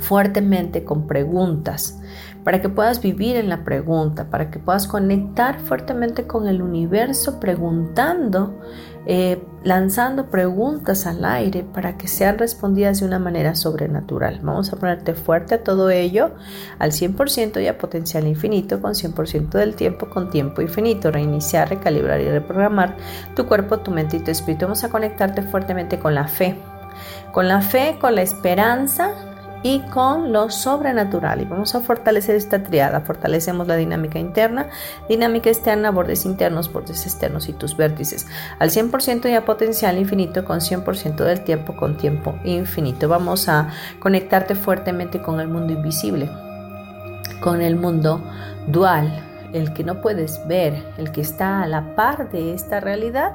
fuertemente 0.00 0.84
con 0.84 1.06
preguntas 1.06 1.98
para 2.46 2.60
que 2.60 2.68
puedas 2.68 3.02
vivir 3.02 3.34
en 3.34 3.48
la 3.48 3.64
pregunta, 3.64 4.30
para 4.30 4.52
que 4.52 4.60
puedas 4.60 4.86
conectar 4.86 5.58
fuertemente 5.58 6.28
con 6.28 6.46
el 6.46 6.62
universo 6.62 7.40
preguntando, 7.40 8.60
eh, 9.04 9.42
lanzando 9.64 10.30
preguntas 10.30 11.08
al 11.08 11.24
aire 11.24 11.64
para 11.64 11.96
que 11.96 12.06
sean 12.06 12.38
respondidas 12.38 13.00
de 13.00 13.06
una 13.06 13.18
manera 13.18 13.56
sobrenatural. 13.56 14.38
Vamos 14.44 14.72
a 14.72 14.76
ponerte 14.76 15.14
fuerte 15.14 15.56
a 15.56 15.64
todo 15.64 15.90
ello 15.90 16.36
al 16.78 16.92
100% 16.92 17.60
y 17.60 17.66
a 17.66 17.78
potencial 17.78 18.28
infinito 18.28 18.80
con 18.80 18.94
100% 18.94 19.58
del 19.58 19.74
tiempo 19.74 20.08
con 20.08 20.30
tiempo 20.30 20.62
infinito. 20.62 21.10
Reiniciar, 21.10 21.68
recalibrar 21.68 22.20
y 22.20 22.30
reprogramar 22.30 22.96
tu 23.34 23.46
cuerpo, 23.46 23.78
tu 23.78 23.90
mente 23.90 24.18
y 24.18 24.20
tu 24.20 24.30
espíritu. 24.30 24.66
Vamos 24.66 24.84
a 24.84 24.88
conectarte 24.88 25.42
fuertemente 25.42 25.98
con 25.98 26.14
la 26.14 26.28
fe. 26.28 26.54
Con 27.32 27.48
la 27.48 27.60
fe, 27.60 27.98
con 28.00 28.14
la 28.14 28.22
esperanza, 28.22 29.35
y 29.66 29.80
con 29.80 30.32
lo 30.32 30.48
sobrenatural. 30.48 31.40
Y 31.42 31.44
vamos 31.44 31.74
a 31.74 31.80
fortalecer 31.80 32.36
esta 32.36 32.62
triada. 32.62 33.00
Fortalecemos 33.00 33.66
la 33.66 33.74
dinámica 33.74 34.20
interna, 34.20 34.68
dinámica 35.08 35.50
externa, 35.50 35.90
bordes 35.90 36.24
internos, 36.24 36.72
bordes 36.72 37.04
externos 37.04 37.48
y 37.48 37.52
tus 37.52 37.76
vértices. 37.76 38.28
Al 38.60 38.70
100% 38.70 39.28
y 39.28 39.34
a 39.34 39.44
potencial 39.44 39.98
infinito 39.98 40.44
con 40.44 40.60
100% 40.60 41.16
del 41.16 41.42
tiempo 41.42 41.74
con 41.74 41.96
tiempo 41.96 42.38
infinito. 42.44 43.08
Vamos 43.08 43.48
a 43.48 43.70
conectarte 43.98 44.54
fuertemente 44.54 45.20
con 45.20 45.40
el 45.40 45.48
mundo 45.48 45.72
invisible, 45.72 46.30
con 47.40 47.60
el 47.60 47.74
mundo 47.74 48.22
dual, 48.68 49.20
el 49.52 49.72
que 49.72 49.82
no 49.82 50.00
puedes 50.00 50.46
ver, 50.46 50.84
el 50.96 51.10
que 51.10 51.22
está 51.22 51.64
a 51.64 51.66
la 51.66 51.96
par 51.96 52.30
de 52.30 52.54
esta 52.54 52.78
realidad 52.78 53.32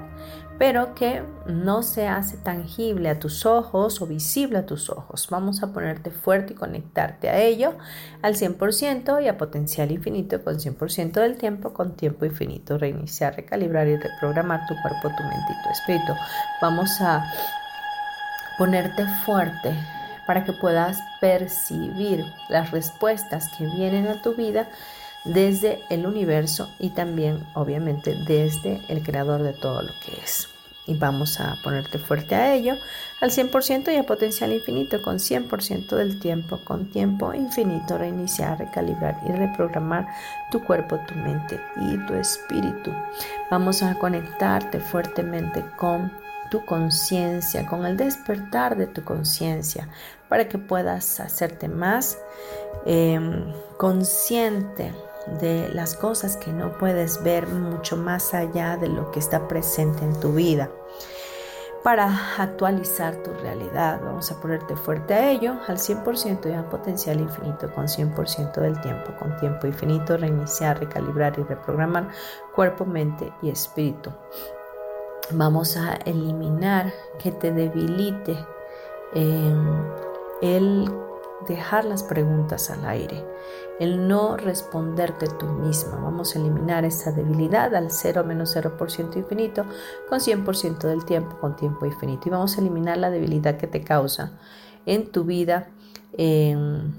pero 0.61 0.93
que 0.93 1.23
no 1.47 1.81
se 1.81 2.07
hace 2.07 2.37
tangible 2.37 3.09
a 3.09 3.17
tus 3.17 3.47
ojos 3.47 3.99
o 3.99 4.05
visible 4.05 4.59
a 4.59 4.65
tus 4.67 4.91
ojos. 4.91 5.27
Vamos 5.31 5.63
a 5.63 5.73
ponerte 5.73 6.11
fuerte 6.11 6.53
y 6.53 6.55
conectarte 6.55 7.31
a 7.31 7.39
ello 7.41 7.73
al 8.21 8.35
100% 8.35 9.23
y 9.23 9.27
a 9.27 9.39
potencial 9.39 9.89
infinito 9.89 10.43
con 10.43 10.59
100% 10.59 11.13
del 11.13 11.39
tiempo 11.39 11.73
con 11.73 11.95
tiempo 11.95 12.25
infinito. 12.25 12.77
Reiniciar, 12.77 13.37
recalibrar 13.37 13.87
y 13.87 13.97
reprogramar 13.97 14.67
tu 14.67 14.75
cuerpo, 14.83 15.09
tu 15.17 15.23
mente 15.23 15.47
y 15.49 15.63
tu 15.63 15.69
espíritu. 15.71 16.13
Vamos 16.61 16.91
a 17.01 17.25
ponerte 18.59 19.07
fuerte 19.25 19.73
para 20.27 20.45
que 20.45 20.53
puedas 20.53 20.99
percibir 21.19 22.23
las 22.49 22.69
respuestas 22.69 23.49
que 23.57 23.65
vienen 23.65 24.07
a 24.07 24.21
tu 24.21 24.35
vida 24.35 24.69
desde 25.25 25.79
el 25.89 26.05
universo 26.05 26.69
y 26.77 26.91
también 26.91 27.43
obviamente 27.55 28.13
desde 28.27 28.79
el 28.89 29.01
creador 29.01 29.41
de 29.41 29.53
todo 29.53 29.81
lo 29.81 29.93
que 30.05 30.21
es 30.23 30.50
y 30.91 30.97
vamos 30.97 31.39
a 31.39 31.57
ponerte 31.63 31.97
fuerte 31.97 32.35
a 32.35 32.53
ello 32.53 32.75
al 33.21 33.31
100% 33.31 33.93
y 33.93 33.97
a 33.97 34.03
potencial 34.03 34.51
infinito 34.51 35.01
con 35.01 35.17
100% 35.17 35.95
del 35.95 36.19
tiempo, 36.19 36.59
con 36.65 36.89
tiempo 36.91 37.33
infinito, 37.33 37.97
reiniciar, 37.97 38.59
recalibrar 38.59 39.19
y 39.27 39.31
reprogramar 39.31 40.07
tu 40.51 40.63
cuerpo, 40.63 40.99
tu 41.07 41.15
mente 41.15 41.59
y 41.77 41.97
tu 42.05 42.13
espíritu. 42.15 42.91
Vamos 43.49 43.83
a 43.83 43.95
conectarte 43.95 44.79
fuertemente 44.79 45.63
con 45.77 46.11
tu 46.49 46.65
conciencia, 46.65 47.65
con 47.65 47.85
el 47.85 47.95
despertar 47.95 48.75
de 48.75 48.87
tu 48.87 49.03
conciencia, 49.03 49.87
para 50.27 50.49
que 50.49 50.57
puedas 50.57 51.19
hacerte 51.19 51.69
más 51.69 52.17
em, 52.85 53.53
consciente 53.77 54.91
de 55.39 55.69
las 55.73 55.95
cosas 55.95 56.35
que 56.37 56.51
no 56.51 56.77
puedes 56.77 57.23
ver 57.23 57.47
mucho 57.47 57.95
más 57.95 58.33
allá 58.33 58.77
de 58.77 58.89
lo 58.89 59.11
que 59.11 59.19
está 59.19 59.47
presente 59.47 60.03
en 60.03 60.19
tu 60.19 60.33
vida. 60.33 60.69
Para 61.83 62.35
actualizar 62.37 63.15
tu 63.23 63.33
realidad, 63.33 64.01
vamos 64.03 64.31
a 64.31 64.39
ponerte 64.39 64.75
fuerte 64.75 65.15
a 65.15 65.31
ello, 65.31 65.55
al 65.67 65.77
100% 65.77 66.51
y 66.51 66.53
a 66.53 66.69
potencial 66.69 67.19
infinito, 67.19 67.73
con 67.73 67.87
100% 67.87 68.61
del 68.61 68.79
tiempo, 68.81 69.11
con 69.17 69.35
tiempo 69.37 69.65
infinito, 69.65 70.15
reiniciar, 70.15 70.79
recalibrar 70.79 71.39
y 71.39 71.43
reprogramar 71.43 72.09
cuerpo, 72.53 72.85
mente 72.85 73.33
y 73.41 73.49
espíritu. 73.49 74.11
Vamos 75.31 75.75
a 75.75 75.95
eliminar 76.05 76.93
que 77.17 77.31
te 77.31 77.51
debilite 77.51 78.37
em, 79.13 79.83
el 80.43 80.87
dejar 81.47 81.85
las 81.85 82.03
preguntas 82.03 82.69
al 82.69 82.85
aire, 82.85 83.25
el 83.79 84.07
no 84.07 84.37
responderte 84.37 85.27
tú 85.27 85.45
misma. 85.47 85.97
Vamos 85.97 86.35
a 86.35 86.39
eliminar 86.39 86.85
esa 86.85 87.11
debilidad 87.11 87.73
al 87.75 87.91
0 87.91 88.23
menos 88.23 88.55
0% 88.55 89.17
infinito 89.17 89.65
con 90.09 90.19
100% 90.19 90.79
del 90.79 91.05
tiempo 91.05 91.37
con 91.39 91.55
tiempo 91.55 91.85
infinito. 91.85 92.27
Y 92.27 92.31
vamos 92.31 92.57
a 92.57 92.61
eliminar 92.61 92.97
la 92.97 93.09
debilidad 93.09 93.57
que 93.57 93.67
te 93.67 93.83
causa 93.83 94.39
en 94.85 95.11
tu 95.11 95.23
vida 95.23 95.69
en 96.17 96.93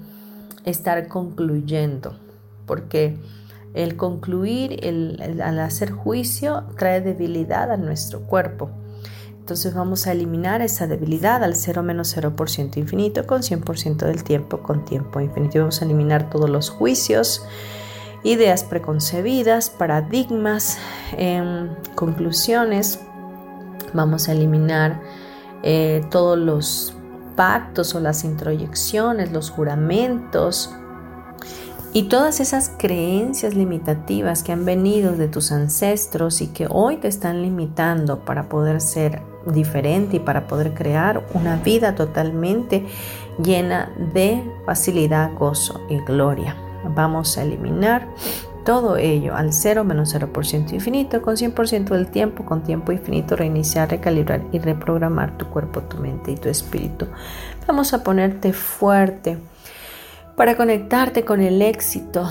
estar 0.65 1.07
concluyendo, 1.07 2.17
porque 2.65 3.17
el 3.73 3.97
concluir, 3.97 4.79
el, 4.85 5.41
al 5.41 5.59
hacer 5.59 5.91
juicio, 5.91 6.65
trae 6.77 7.01
debilidad 7.01 7.71
a 7.71 7.77
nuestro 7.77 8.21
cuerpo. 8.21 8.69
Entonces 9.43 9.73
vamos 9.73 10.07
a 10.07 10.13
eliminar 10.13 10.61
esa 10.61 10.87
debilidad 10.87 11.43
al 11.43 11.57
0 11.57 11.83
menos 11.83 12.15
0% 12.15 12.77
infinito 12.77 13.27
con 13.27 13.41
100% 13.41 14.05
del 14.05 14.23
tiempo 14.23 14.59
con 14.59 14.85
tiempo 14.85 15.19
infinito. 15.19 15.59
Vamos 15.59 15.81
a 15.81 15.85
eliminar 15.85 16.29
todos 16.29 16.49
los 16.49 16.69
juicios, 16.69 17.45
ideas 18.23 18.63
preconcebidas, 18.63 19.69
paradigmas, 19.69 20.77
em, 21.17 21.75
conclusiones. 21.93 23.01
Vamos 23.91 24.29
a 24.29 24.31
eliminar 24.31 25.01
eh, 25.61 26.05
todos 26.09 26.37
los 26.37 26.93
pactos 27.35 27.95
o 27.95 27.99
las 27.99 28.23
introyecciones, 28.23 29.33
los 29.33 29.49
juramentos, 29.49 30.73
y 31.91 32.03
todas 32.03 32.39
esas 32.39 32.71
creencias 32.77 33.55
limitativas 33.55 34.41
que 34.41 34.51
han 34.53 34.65
venido 34.65 35.15
de 35.15 35.27
tus 35.27 35.51
ancestros 35.51 36.41
y 36.41 36.47
que 36.47 36.67
hoy 36.69 36.97
te 36.97 37.07
están 37.07 37.41
limitando 37.41 38.25
para 38.25 38.49
poder 38.49 38.81
ser 38.81 39.32
diferente 39.45 40.17
y 40.17 40.19
para 40.19 40.47
poder 40.47 40.73
crear 40.73 41.25
una 41.33 41.57
vida 41.57 41.95
totalmente 41.95 42.85
llena 43.43 43.91
de 44.13 44.43
facilidad, 44.65 45.33
gozo 45.33 45.81
y 45.89 45.97
gloria. 45.99 46.55
Vamos 46.95 47.37
a 47.37 47.43
eliminar 47.43 48.07
todo 48.65 48.97
ello 48.97 49.35
al 49.35 49.53
0 49.53 49.83
menos 49.83 50.15
0% 50.15 50.73
infinito 50.73 51.21
con 51.21 51.35
100% 51.35 51.89
del 51.89 52.07
tiempo, 52.07 52.45
con 52.45 52.63
tiempo 52.63 52.91
infinito, 52.91 53.35
reiniciar, 53.35 53.89
recalibrar 53.89 54.41
y 54.51 54.59
reprogramar 54.59 55.37
tu 55.37 55.47
cuerpo, 55.47 55.81
tu 55.81 55.97
mente 55.97 56.31
y 56.31 56.35
tu 56.35 56.49
espíritu. 56.49 57.07
Vamos 57.67 57.93
a 57.93 58.03
ponerte 58.03 58.53
fuerte 58.53 59.37
para 60.35 60.57
conectarte 60.57 61.25
con 61.25 61.41
el 61.41 61.61
éxito, 61.61 62.27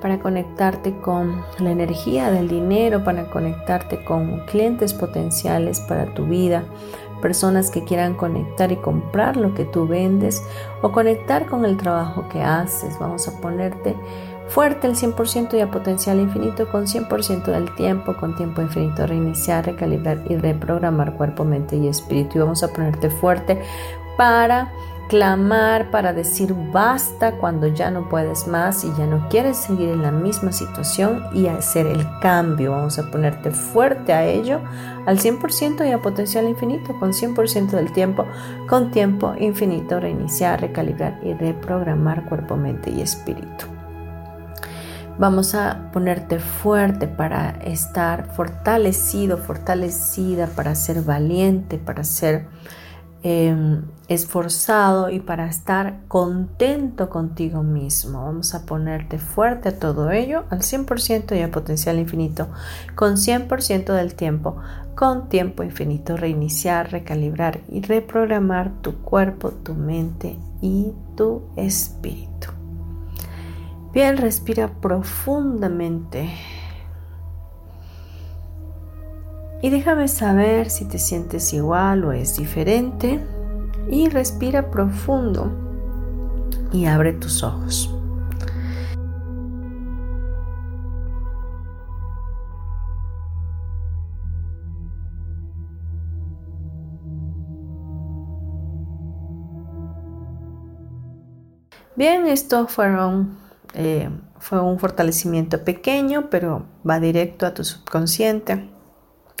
para 0.00 0.18
conectarte 0.18 0.96
con 1.00 1.44
la 1.58 1.70
energía 1.70 2.30
del 2.30 2.48
dinero, 2.48 3.04
para 3.04 3.30
conectarte 3.30 4.02
con 4.04 4.40
clientes 4.46 4.94
potenciales 4.94 5.80
para 5.80 6.14
tu 6.14 6.24
vida, 6.24 6.64
personas 7.20 7.70
que 7.70 7.84
quieran 7.84 8.14
conectar 8.14 8.72
y 8.72 8.76
comprar 8.76 9.36
lo 9.36 9.54
que 9.54 9.64
tú 9.64 9.86
vendes 9.86 10.42
o 10.80 10.92
conectar 10.92 11.46
con 11.46 11.64
el 11.64 11.76
trabajo 11.76 12.28
que 12.28 12.42
haces. 12.42 12.98
Vamos 12.98 13.28
a 13.28 13.40
ponerte 13.40 13.94
fuerte 14.48 14.86
el 14.86 14.96
100% 14.96 15.54
y 15.54 15.60
a 15.60 15.70
potencial 15.70 16.20
infinito 16.20 16.68
con 16.70 16.86
100% 16.86 17.44
del 17.44 17.74
tiempo, 17.74 18.16
con 18.16 18.34
tiempo 18.34 18.60
infinito, 18.60 19.06
reiniciar, 19.06 19.66
recalibrar 19.66 20.24
y 20.28 20.36
reprogramar 20.36 21.14
cuerpo, 21.14 21.44
mente 21.44 21.76
y 21.76 21.86
espíritu. 21.86 22.38
Y 22.38 22.40
vamos 22.40 22.62
a 22.62 22.68
ponerte 22.68 23.08
fuerte 23.08 23.60
para 24.16 24.72
clamar 25.08 25.90
para 25.90 26.12
decir 26.12 26.54
basta 26.72 27.32
cuando 27.32 27.66
ya 27.66 27.90
no 27.90 28.08
puedes 28.08 28.46
más 28.46 28.84
y 28.84 28.92
ya 28.96 29.06
no 29.06 29.28
quieres 29.28 29.56
seguir 29.58 29.90
en 29.90 30.02
la 30.02 30.10
misma 30.10 30.52
situación 30.52 31.24
y 31.32 31.48
hacer 31.48 31.86
el 31.86 32.06
cambio. 32.20 32.72
Vamos 32.72 32.98
a 32.98 33.10
ponerte 33.10 33.50
fuerte 33.50 34.12
a 34.12 34.24
ello 34.24 34.60
al 35.06 35.18
100% 35.18 35.86
y 35.86 35.92
a 35.92 36.00
potencial 36.00 36.48
infinito 36.48 36.98
con 36.98 37.12
100% 37.12 37.70
del 37.70 37.92
tiempo, 37.92 38.26
con 38.68 38.90
tiempo 38.90 39.34
infinito, 39.38 40.00
reiniciar, 40.00 40.60
recalibrar 40.60 41.20
y 41.22 41.34
reprogramar 41.34 42.24
cuerpo, 42.24 42.56
mente 42.56 42.90
y 42.90 43.02
espíritu. 43.02 43.66
Vamos 45.18 45.54
a 45.54 45.90
ponerte 45.92 46.38
fuerte 46.38 47.06
para 47.06 47.50
estar 47.64 48.32
fortalecido, 48.34 49.36
fortalecida, 49.36 50.46
para 50.46 50.74
ser 50.74 51.02
valiente, 51.02 51.76
para 51.76 52.02
ser 52.02 52.46
Em, 53.24 53.82
esforzado 54.08 55.08
y 55.08 55.20
para 55.20 55.46
estar 55.46 56.00
contento 56.08 57.08
contigo 57.08 57.62
mismo. 57.62 58.24
Vamos 58.24 58.52
a 58.52 58.66
ponerte 58.66 59.18
fuerte 59.18 59.68
a 59.68 59.78
todo 59.78 60.10
ello 60.10 60.42
al 60.50 60.62
100% 60.62 61.36
y 61.36 61.40
a 61.40 61.52
potencial 61.52 62.00
infinito, 62.00 62.48
con 62.96 63.16
100% 63.16 63.92
del 63.92 64.16
tiempo, 64.16 64.56
con 64.96 65.28
tiempo 65.28 65.62
infinito, 65.62 66.16
reiniciar, 66.16 66.90
recalibrar 66.90 67.60
y 67.68 67.80
reprogramar 67.82 68.72
tu 68.82 68.96
cuerpo, 69.02 69.50
tu 69.50 69.74
mente 69.74 70.36
y 70.60 70.92
tu 71.16 71.42
espíritu. 71.54 72.48
Bien, 73.92 74.16
respira 74.16 74.68
profundamente. 74.80 76.28
Y 79.62 79.70
déjame 79.70 80.08
saber 80.08 80.70
si 80.70 80.86
te 80.86 80.98
sientes 80.98 81.52
igual 81.52 82.04
o 82.04 82.10
es 82.10 82.36
diferente. 82.36 83.20
Y 83.88 84.08
respira 84.08 84.72
profundo 84.72 85.52
y 86.72 86.86
abre 86.86 87.12
tus 87.12 87.44
ojos. 87.44 87.88
Bien, 101.94 102.26
esto 102.26 102.66
eh, 103.74 104.10
fue 104.40 104.60
un 104.60 104.80
fortalecimiento 104.80 105.62
pequeño, 105.62 106.30
pero 106.30 106.64
va 106.88 106.98
directo 106.98 107.46
a 107.46 107.54
tu 107.54 107.62
subconsciente 107.62 108.71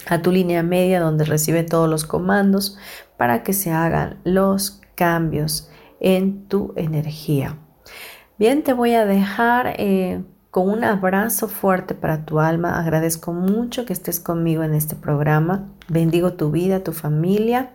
a 0.08 0.22
tu 0.22 0.30
línea 0.30 0.62
media 0.62 1.00
donde 1.00 1.24
recibe 1.24 1.62
todos 1.62 1.88
los 1.88 2.04
comandos 2.04 2.78
para 3.16 3.42
que 3.42 3.52
se 3.52 3.70
hagan 3.70 4.20
los 4.24 4.80
cambios 4.94 5.70
en 6.00 6.48
tu 6.48 6.72
energía. 6.76 7.56
Bien, 8.38 8.62
te 8.62 8.72
voy 8.72 8.94
a 8.94 9.06
dejar 9.06 9.74
eh, 9.78 10.22
con 10.50 10.68
un 10.68 10.84
abrazo 10.84 11.48
fuerte 11.48 11.94
para 11.94 12.24
tu 12.24 12.40
alma. 12.40 12.78
Agradezco 12.80 13.32
mucho 13.32 13.86
que 13.86 13.92
estés 13.92 14.20
conmigo 14.20 14.62
en 14.62 14.74
este 14.74 14.96
programa. 14.96 15.68
Bendigo 15.88 16.32
tu 16.34 16.50
vida, 16.50 16.82
tu 16.82 16.92
familia. 16.92 17.70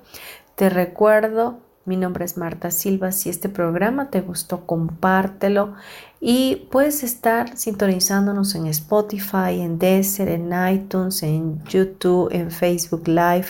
Te 0.55 0.69
recuerdo 0.69 1.59
mi 1.87 1.95
nombre 1.95 2.25
es 2.25 2.37
Marta 2.37 2.69
Silva. 2.69 3.13
Si 3.13 3.29
este 3.29 3.47
programa 3.47 4.09
te 4.09 4.19
gustó, 4.19 4.65
compártelo 4.65 5.73
y 6.19 6.67
puedes 6.69 7.01
estar 7.01 7.57
sintonizándonos 7.57 8.55
en 8.55 8.67
Spotify, 8.67 9.61
en 9.61 9.79
Deezer, 9.79 10.27
en 10.27 10.51
iTunes, 10.69 11.23
en 11.23 11.63
YouTube, 11.63 12.27
en 12.33 12.51
Facebook 12.51 13.07
Live. 13.07 13.47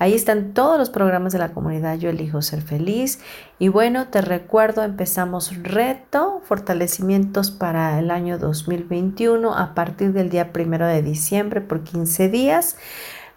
Ahí 0.00 0.14
están 0.14 0.54
todos 0.54 0.76
los 0.76 0.90
programas 0.90 1.32
de 1.32 1.38
la 1.38 1.50
comunidad 1.50 1.96
Yo 1.98 2.10
elijo 2.10 2.42
ser 2.42 2.62
feliz. 2.62 3.20
Y 3.60 3.68
bueno, 3.68 4.08
te 4.08 4.22
recuerdo, 4.22 4.82
empezamos 4.82 5.56
reto, 5.62 6.42
fortalecimientos 6.44 7.52
para 7.52 7.96
el 8.00 8.10
año 8.10 8.38
2021 8.38 9.56
a 9.56 9.74
partir 9.74 10.12
del 10.12 10.30
día 10.30 10.52
primero 10.52 10.86
de 10.86 11.02
diciembre 11.02 11.60
por 11.60 11.84
15 11.84 12.28
días. 12.28 12.76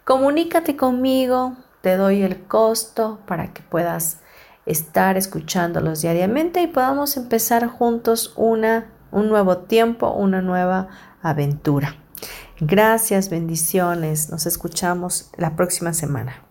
Comunícate 0.03 0.75
conmigo, 0.75 1.57
te 1.81 1.95
doy 1.95 2.23
el 2.23 2.41
costo 2.41 3.19
para 3.27 3.53
que 3.53 3.61
puedas 3.61 4.20
estar 4.66 5.18
escuchándolos 5.18 6.01
diariamente 6.01 6.62
y 6.62 6.68
podamos 6.68 7.18
empezar 7.18 7.68
juntos 7.68 8.34
una, 8.36 8.91
un 9.12 9.30
nuevo 9.30 9.57
tiempo, 9.57 10.12
una 10.12 10.41
nueva 10.41 10.89
aventura. 11.22 11.95
Gracias, 12.59 13.30
bendiciones. 13.30 14.30
Nos 14.30 14.45
escuchamos 14.45 15.32
la 15.38 15.55
próxima 15.55 15.93
semana. 15.93 16.51